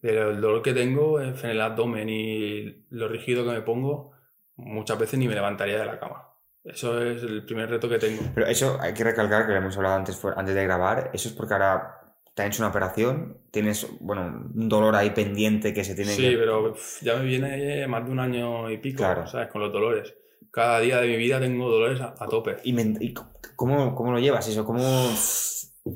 [0.00, 4.12] Del dolor que tengo en el abdomen y lo rígido que me pongo,
[4.56, 6.24] muchas veces ni me levantaría de la cama.
[6.64, 8.20] Eso es el primer reto que tengo.
[8.34, 11.10] Pero eso hay que recalcar que lo hemos hablado antes, antes de grabar.
[11.14, 11.94] Eso es porque ahora
[12.34, 14.22] te han hecho una operación, tienes, bueno,
[14.54, 16.36] un dolor ahí pendiente que se tiene Sí, que...
[16.36, 19.26] pero uf, ya me viene más de un año y pico, Claro.
[19.26, 19.48] ¿sabes?
[19.48, 20.14] Con los dolores.
[20.52, 22.56] Cada día de mi vida tengo dolores a, a tope.
[22.62, 23.12] ¿Y, men- y
[23.56, 24.64] cómo, cómo lo llevas eso?
[24.64, 24.80] ¿Cómo...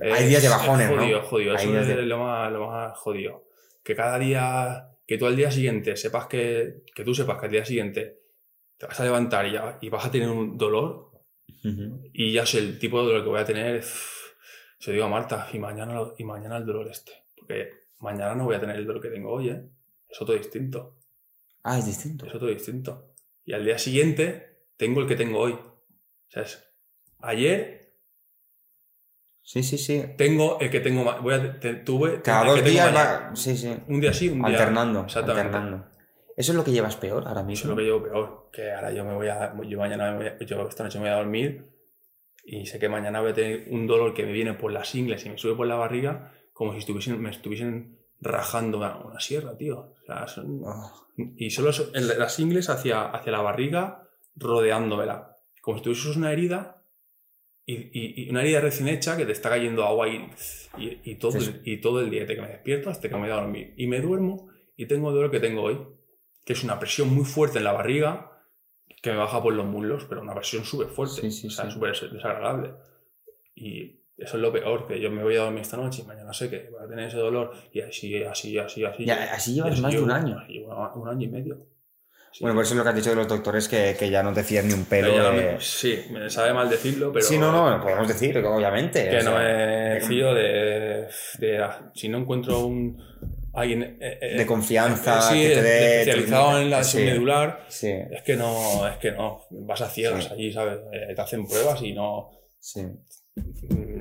[0.00, 1.26] Hay Es- días de es bajones, jodido, ¿no?
[1.28, 1.50] jodido.
[1.52, 3.44] Hay Eso días es de- lo, más, lo más jodido.
[3.82, 7.52] Que cada día, que tú al día siguiente sepas que, que tú sepas que al
[7.52, 8.20] día siguiente
[8.76, 11.10] te vas a levantar y, ya- y vas a tener un dolor
[12.12, 13.82] y ya sé el tipo de dolor que voy a tener.
[13.82, 17.12] Se lo digo a Marta, y mañana, y mañana el dolor este.
[17.36, 17.70] Porque
[18.00, 19.62] mañana no voy a tener el dolor que tengo hoy, ¿eh?
[20.08, 20.98] Es otro distinto.
[21.62, 22.26] Ah, es distinto.
[22.26, 23.14] Es otro distinto.
[23.44, 25.56] Y al día siguiente tengo el que tengo hoy.
[26.28, 26.64] ¿Sabes?
[27.20, 27.81] Ayer
[29.44, 30.04] Sí, sí, sí.
[30.16, 31.04] tengo el que tengo.
[31.04, 32.22] ma- Voy a, te- tuve.
[32.22, 33.30] Cada dos días va...
[33.34, 33.74] Sí, sí.
[33.88, 34.46] Un día sí, un día.
[34.58, 35.48] Alternando, Exactamente.
[35.48, 35.86] alternando.
[36.36, 37.70] Eso es lo que llevas peor ahora Eso es mismo.
[37.72, 38.48] lo que llevo peor.
[38.52, 39.52] Que ahora yo me voy a.
[39.68, 41.66] Yo mañana me voy a- yo esta noche me voy a dormir
[42.44, 45.24] y sé que mañana voy a tener un dolor que me viene por las ingles
[45.26, 49.78] y me sube por la barriga como si estuviesen, me estuviesen rajando una, sierra, tío.
[49.78, 55.36] O sea, son- Oh, y solo so- en las ingles hacia, hacia la barriga rodeándomela.
[55.60, 56.81] Como si tuvieses una herida
[57.64, 60.28] y, y- y una herida recién hecha que te está cayendo agua y,
[61.04, 61.60] y, todo, Sí.
[61.64, 63.74] y todo el día, desde que me despierto hasta que me voy a dormir.
[63.76, 65.78] Y me duermo y tengo el dolor que tengo hoy,
[66.44, 68.28] que es una presión muy fuerte en la barriga
[69.02, 71.70] que me baja por los muslos, pero una presión súper fuerte, Sí, sí, o sea,
[71.70, 72.72] súper desagradable.
[73.54, 76.32] Y eso es lo peor, que yo me voy a dormir esta noche y mañana
[76.32, 79.04] sé que voy a tener ese dolor y así, así, así, así.
[79.04, 80.44] Ya, así llevas más de un año.
[80.48, 81.66] llevo un año y medio.
[82.40, 84.32] Bueno, por eso es lo que has dicho de los doctores, que, que ya no
[84.32, 85.60] te fías ni un pelo ya de...
[85.60, 89.08] sí, me sabe mal decirlo, pero Sí, no, no, lo podemos decir, obviamente.
[89.08, 91.08] que o no me fío de,
[91.38, 93.00] de- ah, si no encuentro un
[93.54, 96.98] alguien eh, eh, De confianza, sí, que te dé especializado en la sí.
[97.04, 100.78] medular, Sí, es que no, es que no, vas a ciegas allí, ¿sabes?
[100.92, 102.30] Eh, te hacen pruebas y no.
[102.58, 102.80] sí.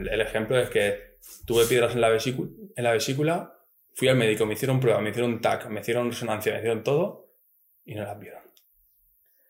[0.09, 3.53] El ejemplo es que tuve piedras en la vesícula, en la vesícula
[3.93, 7.30] fui al médico, me hicieron pruebas, me hicieron TAC, me hicieron resonancia, me hicieron todo
[7.85, 8.41] y no las vieron.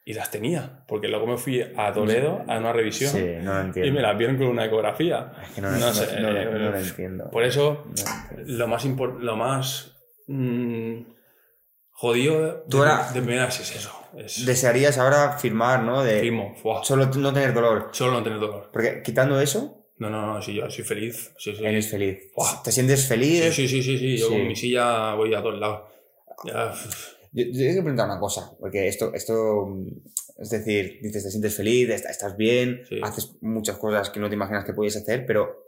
[0.04, 3.60] Y las tenía, porque luego me fui a Toledo a una revisión Sí, no lo
[3.62, 3.88] entiendo.
[3.88, 5.32] y me las vieron con una ecografía.
[5.44, 7.30] Es que no, no no- sé, no- no- eh, no lo entiendo.
[7.30, 7.86] Por eso,
[8.30, 8.58] entiendo.
[8.58, 9.96] lo más, lo más
[10.28, 11.02] mm,
[11.92, 13.96] jodido Tú de, ahora- de primeras es eso.
[14.18, 16.04] Es Desearías ahora firmar, ¿no?
[16.04, 17.90] De firmo, solo no tener dolor.
[17.94, 18.70] solo no tener dolor.
[18.74, 21.32] Porque quitando eso, No, no, no, sí, yo soy feliz.
[21.38, 21.64] Sí, sí.
[21.64, 22.32] eres feliz.
[22.64, 23.54] ¿Te sientes feliz?
[23.54, 24.18] Sí, sí, sí, sí, sí.
[24.18, 24.34] Yo Sí.
[24.34, 25.82] con mi silla voy a todos lados.
[26.44, 26.74] Ya,
[27.32, 29.68] Yo, yo tengo que preguntar una cosa, porque esto, esto,
[30.38, 33.00] es decir, dices, te sientes feliz, est- estás bien, Sí.
[33.04, 35.66] haces muchas cosas que no te imaginas que puedes hacer, pero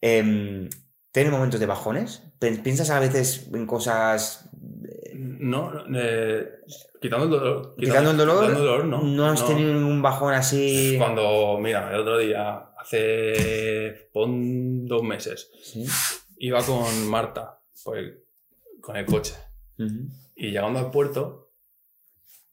[0.00, 0.68] em,
[1.12, 2.22] ¿tienes momentos de bajones?
[2.38, 4.48] ¿Piensas a veces en cosas...
[4.84, 6.48] eh, no, no, eh,
[7.00, 7.74] quitando el dolor.
[7.78, 9.26] Quitando el dolor, quitando el dolor, no.
[9.26, 10.96] has tenido ningún bajón así?
[10.98, 15.86] Cuando, mira, el otro día, hace pon dos meses, Sí.
[16.38, 17.58] iba con Marta
[17.94, 18.22] el-
[18.80, 19.34] con el coche.
[19.78, 20.08] Ujú.
[20.42, 21.52] Y llegando al puerto,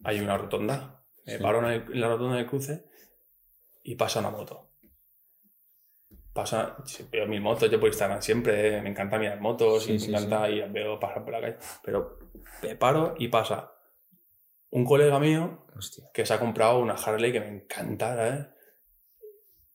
[0.04, 1.06] hay una rotonda.
[1.26, 1.42] Me Sí.
[1.42, 2.86] paro en, la rotonda del cruce
[3.82, 4.66] y pasa una moto.
[6.34, 6.78] pasa,
[7.12, 10.18] veo mil motos, yo por Instagram siempre, me encanta mirar motos Sí, y sí, me
[10.20, 12.20] encanta y veo pasar por la calle, pero
[12.62, 13.74] me paro y pasa
[14.70, 16.04] un colega mío Hostia.
[16.14, 18.48] que se ha comprado una Harley que me encanta, ¿eh?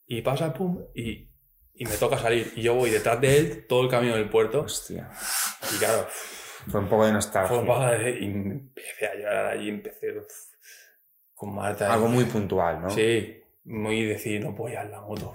[0.06, 1.32] Y pasa, pum, y,
[1.74, 2.52] y me toca salir.
[2.55, 4.60] Y yo voy detrás de él todo el camino del puerto.
[4.60, 5.10] Hostia.
[5.74, 6.06] Y claro,
[6.70, 7.48] Fue un poco de nostalgia.
[7.48, 10.14] fue un poco de- y empecé a llorar allí, empecé
[11.34, 11.93] con Marta.
[11.93, 12.90] Algo y- muy puntual, ¿no?
[12.90, 15.34] Sí, muy decir, no voy a la moto.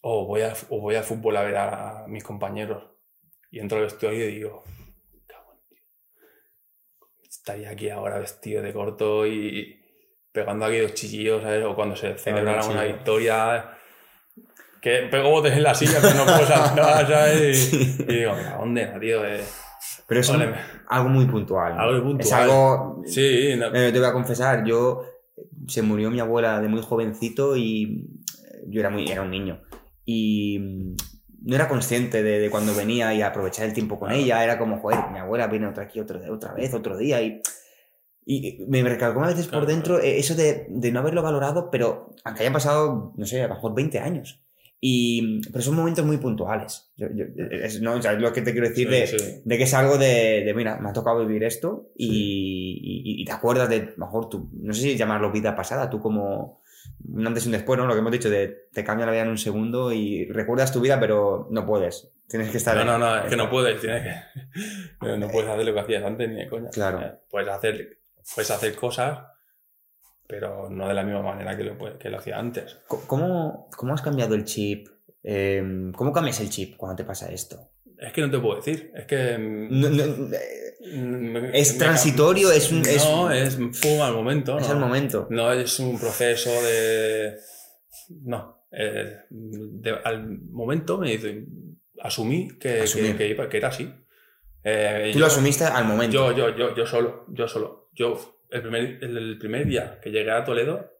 [0.00, 2.84] O voy, a, o voy al fútbol a ver a mis compañeros.
[3.50, 4.64] Y entro al vestuario y digo,
[5.26, 5.78] cabrón, tío.
[7.28, 9.78] Estaría aquí ahora vestido de corto y
[10.32, 11.64] pegando aquí dos chillillos, ¿sabes?
[11.64, 13.78] O cuando se celebrara una victoria.
[14.80, 17.72] Que pego botes en la silla, pero no puedo saltar, ¿sabes?
[17.72, 19.24] Y, y digo, ¿a dónde, tío?
[19.24, 19.44] Eh,
[20.12, 20.48] Pero es Vale.
[20.48, 20.54] un-
[20.88, 21.72] algo muy puntual.
[21.78, 22.20] Algo puntual.
[22.26, 23.02] Es algo...
[23.06, 25.04] sí, no- Eh, te voy a confesar, yo...
[25.68, 28.06] Se murió mi abuela de muy jovencito y
[28.66, 29.62] yo era, muy, era un niño.
[30.04, 30.96] Y mm,
[31.46, 34.42] no era consciente de, de cuando venía y aprovechar el tiempo con ella.
[34.44, 37.22] Era como, joder, mi abuela viene otra aquí otra, otra vez, otro día.
[37.22, 37.40] Y,
[38.26, 42.14] y me recalcó a veces por dentro eh, eso de, de no haberlo valorado, pero
[42.24, 44.41] aunque hayan pasado, no sé, a lo mejor 20 años.
[44.84, 46.90] Y, pero son momentos muy puntuales.
[46.96, 49.40] Yo- yo- es, no, o sea, es lo que te quiero decir sí, de, sí.
[49.44, 53.24] de que es algo de, de, mira, me ha tocado vivir esto y, y- y
[53.24, 56.60] te acuerdas de, mejor tú, no sé si llamarlo vida pasada, tú como
[57.08, 57.86] un antes y un después, ¿no?
[57.86, 60.80] Lo que hemos dicho de te cambia la vida en un segundo y recuerdas tu
[60.80, 62.10] vida, pero no puedes.
[62.28, 62.76] Tienes que estar.
[62.76, 64.14] No, no, no, es que no puedes, tienes que.
[65.16, 66.70] No, puedes hacer lo que hacías antes ni de coña.
[66.70, 67.00] Claro.
[67.02, 67.98] Eh, Puedes hacer,
[68.34, 69.18] puedes hacer cosas,
[70.32, 72.78] pero no de la misma manera que lo, que lo hacía antes.
[72.88, 74.88] ¿Cómo, ¿Cómo has cambiado el chip?
[75.22, 75.62] Eh,
[75.94, 77.68] ¿Cómo cambias el chip cuando te pasa esto?
[77.98, 78.90] Es que no te puedo decir.
[78.96, 79.36] Es que.
[79.38, 80.04] No- no,
[80.86, 82.50] me- ¿Es me- transitorio?
[82.50, 84.58] ¿Es un- es- No, es pum al momento.
[84.58, 84.72] es no.
[84.74, 85.26] el momento.
[85.28, 87.36] No es un proceso de.
[88.22, 88.64] No.
[88.72, 91.44] eh, de- al momento me dice.
[92.00, 93.92] Asumí que, que, que iba- que era así.
[94.64, 96.32] Eh, Tú yo- lo asumiste al momento.
[96.32, 97.90] Yo, yo, yo, yo solo, yo solo.
[97.92, 100.90] Yo, el primer, el, el primer día que llegué a Toledo,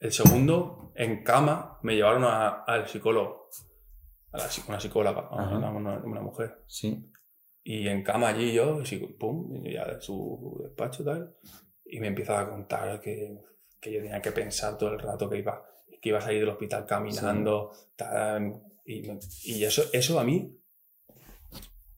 [0.00, 3.48] el segundo, en cama, me llevaron a- al psicólogo.
[4.32, 6.62] A la, una psicóloga, una, una- una mujer.
[6.66, 7.10] Sí.
[7.62, 11.34] Y en cama allí yo, y pum, ya de su despacho tal,
[11.84, 13.38] y me empieza a contar que,
[13.80, 15.64] que yo tenía que pensar todo el rato que iba,
[16.02, 20.54] que iba a salir del hospital caminando, tal, y, me- y eso, eso a mí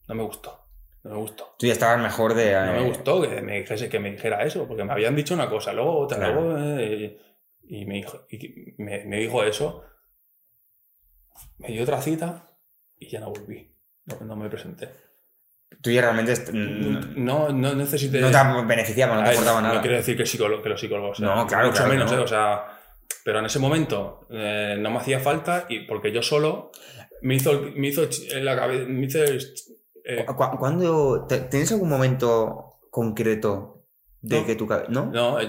[0.09, 0.65] no me gustó.
[1.07, 1.55] No me gustó.
[1.59, 2.53] Tú ya estabas mejor de.
[2.53, 5.35] No me eh, gustó que me, dijese, que me dijera eso, porque me habían dicho
[5.35, 6.41] una cosa, luego otra, Claro.
[6.41, 7.19] luego, eh,
[7.69, 9.85] y, me dijo, y me, me dijo eso,
[11.59, 12.49] me dio otra cita
[12.97, 13.73] y ya no volví,
[14.07, 14.91] no, no me presenté.
[15.81, 16.35] Tú ya realmente.
[16.53, 18.20] No, no necesité...
[18.20, 19.81] No te beneficiaba, no te aportaba no nada.
[19.81, 21.20] quiero decir que, psicólogo, que los psicólogos...
[21.20, 22.19] No, claro, mucho claro menos, no.
[22.19, 22.66] eh, o sea...
[23.24, 26.70] Pero en ese momento eh, no me hacía falta y porque yo solo
[27.23, 28.09] me hizo, me hizo
[28.41, 28.85] la cabeza...
[28.89, 29.19] Me hizo,
[30.07, 33.85] eh, ¿Cu- cu- ¿Cuándo, ¿Tienes algún momento concreto
[34.23, 34.47] de No.
[34.47, 34.89] que tu cabeza...
[34.91, 35.07] ¿No?
[35.07, 35.47] No, eh,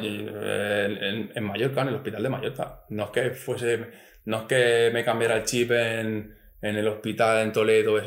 [1.02, 2.82] en, en Mallorca, en el hospital de Mallorca.
[2.90, 3.88] No es que fuese,
[4.26, 7.98] no es que me cambiara el chip en, en el hospital en Toledo,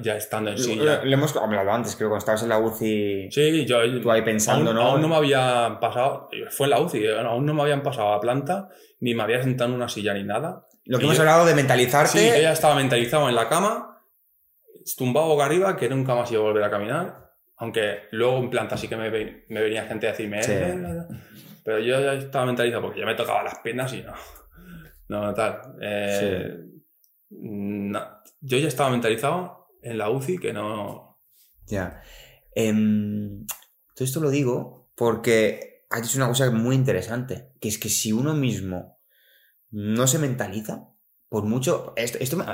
[0.00, 1.02] ya estando en silla.
[1.04, 3.28] Lo hemos hablado antes, creo, cuando estabas en la UCI.
[3.30, 4.82] Sí, yo Tú ahí pensando, aún, ¿no?
[4.86, 8.12] aún no me había pasado, fue en la UCI, eh, aún no me habían pasado
[8.12, 8.68] a planta,
[9.00, 10.66] ni me había sentado en una silla ni nada.
[10.84, 12.18] Lo que Y hemos yo- hablado de mentalizarte.
[12.18, 13.99] Sí, yo ya estaba mentalizado en la cama,
[14.96, 17.30] tumbado boca arriba, que nunca más iba a volver a caminar.
[17.56, 20.52] Aunque luego en planta sí que me, me venía gente a decirme, Sí.
[20.52, 20.76] "Eh, eh,
[21.10, 21.16] eh".
[21.64, 24.14] pero yo ya estaba mentalizado porque ya me tocaba las piernas y no.
[25.08, 25.60] No, tal.
[28.40, 31.18] Yo ya estaba mentalizado en la UCI que no.
[31.66, 32.02] Ya.
[32.54, 33.46] Em,
[33.94, 38.12] todo esto lo digo porque has dicho una cosa muy interesante, que es que si
[38.12, 38.98] uno mismo
[39.70, 40.88] no se mentaliza,
[41.30, 41.94] por mucho...
[41.96, 42.44] Esto, esto me-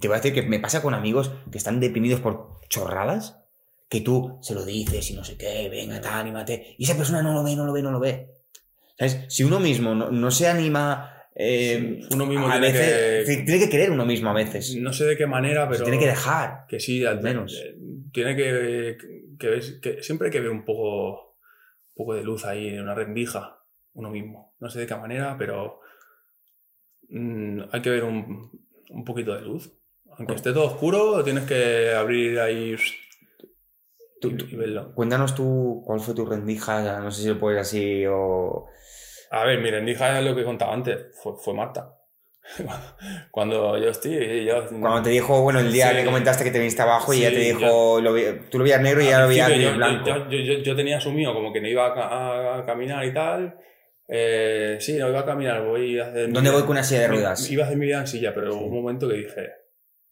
[0.00, 3.40] te voy a decir que me pasa con amigos que están deprimidos por chorradas,
[3.88, 7.22] que tú se lo dices y no sé qué, venga, tal, anímate, y esa persona
[7.22, 8.28] no lo ve, no lo ve, no lo ve.
[8.98, 9.24] ¿Sabes?
[9.28, 11.14] Si uno mismo no, no se anima...
[11.34, 14.76] eh, Sí, uno mismo a tiene veces- que- tiene que querer uno mismo a veces.
[14.76, 15.84] No sé de qué manera, Se pero.
[15.84, 16.66] tiene que dejar.
[16.68, 17.56] Que sí, al menos.
[18.12, 18.96] Tiene que.
[19.38, 21.36] que, ves- que siempre hay que ver un poco,
[21.90, 23.60] un poco de luz ahí, en una rendija,
[23.94, 24.54] uno mismo.
[24.58, 25.80] No sé de qué manera, pero.
[27.08, 28.50] Mm, hay que ver un,
[28.90, 29.72] un poquito de luz.
[30.18, 32.74] Aunque esté todo oscuro, tienes que abrir ahí.
[34.20, 34.92] Tú- y, verlo.
[34.94, 38.66] Cuéntanos tú cuál fue tu rendija, no sé si lo puedes así o...
[39.30, 41.94] A ver, mi rendija es lo que contaba antes, fue, fue Marta.
[43.30, 44.44] Cuando yo estoy.
[44.46, 45.96] Yo, Cuando te dijo, bueno, el día Sí.
[45.98, 48.80] que comentaste que te viniste abajo y ya te dijo, lo vi- tú lo veías
[48.80, 50.06] negro y ya lo veías yo, blanco.
[50.08, 53.12] yo- yo- yo- yo tenía asumido como que no iba a, ca- a caminar y
[53.12, 53.58] tal.
[54.08, 56.32] Eh, sí, no iba a caminar, voy a hacer...
[56.32, 57.50] ¿Dónde voy con una silla de ruedas?
[57.50, 58.58] Iba a hacer mi vida en silla, pero Sí.
[58.58, 59.50] hubo un momento que dije,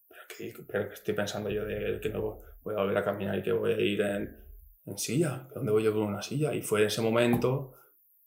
[0.09, 3.39] pero ¿qué, pero qué estoy pensando yo de que no voy a volver a caminar
[3.39, 4.37] y que voy a ir en,
[4.85, 5.49] en silla?
[5.55, 6.53] ¿Dónde voy yo con una silla?
[6.55, 7.73] Y fue en ese momento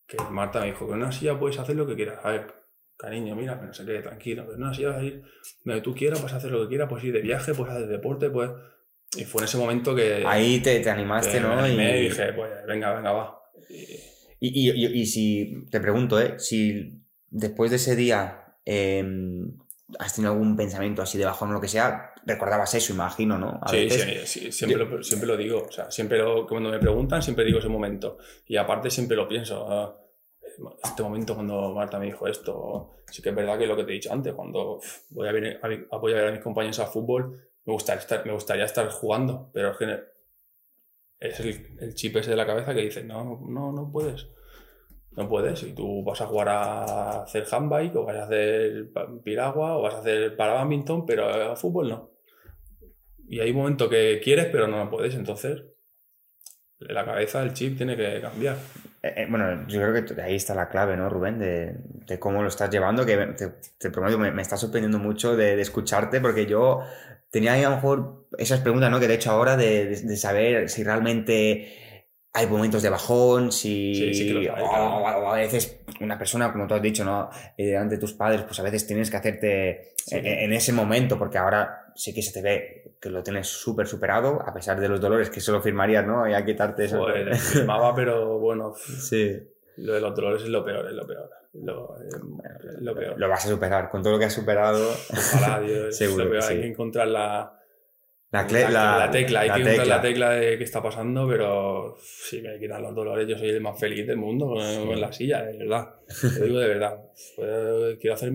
[0.08, 2.20] que Marta me dijo, con una silla puedes hacer lo que quieras.
[2.24, 2.48] A ver,
[2.98, 5.22] cariño, mira, que no sé qué, tranquilo, con una silla vas a ir
[5.64, 8.30] donde tú quieras, a hacer lo que quieras, puedes ir de viaje, puedes hacer deporte,
[8.32, 8.50] pues...
[9.18, 10.24] Y fue en ese momento que...
[10.26, 11.68] Ahí te, te que animaste, me ¿no?
[11.68, 13.40] y Y, dije, pues venga, venga, va.
[13.70, 14.00] Y-
[14.40, 16.40] y, y- y- y si, te pregunto, ¿eh?
[16.40, 19.04] Si después de ese día eh,
[20.00, 23.60] has tenido algún pensamiento así de bajón o lo que sea, recordabas eso, imagino, ¿no?
[23.64, 24.30] A Sí, veces.
[24.30, 25.64] sí, sí, siempre, lo, siempre lo digo.
[25.68, 28.18] O sea, siempre lo, cuando me preguntan, siempre digo ese momento.
[28.46, 29.66] Y aparte siempre lo pienso.
[29.70, 29.96] ah,
[30.84, 33.92] Este momento cuando Marta me dijo esto, sí que es verdad que lo que te
[33.92, 34.80] he dicho antes, cuando
[35.10, 38.34] voy a, venir a, a apoyar a mis compañeros al fútbol, me gustaría estar, me
[38.34, 39.86] gustaría estar jugando, pero es que
[41.20, 44.28] es el, el chip ese de la cabeza que dice, no, no, no puedes.
[45.12, 45.64] No puedes.
[45.64, 48.90] Y tú vas a jugar a hacer handbike, o vas a hacer
[49.24, 52.12] piragua, o vas a hacer para badminton, pero a fútbol no.
[53.28, 55.14] Y hay un momento que quieres, pero no lo puedes.
[55.16, 55.64] Entonces,
[56.80, 58.56] la cabeza, el chip tiene que cambiar.
[59.04, 61.38] Eh, eh, bueno, yo creo que ahí está la clave, ¿no, Rubén?
[61.38, 61.76] De,
[62.06, 65.56] de cómo lo estás llevando, que te, te prometo, me, me está sorprendiendo mucho de,
[65.56, 66.82] de escucharte, porque yo
[67.32, 69.00] tenía a lo mejor esas preguntas, ¿no?
[69.00, 73.52] Que te he hecho ahora de, de- de saber si realmente hay momentos de bajón,
[73.52, 73.96] si...
[73.96, 74.66] Sí, sí hay, claro.
[74.66, 77.30] o- o a veces una persona, como tú has dicho, ¿no?
[77.58, 80.16] Eh, delante de tus padres, pues a veces tienes que hacerte Sí.
[80.16, 83.86] en, en ese momento, porque ahora sí que se te ve que lo tienes súper
[83.88, 86.28] superado, a pesar de los dolores que solo firmarías, ¿no?
[86.28, 87.00] Y hay que quitarte eso.
[87.00, 89.38] Joder, firmaba, pero bueno, Sí.
[89.80, 91.30] Lo de los dolores es lo peor, es lo peor.
[91.54, 92.08] Lo, eh,
[92.82, 93.20] lo peor.
[93.20, 93.90] Lo vas a superar.
[93.90, 94.92] Con todo lo que has superado.
[95.12, 96.44] Ojalá, Dios, Seguro lo peor.
[96.44, 96.62] que Hay sí.
[96.62, 97.56] que encontrar la,
[98.32, 101.98] La, la, la- la tecla, hay que encontrar la tecla de qué está pasando, pero
[102.00, 104.86] si me quitan los dolores, yo soy el más feliz del mundo Sí.
[104.86, 105.96] con la silla, de verdad.
[106.22, 107.00] Te digo de verdad.
[108.00, 108.34] Quiero, hacer,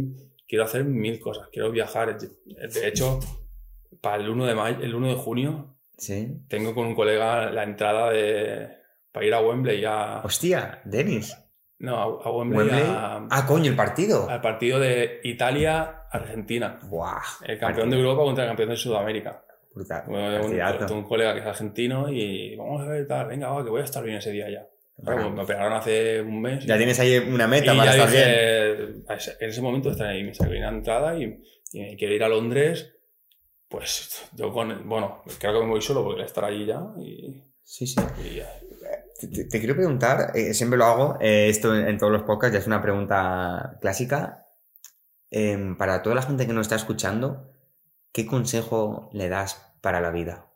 [0.48, 2.18] quiero hacer mil cosas, quiero viajar.
[2.18, 3.20] De hecho,
[4.00, 6.38] para el 1 de mayo, el 1 de junio, Sí.
[6.48, 8.68] tengo con un colega la entrada de
[9.14, 11.38] para ir a Wembley a, Hostia, Denis.
[11.78, 12.82] no, a, a Wembley, Wembley.
[12.84, 14.28] a- Ah, coño, el partido.
[14.28, 16.80] al partido de Italia-Argentina.
[16.82, 17.22] Buah.
[17.46, 19.44] El campeón de Europa contra el campeón de Sudamérica.
[19.72, 20.02] Brutal.
[20.08, 20.44] Bueno,
[20.96, 23.84] un, colega que es argentino y vamos a ver tal, venga, va, que voy a
[23.84, 24.66] estar bien ese día ya.
[25.02, 26.64] Claro, me operaron hace un mes.
[26.66, 29.02] ya tienes ahí una meta para estar bien.
[29.08, 31.40] dije, en ese momento estaré ahí, me salió una entrada y,
[31.72, 32.92] y quiero ir a Londres.
[33.68, 37.86] Pues yo con, bueno, creo que me voy solo porque estar allí ya y, Sí,
[37.86, 37.96] sí.
[38.24, 38.40] y.
[39.20, 42.58] Te, quiero preguntar, eh, siempre lo hago, eh, esto en, en todos los podcasts, ya
[42.60, 44.48] es una pregunta clásica.
[45.30, 47.52] Em, para toda la gente que nos está escuchando,
[48.12, 50.46] ¿qué consejo le das para la vida?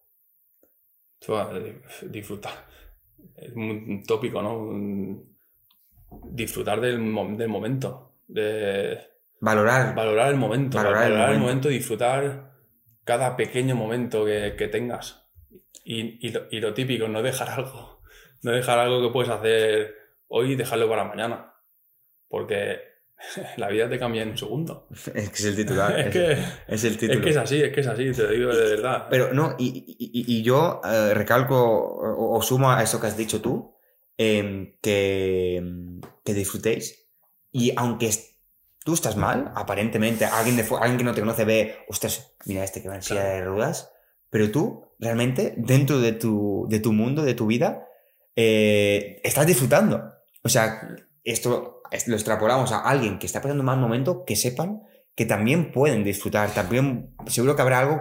[1.29, 2.53] Eh, disfrutar.
[3.37, 5.25] Es un tópico, ¿no?
[6.31, 6.97] Disfrutar del,
[7.37, 8.21] del momento.
[8.27, 8.99] De
[9.41, 9.95] Valorar.
[9.95, 10.77] valorar el momento.
[10.77, 11.71] Valorar el Valorar, el, momento.
[11.71, 12.53] y disfrutar
[13.05, 15.29] cada pequeño momento que, que tengas.
[15.85, 17.98] Y, y lo, y lo típico, no dejar algo.
[18.43, 19.95] No dejar algo que puedes hacer
[20.29, 21.55] hoy y dejarlo para mañana.
[22.29, 22.79] Porque
[23.57, 24.87] la vida te cambia en un segundo.
[25.15, 25.99] Es que es el titular.
[26.01, 26.39] es, que,
[26.69, 27.19] es el título.
[27.21, 29.07] es que es así, es que es así, te lo digo de verdad.
[29.11, 33.17] Pero no, y, y- y yo eh, recalco o, o sumo a eso que has
[33.17, 33.75] dicho tú,
[34.17, 35.63] em, que,
[36.25, 37.09] que disfrutéis.
[37.51, 38.11] Y aunque
[38.85, 42.83] tú estás mal, aparentemente, alguien, de, alguien que no te conoce ve, ostras, mira este
[42.83, 43.93] que va en silla de ruedas,
[44.31, 47.88] pero tú realmente, dentro de tu, de tu mundo, de tu vida,
[48.41, 50.13] eh, estás disfrutando.
[50.45, 50.81] O sea,
[51.25, 54.83] esto es- lo extrapolamos a alguien que está pasando un mal momento, que sepan
[55.17, 58.01] que también pueden disfrutar, también seguro que habrá algo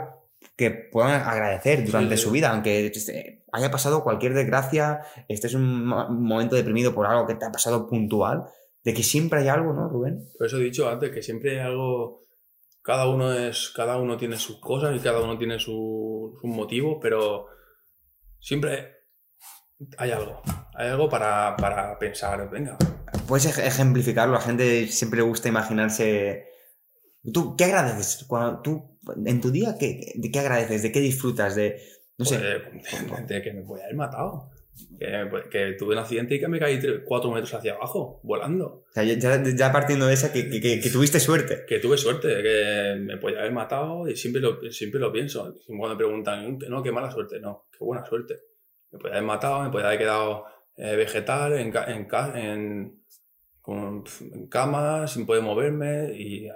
[0.55, 5.61] que puedan agradecer durante Sí, su vida, aunque este, haya pasado cualquier desgracia, estés en
[5.61, 8.43] un mo- momento deprimido por algo que te ha pasado puntual,
[8.83, 10.29] de que siempre hay algo, ¿no, Rubén?
[10.37, 12.21] Por eso he dicho antes que siempre hay algo.
[12.83, 13.71] Cada uno es.
[13.75, 17.47] Cada uno tiene sus cosas y cada uno tiene su- sus motivos, pero
[18.39, 18.96] siempre
[19.97, 20.41] hay algo.
[20.75, 22.77] Hay algo para, para pensar, venga.
[23.27, 26.45] Puedes ej- ejemplificarlo, a la gente siempre le gusta imaginarse...
[27.33, 28.23] ¿Tú qué agradeces?
[28.27, 30.81] Cuando tú, en tu día, ¿qué, ¿de qué agradeces?
[30.83, 31.55] ¿De qué disfrutas?
[31.55, 31.81] De,
[32.17, 32.39] no sé,
[33.09, 34.49] pues, de, de que me podía haber matado.
[34.99, 38.85] Que, que tuve un accidente y que me caí 4 metros hacia abajo, volando.
[38.89, 41.65] o sea, ya, ya partiendo de esa, que, que- que- tuviste suerte.
[41.67, 45.53] Que tuve suerte, que me podía haber matado y siempre lo, siempre lo pienso.
[45.65, 48.35] Cuando me preguntan, no, qué mala suerte, no, qué buena suerte.
[48.97, 50.45] Me podía haber matado, me podía haber quedado
[50.75, 53.03] eh, vegetal, en, en, en,
[53.61, 54.03] con-
[54.33, 56.47] en cama, sin poder moverme y,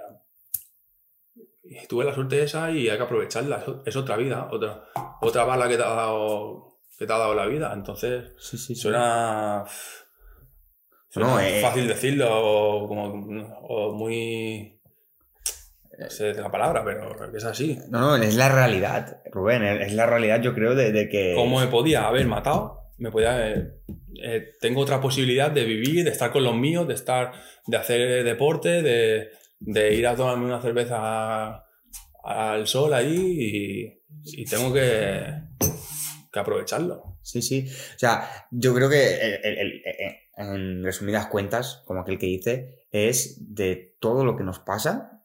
[1.64, 3.64] y tuve la suerte esa y hay que aprovecharla.
[3.86, 4.84] Es otra vida, otra,
[5.20, 7.72] otra bala que te ha dado, que te ha dado la vida.
[7.74, 9.64] Entonces, Sí, sí, suena...
[11.08, 13.04] Suena No, eh, fácil decirlo o, como,
[13.62, 14.80] o muy...
[15.98, 17.78] No sé la palabra, pero es así.
[17.90, 21.34] No, no, es la realidad, Rubén, es la realidad yo creo de, de que...
[21.34, 22.90] ¿Cómo me podía haber matado?
[22.98, 23.50] Me podía...
[23.50, 23.72] eh,
[24.22, 27.32] eh, tengo otra posibilidad de vivir, de estar con los míos, de estar...
[27.66, 31.64] de hacer deporte, de, de ir a tomarme una cerveza
[32.24, 35.24] al sol ahí y, y tengo que,
[36.32, 37.18] que aprovecharlo.
[37.22, 37.66] Sí, sí.
[37.68, 39.82] O sea, yo creo que el- el- el-
[40.36, 45.21] en resumidas cuentas, como aquel que dice, es de todo lo que nos pasa,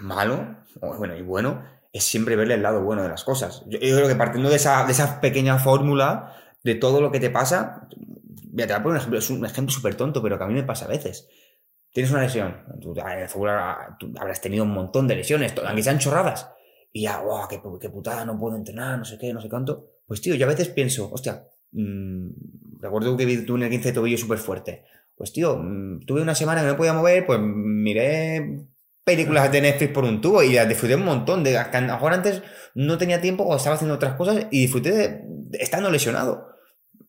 [0.00, 1.62] malo, o bueno y bueno,
[1.92, 3.62] es siempre verle el lado bueno de las cosas.
[3.66, 7.20] Yo, yo creo que partiendo de esa, de esa pequeña fórmula, de todo lo que
[7.20, 7.88] te pasa,
[8.52, 10.54] mira, te voy a un ejemplo, es un ejemplo súper tonto, pero que a mí
[10.54, 11.28] me pasa a veces.
[11.92, 12.94] Tienes una lesión, tú,
[14.20, 16.48] habrás tenido un montón de lesiones, aunque sean chorradas,
[16.92, 19.48] y ya, wow, qué, pu- qué putada, no puedo entrenar, no sé qué, no sé
[19.48, 19.86] cuánto.
[20.06, 22.28] Pues tío, yo a veces pienso, hostia, mm,
[22.80, 24.84] recuerdo que tuve el 15 de tobillo súper fuerte.
[25.16, 28.66] Pues tío, mm, tuve una semana que no podía mover, pues miré
[29.04, 31.42] películas de Netflix por un tubo y las disfruté un montón.
[31.44, 32.42] De, a lo mejor antes
[32.74, 36.48] no tenía tiempo o estaba haciendo otras cosas y disfruté de, de estando lesionado.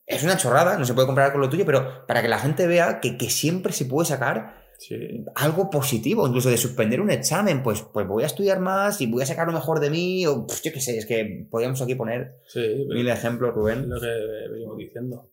[0.06, 2.68] Es una chorrada, no se puede comparar con lo tuyo, pero para que la gente
[2.68, 7.62] vea que, que siempre se puede sacar Sí, algo positivo, incluso de suspender un examen,
[7.62, 10.48] pues, pues voy a estudiar más y voy a sacar lo mejor de mí, o
[10.48, 13.88] pff, yo qué sé, es que podríamos aquí poner sí, mil ejemplos, es Rubén.
[13.88, 14.08] lo que
[14.52, 15.30] venimos diciendo.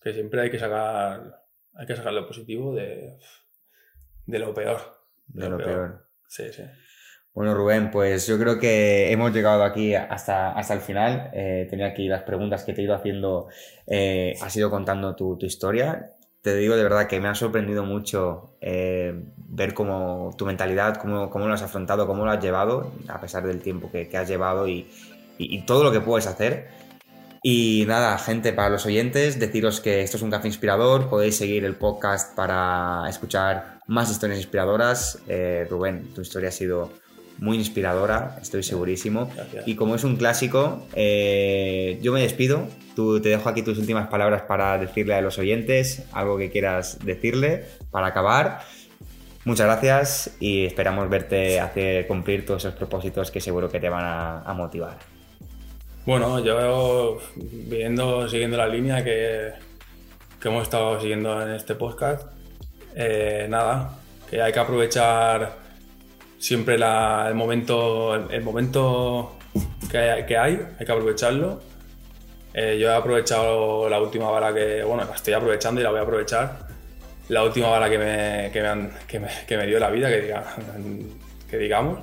[0.00, 1.42] Que siempre hay que sacar,
[1.74, 3.16] hay que sacar lo positivo de,
[4.26, 4.78] de lo peor.
[5.28, 6.06] De lo peor.
[6.26, 6.62] Sí, sí.
[7.34, 11.30] Bueno, Rubén, pues yo creo que hemos llegado aquí hasta, hasta el final.
[11.32, 13.46] Eh, tenía aquí las preguntas que te he ido haciendo,
[13.86, 16.10] eh, has ido contando tu, tu historia.
[16.42, 21.30] Te digo de verdad que me ha sorprendido mucho eh, ver cómo tu mentalidad, cómo,
[21.30, 24.28] cómo lo has afrontado, cómo lo has llevado, a pesar del tiempo que, que has
[24.28, 24.88] llevado y,
[25.38, 26.68] y- y todo lo que puedes hacer.
[27.42, 31.08] Y nada, gente, para los oyentes, deciros que esto es un café inspirador.
[31.08, 35.18] Podéis seguir el podcast para escuchar más historias inspiradoras.
[35.26, 36.92] Eh, Rubén, tu historia ha sido
[37.38, 39.30] muy inspiradora, estoy segurísimo.
[39.34, 39.66] Gracias.
[39.66, 42.68] Y como es un clásico, eh, yo me despido.
[42.94, 46.98] Tú te dejo aquí tus últimas palabras para decirle a los oyentes algo que quieras
[47.04, 48.60] decirle para acabar.
[49.44, 54.04] Muchas gracias y esperamos verte hacer cumplir todos esos propósitos que seguro que te van
[54.04, 54.98] a, a motivar.
[56.04, 59.52] Bueno, yo viendo, siguiendo la línea que,
[60.40, 62.26] que hemos estado siguiendo en este podcast,
[62.94, 63.98] eh, nada,
[64.28, 65.56] que hay que aprovechar
[66.38, 69.36] siempre el momento, el, momento
[69.90, 71.60] que hay, que hay, hay que aprovecharlo.
[72.54, 76.00] Eh, yo he aprovechado la última bala que, bueno, la estoy aprovechando y la voy
[76.00, 76.66] a aprovechar.
[77.28, 78.60] La última bala que me, que
[79.06, 80.44] que me- que me dio la vida, que, diga-
[81.50, 82.00] que digamos.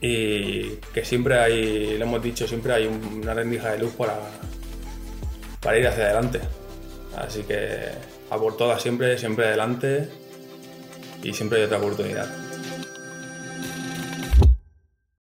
[0.00, 4.14] Y que siempre hay, lo hemos dicho, siempre hay un- una rendija de luz para,
[5.60, 6.40] para ir hacia adelante.
[7.16, 7.88] Así que
[8.30, 10.08] a por todas siempre, siempre adelante
[11.22, 12.49] y siempre hay otra oportunidad.